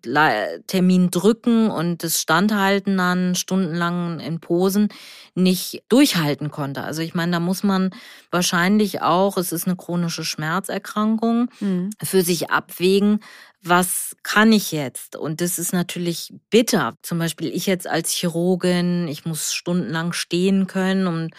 Termindrücken 0.65 1.69
und 1.69 2.03
das 2.03 2.19
Standhalten 2.19 2.99
an 2.99 3.35
stundenlang 3.35 4.19
in 4.19 4.39
Posen 4.39 4.89
nicht 5.35 5.83
durchhalten 5.89 6.49
konnte. 6.49 6.81
Also 6.83 7.03
ich 7.03 7.13
meine, 7.13 7.33
da 7.33 7.39
muss 7.39 7.61
man 7.61 7.91
wahrscheinlich 8.31 9.03
auch, 9.03 9.37
es 9.37 9.51
ist 9.51 9.67
eine 9.67 9.75
chronische 9.75 10.23
Schmerzerkrankung, 10.23 11.51
mhm. 11.59 11.91
für 12.03 12.23
sich 12.23 12.49
abwägen, 12.49 13.19
was 13.61 14.15
kann 14.23 14.51
ich 14.51 14.71
jetzt? 14.71 15.15
Und 15.15 15.39
das 15.39 15.59
ist 15.59 15.71
natürlich 15.71 16.33
bitter. 16.49 16.95
Zum 17.03 17.19
Beispiel 17.19 17.55
ich 17.55 17.67
jetzt 17.67 17.87
als 17.87 18.11
Chirurgin, 18.11 19.07
ich 19.07 19.23
muss 19.23 19.53
stundenlang 19.53 20.13
stehen 20.13 20.65
können 20.65 21.05
und 21.05 21.31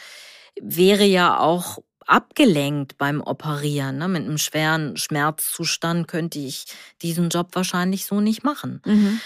wäre 0.60 1.04
ja 1.04 1.38
auch 1.38 1.78
abgelenkt 2.06 2.98
beim 2.98 3.20
Operieren. 3.20 3.98
Ne? 3.98 4.08
Mit 4.08 4.24
einem 4.24 4.38
schweren 4.38 4.96
Schmerzzustand 4.96 6.08
könnte 6.08 6.38
ich 6.38 6.66
diesen 7.02 7.28
Job 7.28 7.50
wahrscheinlich 7.52 8.06
so 8.06 8.20
nicht 8.20 8.44
machen. 8.44 8.80
Mhm. 8.84 9.20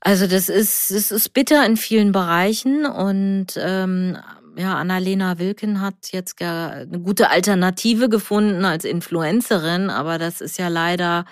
Also 0.00 0.26
das 0.26 0.48
ist, 0.48 0.90
das 0.90 1.10
ist 1.10 1.32
bitter 1.32 1.64
in 1.66 1.76
vielen 1.76 2.12
Bereichen 2.12 2.86
und 2.86 3.48
ähm, 3.56 4.16
ja, 4.56 4.76
Annalena 4.76 5.38
Wilken 5.38 5.80
hat 5.80 6.12
jetzt 6.12 6.40
eine 6.40 7.00
gute 7.02 7.30
Alternative 7.30 8.08
gefunden 8.08 8.64
als 8.64 8.84
Influencerin, 8.84 9.90
aber 9.90 10.18
das 10.18 10.40
ist 10.40 10.58
ja 10.58 10.68
leider 10.68 11.24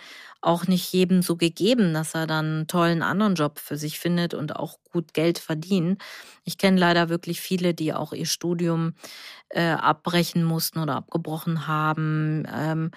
auch 0.44 0.66
nicht 0.66 0.92
jedem 0.92 1.22
so 1.22 1.36
gegeben, 1.36 1.94
dass 1.94 2.14
er 2.14 2.26
dann 2.26 2.44
einen 2.44 2.66
tollen 2.66 3.02
anderen 3.02 3.34
Job 3.34 3.58
für 3.58 3.76
sich 3.76 3.98
findet 3.98 4.34
und 4.34 4.56
auch 4.56 4.78
gut 4.92 5.14
Geld 5.14 5.38
verdient. 5.38 6.02
Ich 6.44 6.58
kenne 6.58 6.78
leider 6.78 7.08
wirklich 7.08 7.40
viele, 7.40 7.74
die 7.74 7.92
auch 7.92 8.12
ihr 8.12 8.26
Studium 8.26 8.94
äh, 9.48 9.70
abbrechen 9.70 10.44
mussten 10.44 10.78
oder 10.78 10.96
abgebrochen 10.96 11.66
haben. 11.66 12.46
Ähm, 12.52 12.90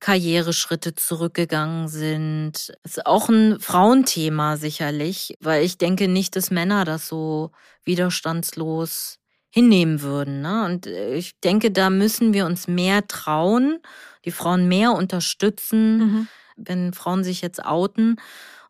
Karriereschritte 0.00 0.94
zurückgegangen 0.94 1.88
sind. 1.88 2.72
Das 2.82 2.96
ist 2.96 3.06
auch 3.06 3.28
ein 3.28 3.60
Frauenthema 3.60 4.56
sicherlich, 4.56 5.34
weil 5.40 5.64
ich 5.64 5.78
denke 5.78 6.08
nicht, 6.08 6.36
dass 6.36 6.50
Männer 6.50 6.84
das 6.84 7.06
so 7.06 7.52
widerstandslos 7.84 9.18
hinnehmen 9.50 10.00
würden. 10.00 10.40
Ne? 10.40 10.64
Und 10.64 10.86
äh, 10.86 11.14
ich 11.14 11.38
denke, 11.40 11.70
da 11.70 11.90
müssen 11.90 12.32
wir 12.32 12.46
uns 12.46 12.68
mehr 12.68 13.06
trauen, 13.08 13.80
die 14.24 14.30
Frauen 14.30 14.68
mehr 14.68 14.92
unterstützen, 14.92 15.98
mhm. 15.98 16.28
Wenn 16.64 16.92
Frauen 16.92 17.24
sich 17.24 17.40
jetzt 17.40 17.64
outen 17.64 18.16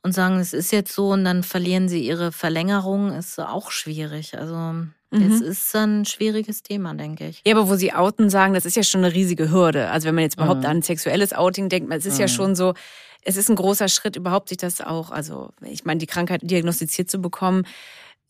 und 0.03 0.13
sagen, 0.13 0.39
es 0.39 0.53
ist 0.53 0.73
jetzt 0.73 0.93
so 0.95 1.11
und 1.11 1.25
dann 1.25 1.43
verlieren 1.43 1.89
sie 1.89 2.07
ihre 2.07 2.33
Verlängerung, 2.33 3.13
ist 3.13 3.39
auch 3.39 3.71
schwierig. 3.71 4.37
Also 4.37 4.57
mhm. 4.57 4.87
es 5.11 5.41
ist 5.41 5.77
ein 5.77 6.05
schwieriges 6.05 6.63
Thema, 6.63 6.95
denke 6.95 7.29
ich. 7.29 7.43
Ja, 7.47 7.55
aber 7.55 7.69
wo 7.69 7.75
sie 7.77 7.93
outen 7.93 8.31
sagen, 8.31 8.55
das 8.55 8.65
ist 8.65 8.77
ja 8.77 8.83
schon 8.83 9.05
eine 9.05 9.15
riesige 9.15 9.51
Hürde. 9.51 9.91
Also 9.91 10.09
wenn 10.09 10.15
man 10.15 10.25
jetzt 10.25 10.37
überhaupt 10.37 10.61
mhm. 10.61 10.67
an 10.67 10.83
sexuelles 10.83 11.33
Outing 11.33 11.69
denkt, 11.69 11.93
es 11.93 12.07
ist 12.07 12.15
mhm. 12.15 12.21
ja 12.21 12.29
schon 12.29 12.55
so, 12.55 12.75
es 13.23 13.37
ist 13.37 13.51
ein 13.51 13.57
großer 13.57 13.89
Schritt, 13.89 14.17
überhaupt 14.17 14.49
sich 14.49 14.59
das 14.59 14.81
auch, 14.81 15.11
also 15.11 15.51
ich 15.63 15.85
meine, 15.85 15.99
die 15.99 16.07
Krankheit 16.07 16.41
diagnostiziert 16.43 17.11
zu 17.11 17.21
bekommen. 17.21 17.67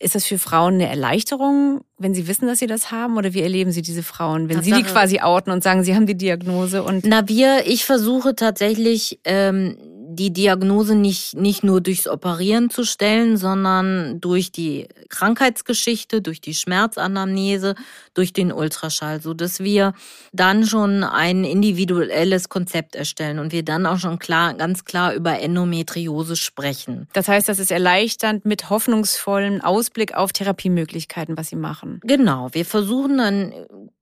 Ist 0.02 0.14
das 0.14 0.24
für 0.26 0.38
Frauen 0.38 0.74
eine 0.74 0.88
Erleichterung, 0.88 1.82
wenn 1.98 2.14
sie 2.14 2.26
wissen, 2.26 2.46
dass 2.46 2.58
sie 2.58 2.66
das 2.66 2.90
haben? 2.90 3.18
Oder 3.18 3.34
wie 3.34 3.42
erleben 3.42 3.70
sie 3.70 3.82
diese 3.82 4.02
Frauen, 4.02 4.48
wenn 4.48 4.56
Tatsache. 4.56 4.76
sie 4.76 4.82
die 4.82 4.88
quasi 4.88 5.20
outen 5.20 5.52
und 5.52 5.62
sagen, 5.62 5.84
sie 5.84 5.94
haben 5.94 6.06
die 6.06 6.16
Diagnose? 6.16 6.82
Und 6.82 7.04
Na, 7.04 7.28
wir, 7.28 7.66
ich 7.66 7.84
versuche 7.84 8.34
tatsächlich 8.34 9.20
ähm, 9.24 9.76
die 10.20 10.34
Diagnose 10.34 10.94
nicht, 10.94 11.34
nicht 11.34 11.64
nur 11.64 11.80
durchs 11.80 12.06
Operieren 12.06 12.68
zu 12.68 12.84
stellen, 12.84 13.38
sondern 13.38 14.20
durch 14.20 14.52
die 14.52 14.86
Krankheitsgeschichte, 15.08 16.20
durch 16.20 16.42
die 16.42 16.52
Schmerzanamnese, 16.52 17.74
durch 18.12 18.34
den 18.34 18.52
Ultraschall, 18.52 19.22
so 19.22 19.32
dass 19.32 19.60
wir 19.60 19.94
dann 20.34 20.66
schon 20.66 21.04
ein 21.04 21.44
individuelles 21.44 22.50
Konzept 22.50 22.96
erstellen 22.96 23.38
und 23.38 23.52
wir 23.52 23.62
dann 23.62 23.86
auch 23.86 23.98
schon 23.98 24.18
klar, 24.18 24.52
ganz 24.52 24.84
klar 24.84 25.14
über 25.14 25.40
Endometriose 25.40 26.36
sprechen. 26.36 27.08
Das 27.14 27.26
heißt, 27.26 27.48
das 27.48 27.58
ist 27.58 27.70
erleichternd 27.70 28.44
mit 28.44 28.68
hoffnungsvollem 28.68 29.62
Ausblick 29.62 30.14
auf 30.14 30.34
Therapiemöglichkeiten, 30.34 31.38
was 31.38 31.48
Sie 31.48 31.56
machen. 31.56 31.98
Genau. 32.04 32.50
Wir 32.52 32.66
versuchen 32.66 33.20
ein 33.20 33.54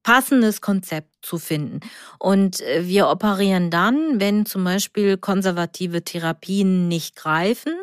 passendes 0.09 0.63
Konzept 0.63 1.19
zu 1.21 1.37
finden. 1.37 1.81
Und 2.19 2.63
äh, 2.63 2.87
wir 2.87 3.09
operieren 3.09 3.69
dann, 3.69 4.19
wenn 4.19 4.47
zum 4.47 4.65
Beispiel 4.65 5.19
konservative 5.19 6.03
Therapien 6.03 6.89
nicht 6.89 7.15
greifen, 7.15 7.75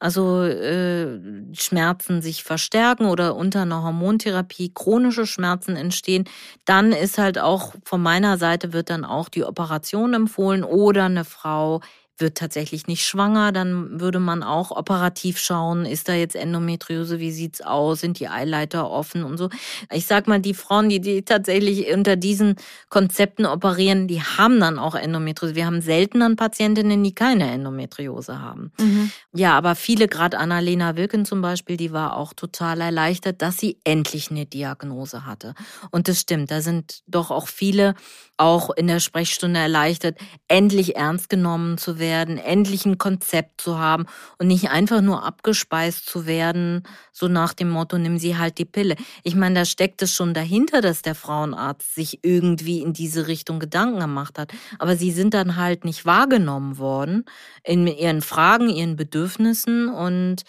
also 0.00 0.42
äh, 0.42 1.20
Schmerzen 1.52 2.20
sich 2.20 2.42
verstärken 2.42 3.06
oder 3.06 3.36
unter 3.36 3.62
einer 3.62 3.84
Hormontherapie 3.84 4.72
chronische 4.74 5.24
Schmerzen 5.24 5.76
entstehen, 5.76 6.24
dann 6.64 6.90
ist 6.90 7.16
halt 7.16 7.38
auch 7.38 7.74
von 7.84 8.02
meiner 8.02 8.38
Seite 8.38 8.72
wird 8.72 8.90
dann 8.90 9.04
auch 9.04 9.28
die 9.28 9.44
Operation 9.44 10.14
empfohlen 10.14 10.64
oder 10.64 11.04
eine 11.04 11.24
Frau 11.24 11.80
wird 12.20 12.36
tatsächlich 12.36 12.86
nicht 12.86 13.06
schwanger, 13.06 13.52
dann 13.52 14.00
würde 14.00 14.20
man 14.20 14.42
auch 14.42 14.70
operativ 14.70 15.38
schauen, 15.38 15.86
ist 15.86 16.08
da 16.08 16.14
jetzt 16.14 16.36
Endometriose, 16.36 17.18
wie 17.18 17.30
sieht's 17.30 17.60
aus, 17.60 18.00
sind 18.00 18.18
die 18.20 18.28
Eileiter 18.28 18.90
offen 18.90 19.24
und 19.24 19.38
so. 19.38 19.48
Ich 19.92 20.06
sag 20.06 20.26
mal, 20.28 20.40
die 20.40 20.54
Frauen, 20.54 20.88
die, 20.88 21.00
die 21.00 21.22
tatsächlich 21.22 21.92
unter 21.92 22.16
diesen 22.16 22.56
Konzepten 22.88 23.46
operieren, 23.46 24.08
die 24.08 24.22
haben 24.22 24.60
dann 24.60 24.78
auch 24.78 24.94
Endometriose. 24.94 25.54
Wir 25.54 25.66
haben 25.66 25.80
selten 25.80 26.22
an 26.22 26.36
Patientinnen, 26.36 27.02
die 27.02 27.14
keine 27.14 27.50
Endometriose 27.50 28.40
haben. 28.40 28.72
Mhm. 28.78 29.10
Ja, 29.34 29.56
aber 29.56 29.74
viele, 29.74 30.08
gerade 30.08 30.38
Annalena 30.38 30.96
Wilken 30.96 31.24
zum 31.24 31.42
Beispiel, 31.42 31.76
die 31.76 31.92
war 31.92 32.16
auch 32.16 32.32
total 32.32 32.80
erleichtert, 32.80 33.42
dass 33.42 33.58
sie 33.58 33.78
endlich 33.84 34.30
eine 34.30 34.46
Diagnose 34.46 35.26
hatte. 35.26 35.54
Und 35.90 36.08
das 36.08 36.20
stimmt, 36.20 36.50
da 36.50 36.60
sind 36.60 37.02
doch 37.06 37.30
auch 37.30 37.48
viele 37.48 37.94
auch 38.38 38.70
in 38.70 38.86
der 38.86 39.00
Sprechstunde 39.00 39.58
erleichtert, 39.58 40.16
endlich 40.46 40.96
ernst 40.96 41.28
genommen 41.28 41.76
zu 41.76 41.98
werden, 41.98 42.07
endlich 42.08 42.86
ein 42.86 42.98
Konzept 42.98 43.60
zu 43.60 43.78
haben 43.78 44.06
und 44.38 44.46
nicht 44.48 44.70
einfach 44.70 45.00
nur 45.00 45.24
abgespeist 45.24 46.06
zu 46.06 46.26
werden, 46.26 46.82
so 47.12 47.28
nach 47.28 47.54
dem 47.54 47.70
Motto, 47.70 47.98
nimm 47.98 48.18
sie 48.18 48.36
halt 48.36 48.58
die 48.58 48.64
Pille. 48.64 48.96
Ich 49.22 49.34
meine, 49.34 49.60
da 49.60 49.64
steckt 49.64 50.02
es 50.02 50.14
schon 50.14 50.34
dahinter, 50.34 50.80
dass 50.80 51.02
der 51.02 51.14
Frauenarzt 51.14 51.94
sich 51.94 52.20
irgendwie 52.22 52.80
in 52.80 52.92
diese 52.92 53.26
Richtung 53.26 53.58
Gedanken 53.58 54.00
gemacht 54.00 54.38
hat. 54.38 54.52
Aber 54.78 54.96
sie 54.96 55.12
sind 55.12 55.34
dann 55.34 55.56
halt 55.56 55.84
nicht 55.84 56.06
wahrgenommen 56.06 56.78
worden 56.78 57.24
in 57.64 57.86
ihren 57.86 58.22
Fragen, 58.22 58.68
ihren 58.68 58.96
Bedürfnissen 58.96 59.88
und 59.88 60.44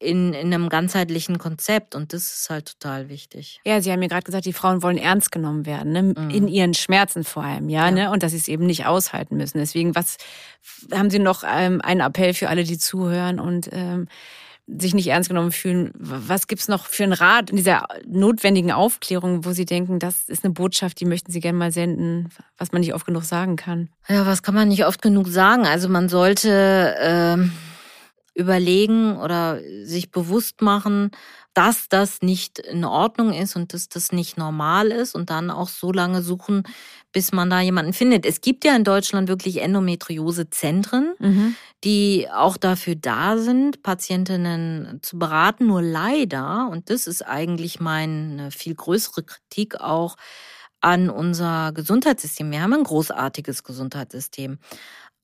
in, 0.00 0.32
in 0.32 0.52
einem 0.52 0.70
ganzheitlichen 0.70 1.38
Konzept 1.38 1.94
und 1.94 2.12
das 2.14 2.32
ist 2.32 2.50
halt 2.50 2.80
total 2.80 3.08
wichtig. 3.10 3.60
Ja, 3.66 3.80
Sie 3.82 3.92
haben 3.92 4.00
mir 4.00 4.08
gerade 4.08 4.24
gesagt, 4.24 4.46
die 4.46 4.54
Frauen 4.54 4.82
wollen 4.82 4.96
ernst 4.96 5.30
genommen 5.30 5.66
werden, 5.66 5.92
ne? 5.92 6.02
Mhm. 6.02 6.30
in 6.30 6.48
ihren 6.48 6.72
Schmerzen 6.74 7.22
vor 7.22 7.44
allem, 7.44 7.68
ja, 7.68 7.84
ja, 7.86 7.90
Ne? 7.90 8.10
und 8.10 8.22
dass 8.22 8.32
sie 8.32 8.38
es 8.38 8.48
eben 8.48 8.64
nicht 8.66 8.86
aushalten 8.86 9.36
müssen. 9.36 9.58
Deswegen, 9.58 9.94
was 9.94 10.16
haben 10.92 11.10
Sie 11.10 11.18
noch 11.18 11.44
ähm, 11.46 11.80
einen 11.82 12.00
Appell 12.00 12.32
für 12.34 12.48
alle, 12.48 12.64
die 12.64 12.78
zuhören 12.78 13.38
und 13.38 13.68
ähm, 13.72 14.08
sich 14.66 14.94
nicht 14.94 15.08
ernst 15.08 15.28
genommen 15.28 15.52
fühlen? 15.52 15.90
Was 15.94 16.46
gibt's 16.46 16.68
noch 16.68 16.86
für 16.86 17.02
einen 17.02 17.12
Rat 17.12 17.50
in 17.50 17.56
dieser 17.56 17.86
notwendigen 18.06 18.70
Aufklärung, 18.72 19.44
wo 19.44 19.52
Sie 19.52 19.66
denken, 19.66 19.98
das 19.98 20.28
ist 20.28 20.44
eine 20.44 20.54
Botschaft, 20.54 21.00
die 21.00 21.06
möchten 21.06 21.30
Sie 21.32 21.40
gerne 21.40 21.58
mal 21.58 21.72
senden, 21.72 22.30
was 22.56 22.72
man 22.72 22.80
nicht 22.80 22.94
oft 22.94 23.04
genug 23.04 23.24
sagen 23.24 23.56
kann? 23.56 23.90
Ja, 24.08 24.24
was 24.26 24.42
kann 24.42 24.54
man 24.54 24.68
nicht 24.68 24.86
oft 24.86 25.02
genug 25.02 25.28
sagen? 25.28 25.66
Also 25.66 25.88
man 25.90 26.08
sollte 26.08 26.94
ähm 27.00 27.52
überlegen 28.34 29.16
oder 29.16 29.60
sich 29.84 30.10
bewusst 30.10 30.62
machen, 30.62 31.10
dass 31.52 31.88
das 31.88 32.22
nicht 32.22 32.60
in 32.60 32.84
Ordnung 32.84 33.32
ist 33.32 33.56
und 33.56 33.74
dass 33.74 33.88
das 33.88 34.12
nicht 34.12 34.38
normal 34.38 34.92
ist 34.92 35.14
und 35.14 35.30
dann 35.30 35.50
auch 35.50 35.68
so 35.68 35.90
lange 35.92 36.22
suchen, 36.22 36.62
bis 37.12 37.32
man 37.32 37.50
da 37.50 37.60
jemanden 37.60 37.92
findet. 37.92 38.24
Es 38.24 38.40
gibt 38.40 38.64
ja 38.64 38.76
in 38.76 38.84
Deutschland 38.84 39.28
wirklich 39.28 39.60
Endometriose-Zentren, 39.60 41.14
mhm. 41.18 41.56
die 41.82 42.28
auch 42.32 42.56
dafür 42.56 42.94
da 42.94 43.36
sind, 43.36 43.82
Patientinnen 43.82 45.00
zu 45.02 45.18
beraten. 45.18 45.66
Nur 45.66 45.82
leider, 45.82 46.68
und 46.70 46.88
das 46.88 47.08
ist 47.08 47.22
eigentlich 47.22 47.80
meine 47.80 48.52
viel 48.52 48.76
größere 48.76 49.24
Kritik 49.24 49.80
auch 49.80 50.16
an 50.80 51.10
unser 51.10 51.72
Gesundheitssystem. 51.72 52.50
Wir 52.50 52.62
haben 52.62 52.72
ein 52.72 52.84
großartiges 52.84 53.64
Gesundheitssystem. 53.64 54.58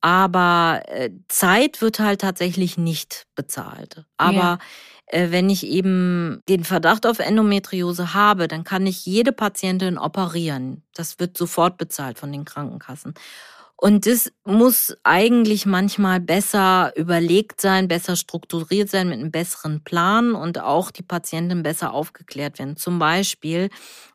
Aber 0.06 0.82
äh, 0.86 1.10
Zeit 1.26 1.82
wird 1.82 1.98
halt 1.98 2.20
tatsächlich 2.20 2.78
nicht 2.78 3.26
bezahlt. 3.34 4.04
Aber 4.16 4.36
ja. 4.36 4.58
äh, 5.06 5.32
wenn 5.32 5.50
ich 5.50 5.66
eben 5.66 6.44
den 6.48 6.62
Verdacht 6.62 7.06
auf 7.06 7.18
Endometriose 7.18 8.14
habe, 8.14 8.46
dann 8.46 8.62
kann 8.62 8.86
ich 8.86 9.04
jede 9.04 9.32
Patientin 9.32 9.98
operieren. 9.98 10.84
Das 10.94 11.18
wird 11.18 11.36
sofort 11.36 11.76
bezahlt 11.76 12.20
von 12.20 12.30
den 12.30 12.44
Krankenkassen. 12.44 13.14
Und 13.78 14.06
das 14.06 14.32
muss 14.44 14.96
eigentlich 15.02 15.66
manchmal 15.66 16.18
besser 16.18 16.92
überlegt 16.96 17.60
sein, 17.60 17.88
besser 17.88 18.16
strukturiert 18.16 18.88
sein 18.88 19.10
mit 19.10 19.18
einem 19.18 19.30
besseren 19.30 19.84
Plan 19.84 20.34
und 20.34 20.58
auch 20.60 20.90
die 20.90 21.02
Patienten 21.02 21.62
besser 21.62 21.92
aufgeklärt 21.92 22.58
werden. 22.58 22.78
Zum 22.78 22.98
Beispiel 22.98 23.68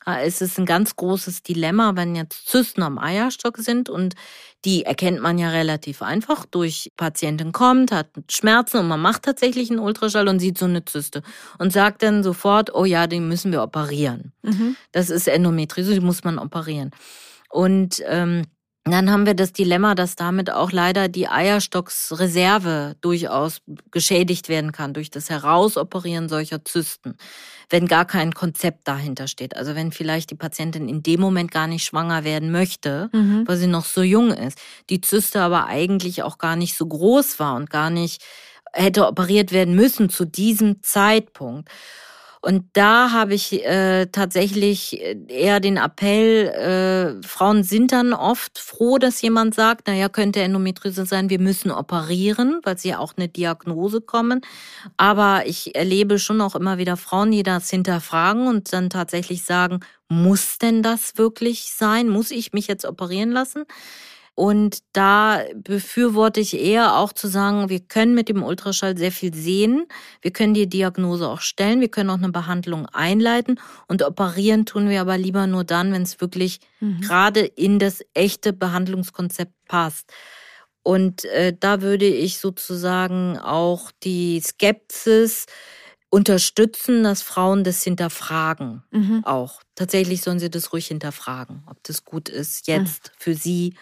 äh, 0.07 0.27
ist 0.27 0.41
es 0.41 0.57
ein 0.57 0.65
ganz 0.65 0.95
großes 0.95 1.43
Dilemma, 1.43 1.95
wenn 1.95 2.15
jetzt 2.15 2.47
Zysten 2.47 2.81
am 2.81 2.97
Eierstock 2.97 3.57
sind 3.59 3.87
und 3.87 4.15
die 4.65 4.83
erkennt 4.83 5.21
man 5.21 5.37
ja 5.37 5.49
relativ 5.49 6.01
einfach 6.01 6.47
durch 6.47 6.91
Patientin 6.97 7.51
kommt, 7.51 7.91
hat 7.91 8.07
Schmerzen 8.31 8.77
und 8.77 8.87
man 8.87 8.99
macht 8.99 9.23
tatsächlich 9.23 9.69
einen 9.69 9.79
Ultraschall 9.79 10.27
und 10.27 10.39
sieht 10.39 10.57
so 10.57 10.65
eine 10.65 10.85
Zyste 10.85 11.21
und 11.59 11.71
sagt 11.71 12.01
dann 12.01 12.23
sofort, 12.23 12.73
oh 12.73 12.85
ja, 12.85 13.05
den 13.05 13.27
müssen 13.27 13.51
wir 13.51 13.61
operieren. 13.61 14.33
Mhm. 14.41 14.75
Das 14.91 15.11
ist 15.11 15.27
Endometriose, 15.27 15.93
die 15.93 15.99
muss 15.99 16.23
man 16.23 16.39
operieren. 16.39 16.89
Und 17.49 18.01
ähm, 18.07 18.43
dann 18.83 19.11
haben 19.11 19.27
wir 19.27 19.35
das 19.35 19.53
Dilemma, 19.53 19.93
dass 19.93 20.15
damit 20.15 20.51
auch 20.51 20.71
leider 20.71 21.07
die 21.07 21.27
Eierstocksreserve 21.27 22.95
durchaus 22.99 23.61
geschädigt 23.91 24.49
werden 24.49 24.71
kann 24.71 24.95
durch 24.95 25.11
das 25.11 25.29
Herausoperieren 25.29 26.29
solcher 26.29 26.65
Zysten, 26.65 27.15
wenn 27.69 27.85
gar 27.85 28.05
kein 28.05 28.33
Konzept 28.33 28.87
dahinter 28.87 29.27
steht. 29.27 29.55
Also 29.55 29.75
wenn 29.75 29.91
vielleicht 29.91 30.31
die 30.31 30.35
Patientin 30.35 30.89
in 30.89 31.03
dem 31.03 31.21
Moment 31.21 31.51
gar 31.51 31.67
nicht 31.67 31.83
schwanger 31.83 32.23
werden 32.23 32.51
möchte, 32.51 33.09
mhm. 33.13 33.47
weil 33.47 33.57
sie 33.57 33.67
noch 33.67 33.85
so 33.85 34.01
jung 34.01 34.31
ist, 34.31 34.57
die 34.89 34.99
Zyste 34.99 35.41
aber 35.41 35.67
eigentlich 35.67 36.23
auch 36.23 36.39
gar 36.39 36.55
nicht 36.55 36.75
so 36.75 36.87
groß 36.87 37.37
war 37.37 37.55
und 37.55 37.69
gar 37.69 37.91
nicht 37.91 38.23
hätte 38.73 39.05
operiert 39.05 39.51
werden 39.51 39.75
müssen 39.75 40.09
zu 40.09 40.25
diesem 40.25 40.81
Zeitpunkt. 40.81 41.69
Und 42.43 42.65
da 42.73 43.11
habe 43.11 43.35
ich 43.35 43.63
äh, 43.63 44.07
tatsächlich 44.07 44.99
äh, 44.99 45.15
eher 45.27 45.59
den 45.59 45.77
Appell, 45.77 46.47
äh, 47.21 47.27
Frauen 47.27 47.63
sind 47.63 47.91
dann 47.91 48.13
oft 48.13 48.57
froh, 48.57 48.97
dass 48.97 49.21
jemand 49.21 49.53
sagt, 49.53 49.87
naja, 49.87 50.09
könnte 50.09 50.41
Endometriose 50.41 51.05
sein, 51.05 51.29
wir 51.29 51.39
müssen 51.39 51.69
operieren, 51.69 52.59
weil 52.63 52.79
sie 52.79 52.89
ja 52.89 52.97
auch 52.97 53.13
eine 53.15 53.27
Diagnose 53.27 54.01
kommen. 54.01 54.41
Aber 54.97 55.43
ich 55.45 55.75
erlebe 55.75 56.17
schon 56.17 56.41
auch 56.41 56.55
immer 56.55 56.79
wieder 56.79 56.97
Frauen, 56.97 57.29
die 57.29 57.43
das 57.43 57.69
hinterfragen 57.69 58.47
und 58.47 58.73
dann 58.73 58.89
tatsächlich 58.89 59.43
sagen, 59.43 59.81
muss 60.09 60.57
denn 60.57 60.81
das 60.81 61.17
wirklich 61.17 61.71
sein? 61.71 62.09
Muss 62.09 62.31
ich 62.31 62.53
mich 62.53 62.67
jetzt 62.67 62.85
operieren 62.85 63.31
lassen? 63.31 63.65
Und 64.33 64.79
da 64.93 65.43
befürworte 65.55 66.39
ich 66.39 66.57
eher 66.57 66.97
auch 66.97 67.11
zu 67.13 67.27
sagen, 67.27 67.69
wir 67.69 67.81
können 67.81 68.15
mit 68.15 68.29
dem 68.29 68.43
Ultraschall 68.43 68.97
sehr 68.97 69.11
viel 69.11 69.33
sehen. 69.33 69.85
Wir 70.21 70.31
können 70.31 70.53
die 70.53 70.69
Diagnose 70.69 71.27
auch 71.27 71.41
stellen. 71.41 71.81
Wir 71.81 71.89
können 71.89 72.09
auch 72.09 72.17
eine 72.17 72.29
Behandlung 72.29 72.85
einleiten. 72.87 73.59
Und 73.87 74.03
operieren 74.03 74.65
tun 74.65 74.89
wir 74.89 75.01
aber 75.01 75.17
lieber 75.17 75.47
nur 75.47 75.63
dann, 75.63 75.91
wenn 75.91 76.03
es 76.03 76.21
wirklich 76.21 76.59
mhm. 76.79 77.01
gerade 77.01 77.41
in 77.41 77.77
das 77.77 78.01
echte 78.13 78.53
Behandlungskonzept 78.53 79.53
passt. 79.67 80.11
Und 80.81 81.25
äh, 81.25 81.53
da 81.57 81.81
würde 81.81 82.07
ich 82.07 82.39
sozusagen 82.39 83.37
auch 83.37 83.91
die 84.03 84.39
Skepsis 84.39 85.45
unterstützen, 86.09 87.03
dass 87.03 87.21
Frauen 87.21 87.63
das 87.63 87.83
hinterfragen. 87.83 88.83
Mhm. 88.91 89.23
Auch. 89.23 89.61
Tatsächlich 89.75 90.21
sollen 90.21 90.39
sie 90.39 90.49
das 90.49 90.73
ruhig 90.73 90.87
hinterfragen, 90.87 91.63
ob 91.67 91.81
das 91.83 92.03
gut 92.03 92.27
ist 92.29 92.67
jetzt 92.67 93.05
mhm. 93.05 93.13
für 93.17 93.33
sie 93.35 93.75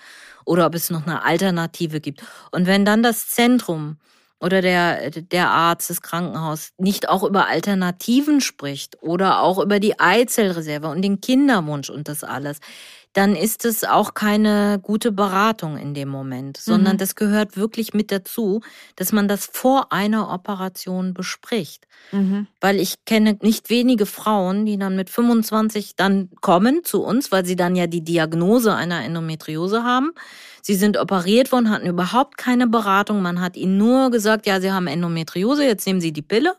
oder 0.50 0.66
ob 0.66 0.74
es 0.74 0.90
noch 0.90 1.06
eine 1.06 1.24
Alternative 1.24 2.02
gibt. 2.02 2.24
Und 2.50 2.66
wenn 2.66 2.84
dann 2.84 3.04
das 3.04 3.30
Zentrum 3.30 3.98
oder 4.40 4.64
der, 4.64 5.12
der 5.12 5.52
Arzt, 5.52 5.92
das 5.92 6.02
Krankenhaus 6.02 6.72
nicht 6.80 7.08
auch 7.08 7.24
über 7.24 7.48
Alternativen 7.48 8.42
spricht 8.42 8.98
oder 9.04 9.42
auch 9.44 9.60
über 9.60 9.80
die 9.80 10.00
Eizellreserve 10.00 10.88
und 10.88 11.04
den 11.04 11.22
Kinderwunsch 11.22 11.92
und 11.92 12.08
das 12.08 12.24
alles, 12.24 12.62
dann 13.14 13.36
ist 13.36 13.66
es 13.66 13.84
auch 13.84 14.14
keine 14.14 14.80
gute 14.82 15.12
Beratung 15.12 15.78
in 15.78 15.94
dem 15.94 16.10
Moment, 16.10 16.58
sondern 16.58 16.94
mhm. 16.94 16.98
das 17.00 17.16
gehört 17.16 17.58
wirklich 17.58 17.94
mit 17.94 18.12
dazu, 18.12 18.62
dass 18.96 19.12
man 19.12 19.28
das 19.28 19.50
vor 19.52 19.92
einer 19.92 20.32
Operation 20.32 21.14
bespricht. 21.16 21.88
Mhm. 22.12 22.48
Weil 22.62 22.80
ich 22.80 23.06
kenne 23.06 23.38
nicht 23.42 23.70
wenige 23.70 24.06
Frauen, 24.06 24.66
die 24.66 24.78
dann 24.78 24.96
mit 24.96 25.10
25 25.10 25.96
dann 25.96 26.30
kommen 26.42 26.84
zu 26.84 27.04
uns, 27.04 27.32
weil 27.32 27.46
sie 27.46 27.56
dann 27.56 27.76
ja 27.76 27.88
die 27.88 28.04
Diagnose 28.04 28.76
einer 28.76 29.04
Endometriose 29.04 29.84
haben. 29.84 30.12
Sie 30.62 30.76
sind 30.76 30.98
operiert 30.98 31.52
worden, 31.52 31.72
hatten 31.72 31.88
überhaupt 31.88 32.38
keine 32.38 32.68
Beratung. 32.68 33.24
Man 33.24 33.42
hat 33.42 33.58
ihnen 33.58 33.78
nur 33.78 34.12
gesagt, 34.12 34.46
ja, 34.46 34.62
sie 34.62 34.72
haben 34.72 34.88
Endometriose, 34.88 35.66
jetzt 35.66 35.88
nehmen 35.88 36.02
sie 36.02 36.12
die 36.12 36.22
Pille. 36.22 36.56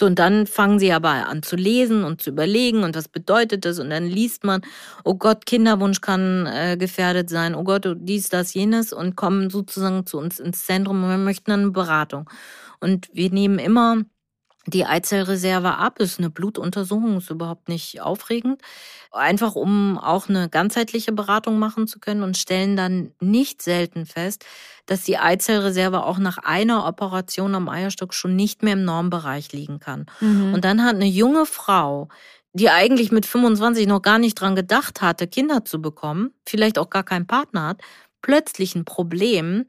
So, 0.00 0.06
und 0.06 0.18
dann 0.18 0.46
fangen 0.46 0.78
sie 0.78 0.92
aber 0.94 1.28
an 1.28 1.42
zu 1.42 1.56
lesen 1.56 2.04
und 2.04 2.22
zu 2.22 2.30
überlegen 2.30 2.84
und 2.84 2.96
was 2.96 3.06
bedeutet 3.06 3.66
das 3.66 3.78
und 3.78 3.90
dann 3.90 4.06
liest 4.06 4.44
man, 4.44 4.62
oh 5.04 5.14
Gott, 5.14 5.44
Kinderwunsch 5.44 6.00
kann 6.00 6.46
äh, 6.46 6.78
gefährdet 6.78 7.28
sein, 7.28 7.54
oh 7.54 7.64
Gott, 7.64 7.86
dies, 7.98 8.30
das, 8.30 8.54
jenes 8.54 8.94
und 8.94 9.14
kommen 9.14 9.50
sozusagen 9.50 10.06
zu 10.06 10.16
uns 10.16 10.40
ins 10.40 10.64
Zentrum 10.64 11.04
und 11.04 11.10
wir 11.10 11.18
möchten 11.18 11.52
eine 11.52 11.70
Beratung. 11.70 12.30
Und 12.80 13.10
wir 13.12 13.30
nehmen 13.30 13.58
immer 13.58 13.98
die 14.66 14.84
Eizellreserve 14.84 15.76
ab. 15.76 15.98
Ist 16.00 16.18
eine 16.18 16.30
Blutuntersuchung, 16.30 17.18
ist 17.18 17.30
überhaupt 17.30 17.68
nicht 17.68 18.00
aufregend. 18.00 18.60
Einfach 19.10 19.54
um 19.54 19.98
auch 19.98 20.28
eine 20.28 20.48
ganzheitliche 20.48 21.12
Beratung 21.12 21.58
machen 21.58 21.86
zu 21.86 21.98
können 21.98 22.22
und 22.22 22.36
stellen 22.36 22.76
dann 22.76 23.12
nicht 23.20 23.62
selten 23.62 24.06
fest, 24.06 24.44
dass 24.86 25.02
die 25.02 25.18
Eizellreserve 25.18 26.04
auch 26.04 26.18
nach 26.18 26.38
einer 26.38 26.86
Operation 26.86 27.54
am 27.54 27.68
Eierstock 27.68 28.14
schon 28.14 28.36
nicht 28.36 28.62
mehr 28.62 28.74
im 28.74 28.84
Normbereich 28.84 29.52
liegen 29.52 29.80
kann. 29.80 30.06
Mhm. 30.20 30.54
Und 30.54 30.64
dann 30.64 30.84
hat 30.84 30.94
eine 30.94 31.06
junge 31.06 31.46
Frau, 31.46 32.08
die 32.52 32.70
eigentlich 32.70 33.12
mit 33.12 33.26
25 33.26 33.86
noch 33.86 34.02
gar 34.02 34.18
nicht 34.18 34.34
dran 34.34 34.56
gedacht 34.56 35.02
hatte, 35.02 35.26
Kinder 35.26 35.64
zu 35.64 35.80
bekommen, 35.80 36.32
vielleicht 36.46 36.78
auch 36.78 36.90
gar 36.90 37.04
keinen 37.04 37.26
Partner 37.26 37.68
hat, 37.68 37.82
plötzlich 38.22 38.74
ein 38.74 38.84
Problem, 38.84 39.66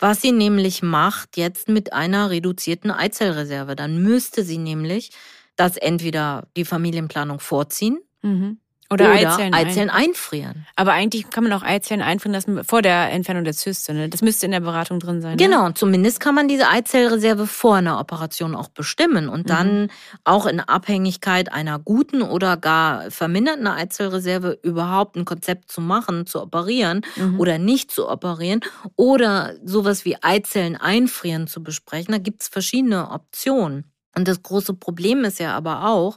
was 0.00 0.22
sie 0.22 0.32
nämlich 0.32 0.82
macht 0.82 1.36
jetzt 1.36 1.68
mit 1.68 1.92
einer 1.92 2.30
reduzierten 2.30 2.90
Eizellreserve. 2.90 3.76
Dann 3.76 4.02
müsste 4.02 4.42
sie 4.42 4.58
nämlich 4.58 5.10
das 5.56 5.76
entweder 5.76 6.48
die 6.56 6.64
Familienplanung 6.64 7.38
vorziehen 7.38 8.00
mhm. 8.22 8.58
Oder, 8.92 9.12
Oder 9.12 9.14
Eizellen, 9.14 9.54
Eizellen 9.54 9.90
ein. 9.90 10.06
einfrieren. 10.06 10.66
Aber 10.74 10.92
eigentlich 10.92 11.30
kann 11.30 11.44
man 11.44 11.52
auch 11.52 11.62
Eizellen 11.62 12.02
einfrieren 12.02 12.32
lassen 12.32 12.64
vor 12.64 12.82
der 12.82 13.12
Entfernung 13.12 13.44
der 13.44 13.52
Zyste. 13.52 13.94
Ne? 13.94 14.08
Das 14.08 14.20
müsste 14.20 14.46
in 14.46 14.52
der 14.52 14.58
Beratung 14.58 14.98
drin 14.98 15.22
sein. 15.22 15.36
Ne? 15.36 15.36
Genau, 15.36 15.68
ne? 15.68 15.74
zumindest 15.74 16.18
kann 16.18 16.34
man 16.34 16.48
diese 16.48 16.68
Eizellreserve 16.68 17.46
vor 17.46 17.76
einer 17.76 18.00
Operation 18.00 18.56
auch 18.56 18.68
bestimmen 18.68 19.28
und 19.28 19.48
dann 19.48 19.82
mhm. 19.82 19.90
auch 20.24 20.46
in 20.46 20.58
Abhängigkeit 20.58 21.52
einer 21.52 21.78
guten 21.78 22.22
oder 22.22 22.56
gar 22.56 23.12
verminderten 23.12 23.68
Eizellreserve 23.68 24.58
überhaupt 24.64 25.14
ein 25.14 25.24
Konzept 25.24 25.70
zu 25.70 25.80
machen, 25.80 26.26
zu 26.26 26.42
operieren 26.42 27.02
mhm. 27.14 27.38
oder 27.38 27.58
nicht 27.58 27.92
zu 27.92 28.08
operieren 28.08 28.60
oder 28.96 29.54
sowas 29.64 30.04
wie 30.04 30.20
Eizellen 30.20 30.76
einfrieren 30.76 31.46
zu 31.46 31.62
besprechen. 31.62 32.10
Da 32.10 32.18
gibt's 32.18 32.48
verschiedene 32.48 33.12
Optionen. 33.12 33.84
Und 34.16 34.26
das 34.26 34.42
große 34.42 34.74
Problem 34.74 35.24
ist 35.24 35.38
ja 35.38 35.54
aber 35.56 35.86
auch, 35.86 36.16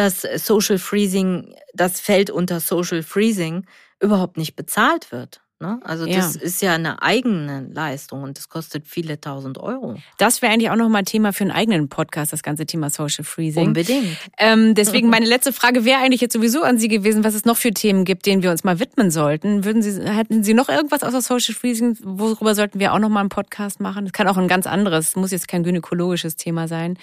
dass 0.00 0.22
Social 0.22 0.78
Freezing, 0.78 1.54
das 1.74 2.00
fällt 2.00 2.30
unter 2.30 2.60
Social 2.60 3.02
Freezing, 3.02 3.66
überhaupt 4.00 4.38
nicht 4.38 4.56
bezahlt 4.56 5.12
wird. 5.12 5.42
Ne? 5.62 5.78
Also 5.84 6.06
das 6.06 6.36
ja. 6.36 6.40
ist 6.40 6.62
ja 6.62 6.74
eine 6.74 7.02
eigene 7.02 7.68
Leistung 7.70 8.22
und 8.22 8.38
das 8.38 8.48
kostet 8.48 8.88
viele 8.88 9.20
tausend 9.20 9.58
Euro. 9.58 9.98
Das 10.16 10.40
wäre 10.40 10.54
eigentlich 10.54 10.70
auch 10.70 10.76
nochmal 10.76 11.02
Thema 11.02 11.34
für 11.34 11.44
einen 11.44 11.50
eigenen 11.50 11.90
Podcast, 11.90 12.32
das 12.32 12.42
ganze 12.42 12.64
Thema 12.64 12.88
Social 12.88 13.26
Freezing. 13.26 13.66
Unbedingt. 13.66 14.16
Ähm, 14.38 14.74
deswegen 14.74 15.10
meine 15.10 15.26
letzte 15.26 15.52
Frage 15.52 15.84
wäre 15.84 16.00
eigentlich 16.00 16.22
jetzt 16.22 16.32
sowieso 16.32 16.62
an 16.62 16.78
Sie 16.78 16.88
gewesen, 16.88 17.22
was 17.22 17.34
es 17.34 17.44
noch 17.44 17.58
für 17.58 17.72
Themen 17.72 18.06
gibt, 18.06 18.24
denen 18.24 18.42
wir 18.42 18.50
uns 18.50 18.64
mal 18.64 18.80
widmen 18.80 19.10
sollten. 19.10 19.66
Würden 19.66 19.82
Sie, 19.82 20.02
hätten 20.02 20.42
Sie 20.42 20.54
noch 20.54 20.70
irgendwas 20.70 21.02
außer 21.02 21.20
Social 21.20 21.54
Freezing, 21.54 21.98
worüber 22.02 22.54
sollten 22.54 22.80
wir 22.80 22.94
auch 22.94 22.98
nochmal 22.98 23.20
einen 23.20 23.28
Podcast 23.28 23.80
machen? 23.80 24.06
Das 24.06 24.14
kann 24.14 24.28
auch 24.28 24.38
ein 24.38 24.48
ganz 24.48 24.66
anderes, 24.66 25.14
muss 25.14 25.30
jetzt 25.30 25.46
kein 25.46 25.62
gynäkologisches 25.62 26.36
Thema 26.36 26.68
sein. 26.68 26.96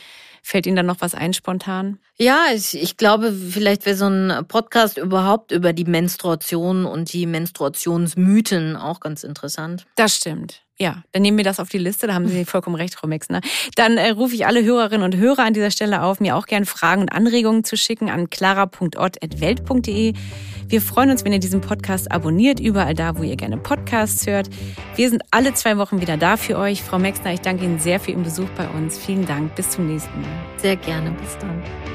Fällt 0.44 0.66
Ihnen 0.66 0.76
da 0.76 0.84
noch 0.84 1.02
was 1.02 1.16
ein 1.16 1.34
spontan? 1.34 2.00
Ja, 2.18 2.46
ich, 2.54 2.76
ich 2.76 2.98
glaube, 2.98 3.32
vielleicht 3.32 3.86
wäre 3.86 3.96
so 3.96 4.08
ein 4.08 4.46
Podcast 4.48 4.98
überhaupt 4.98 5.52
über 5.52 5.74
die 5.74 5.86
Menstruation 5.86 6.86
und 6.86 7.14
die 7.14 7.26
Menstruationsmythen 7.26 8.76
auch 8.76 9.00
ganz 9.00 9.24
interessant. 9.24 9.86
Das 9.96 10.16
stimmt. 10.16 10.67
Ja, 10.80 11.04
dann 11.12 11.24
nehmen 11.24 11.38
wir 11.38 11.44
das 11.44 11.60
auf 11.60 11.70
die 11.70 11.80
Liste, 11.80 12.06
da 12.06 12.14
haben 12.14 12.28
Sie 12.28 12.46
vollkommen 12.46 12.76
recht, 12.76 12.94
Frau 12.94 13.08
Mexner. 13.08 13.42
Dann 13.76 13.98
äh, 13.98 14.10
rufe 14.10 14.36
ich 14.36 14.46
alle 14.46 14.64
Hörerinnen 14.64 15.04
und 15.04 15.16
Hörer 15.16 15.44
an 15.44 15.54
dieser 15.54 15.72
Stelle 15.72 16.04
auf, 16.04 16.20
mir 16.20 16.36
auch 16.36 16.46
gerne 16.46 16.68
Fragen 16.68 17.02
und 17.02 17.12
Anregungen 17.12 17.64
zu 17.64 17.78
schicken 17.78 18.10
an 18.10 18.30
clara.ort.welt.de. 18.30 20.14
Wir 20.68 20.82
freuen 20.82 21.10
uns, 21.10 21.26
wenn 21.26 21.34
ihr 21.34 21.40
diesen 21.40 21.62
Podcast 21.62 22.12
abonniert, 22.12 22.60
überall 22.60 22.94
da, 22.94 23.18
wo 23.18 23.24
ihr 23.24 23.38
gerne 23.38 23.58
Podcasts 23.58 24.28
hört. 24.28 24.50
Wir 24.96 25.10
sind 25.10 25.24
alle 25.32 25.54
zwei 25.54 25.78
Wochen 25.78 26.02
wieder 26.02 26.18
da 26.18 26.38
für 26.38 26.58
euch. 26.58 26.84
Frau 26.84 27.00
Mexner, 27.00 27.34
ich 27.34 27.42
danke 27.42 27.64
Ihnen 27.64 27.80
sehr 27.80 28.00
für 28.00 28.12
Ihren 28.12 28.24
Besuch 28.24 28.50
bei 28.58 28.68
uns. 28.68 29.00
Vielen 29.00 29.26
Dank. 29.26 29.56
Bis 29.56 29.70
zum 29.70 29.88
nächsten 29.88 30.22
Mal. 30.22 30.30
Sehr 30.58 30.76
gerne. 30.76 31.12
Bis 31.12 31.38
dann. 31.40 31.87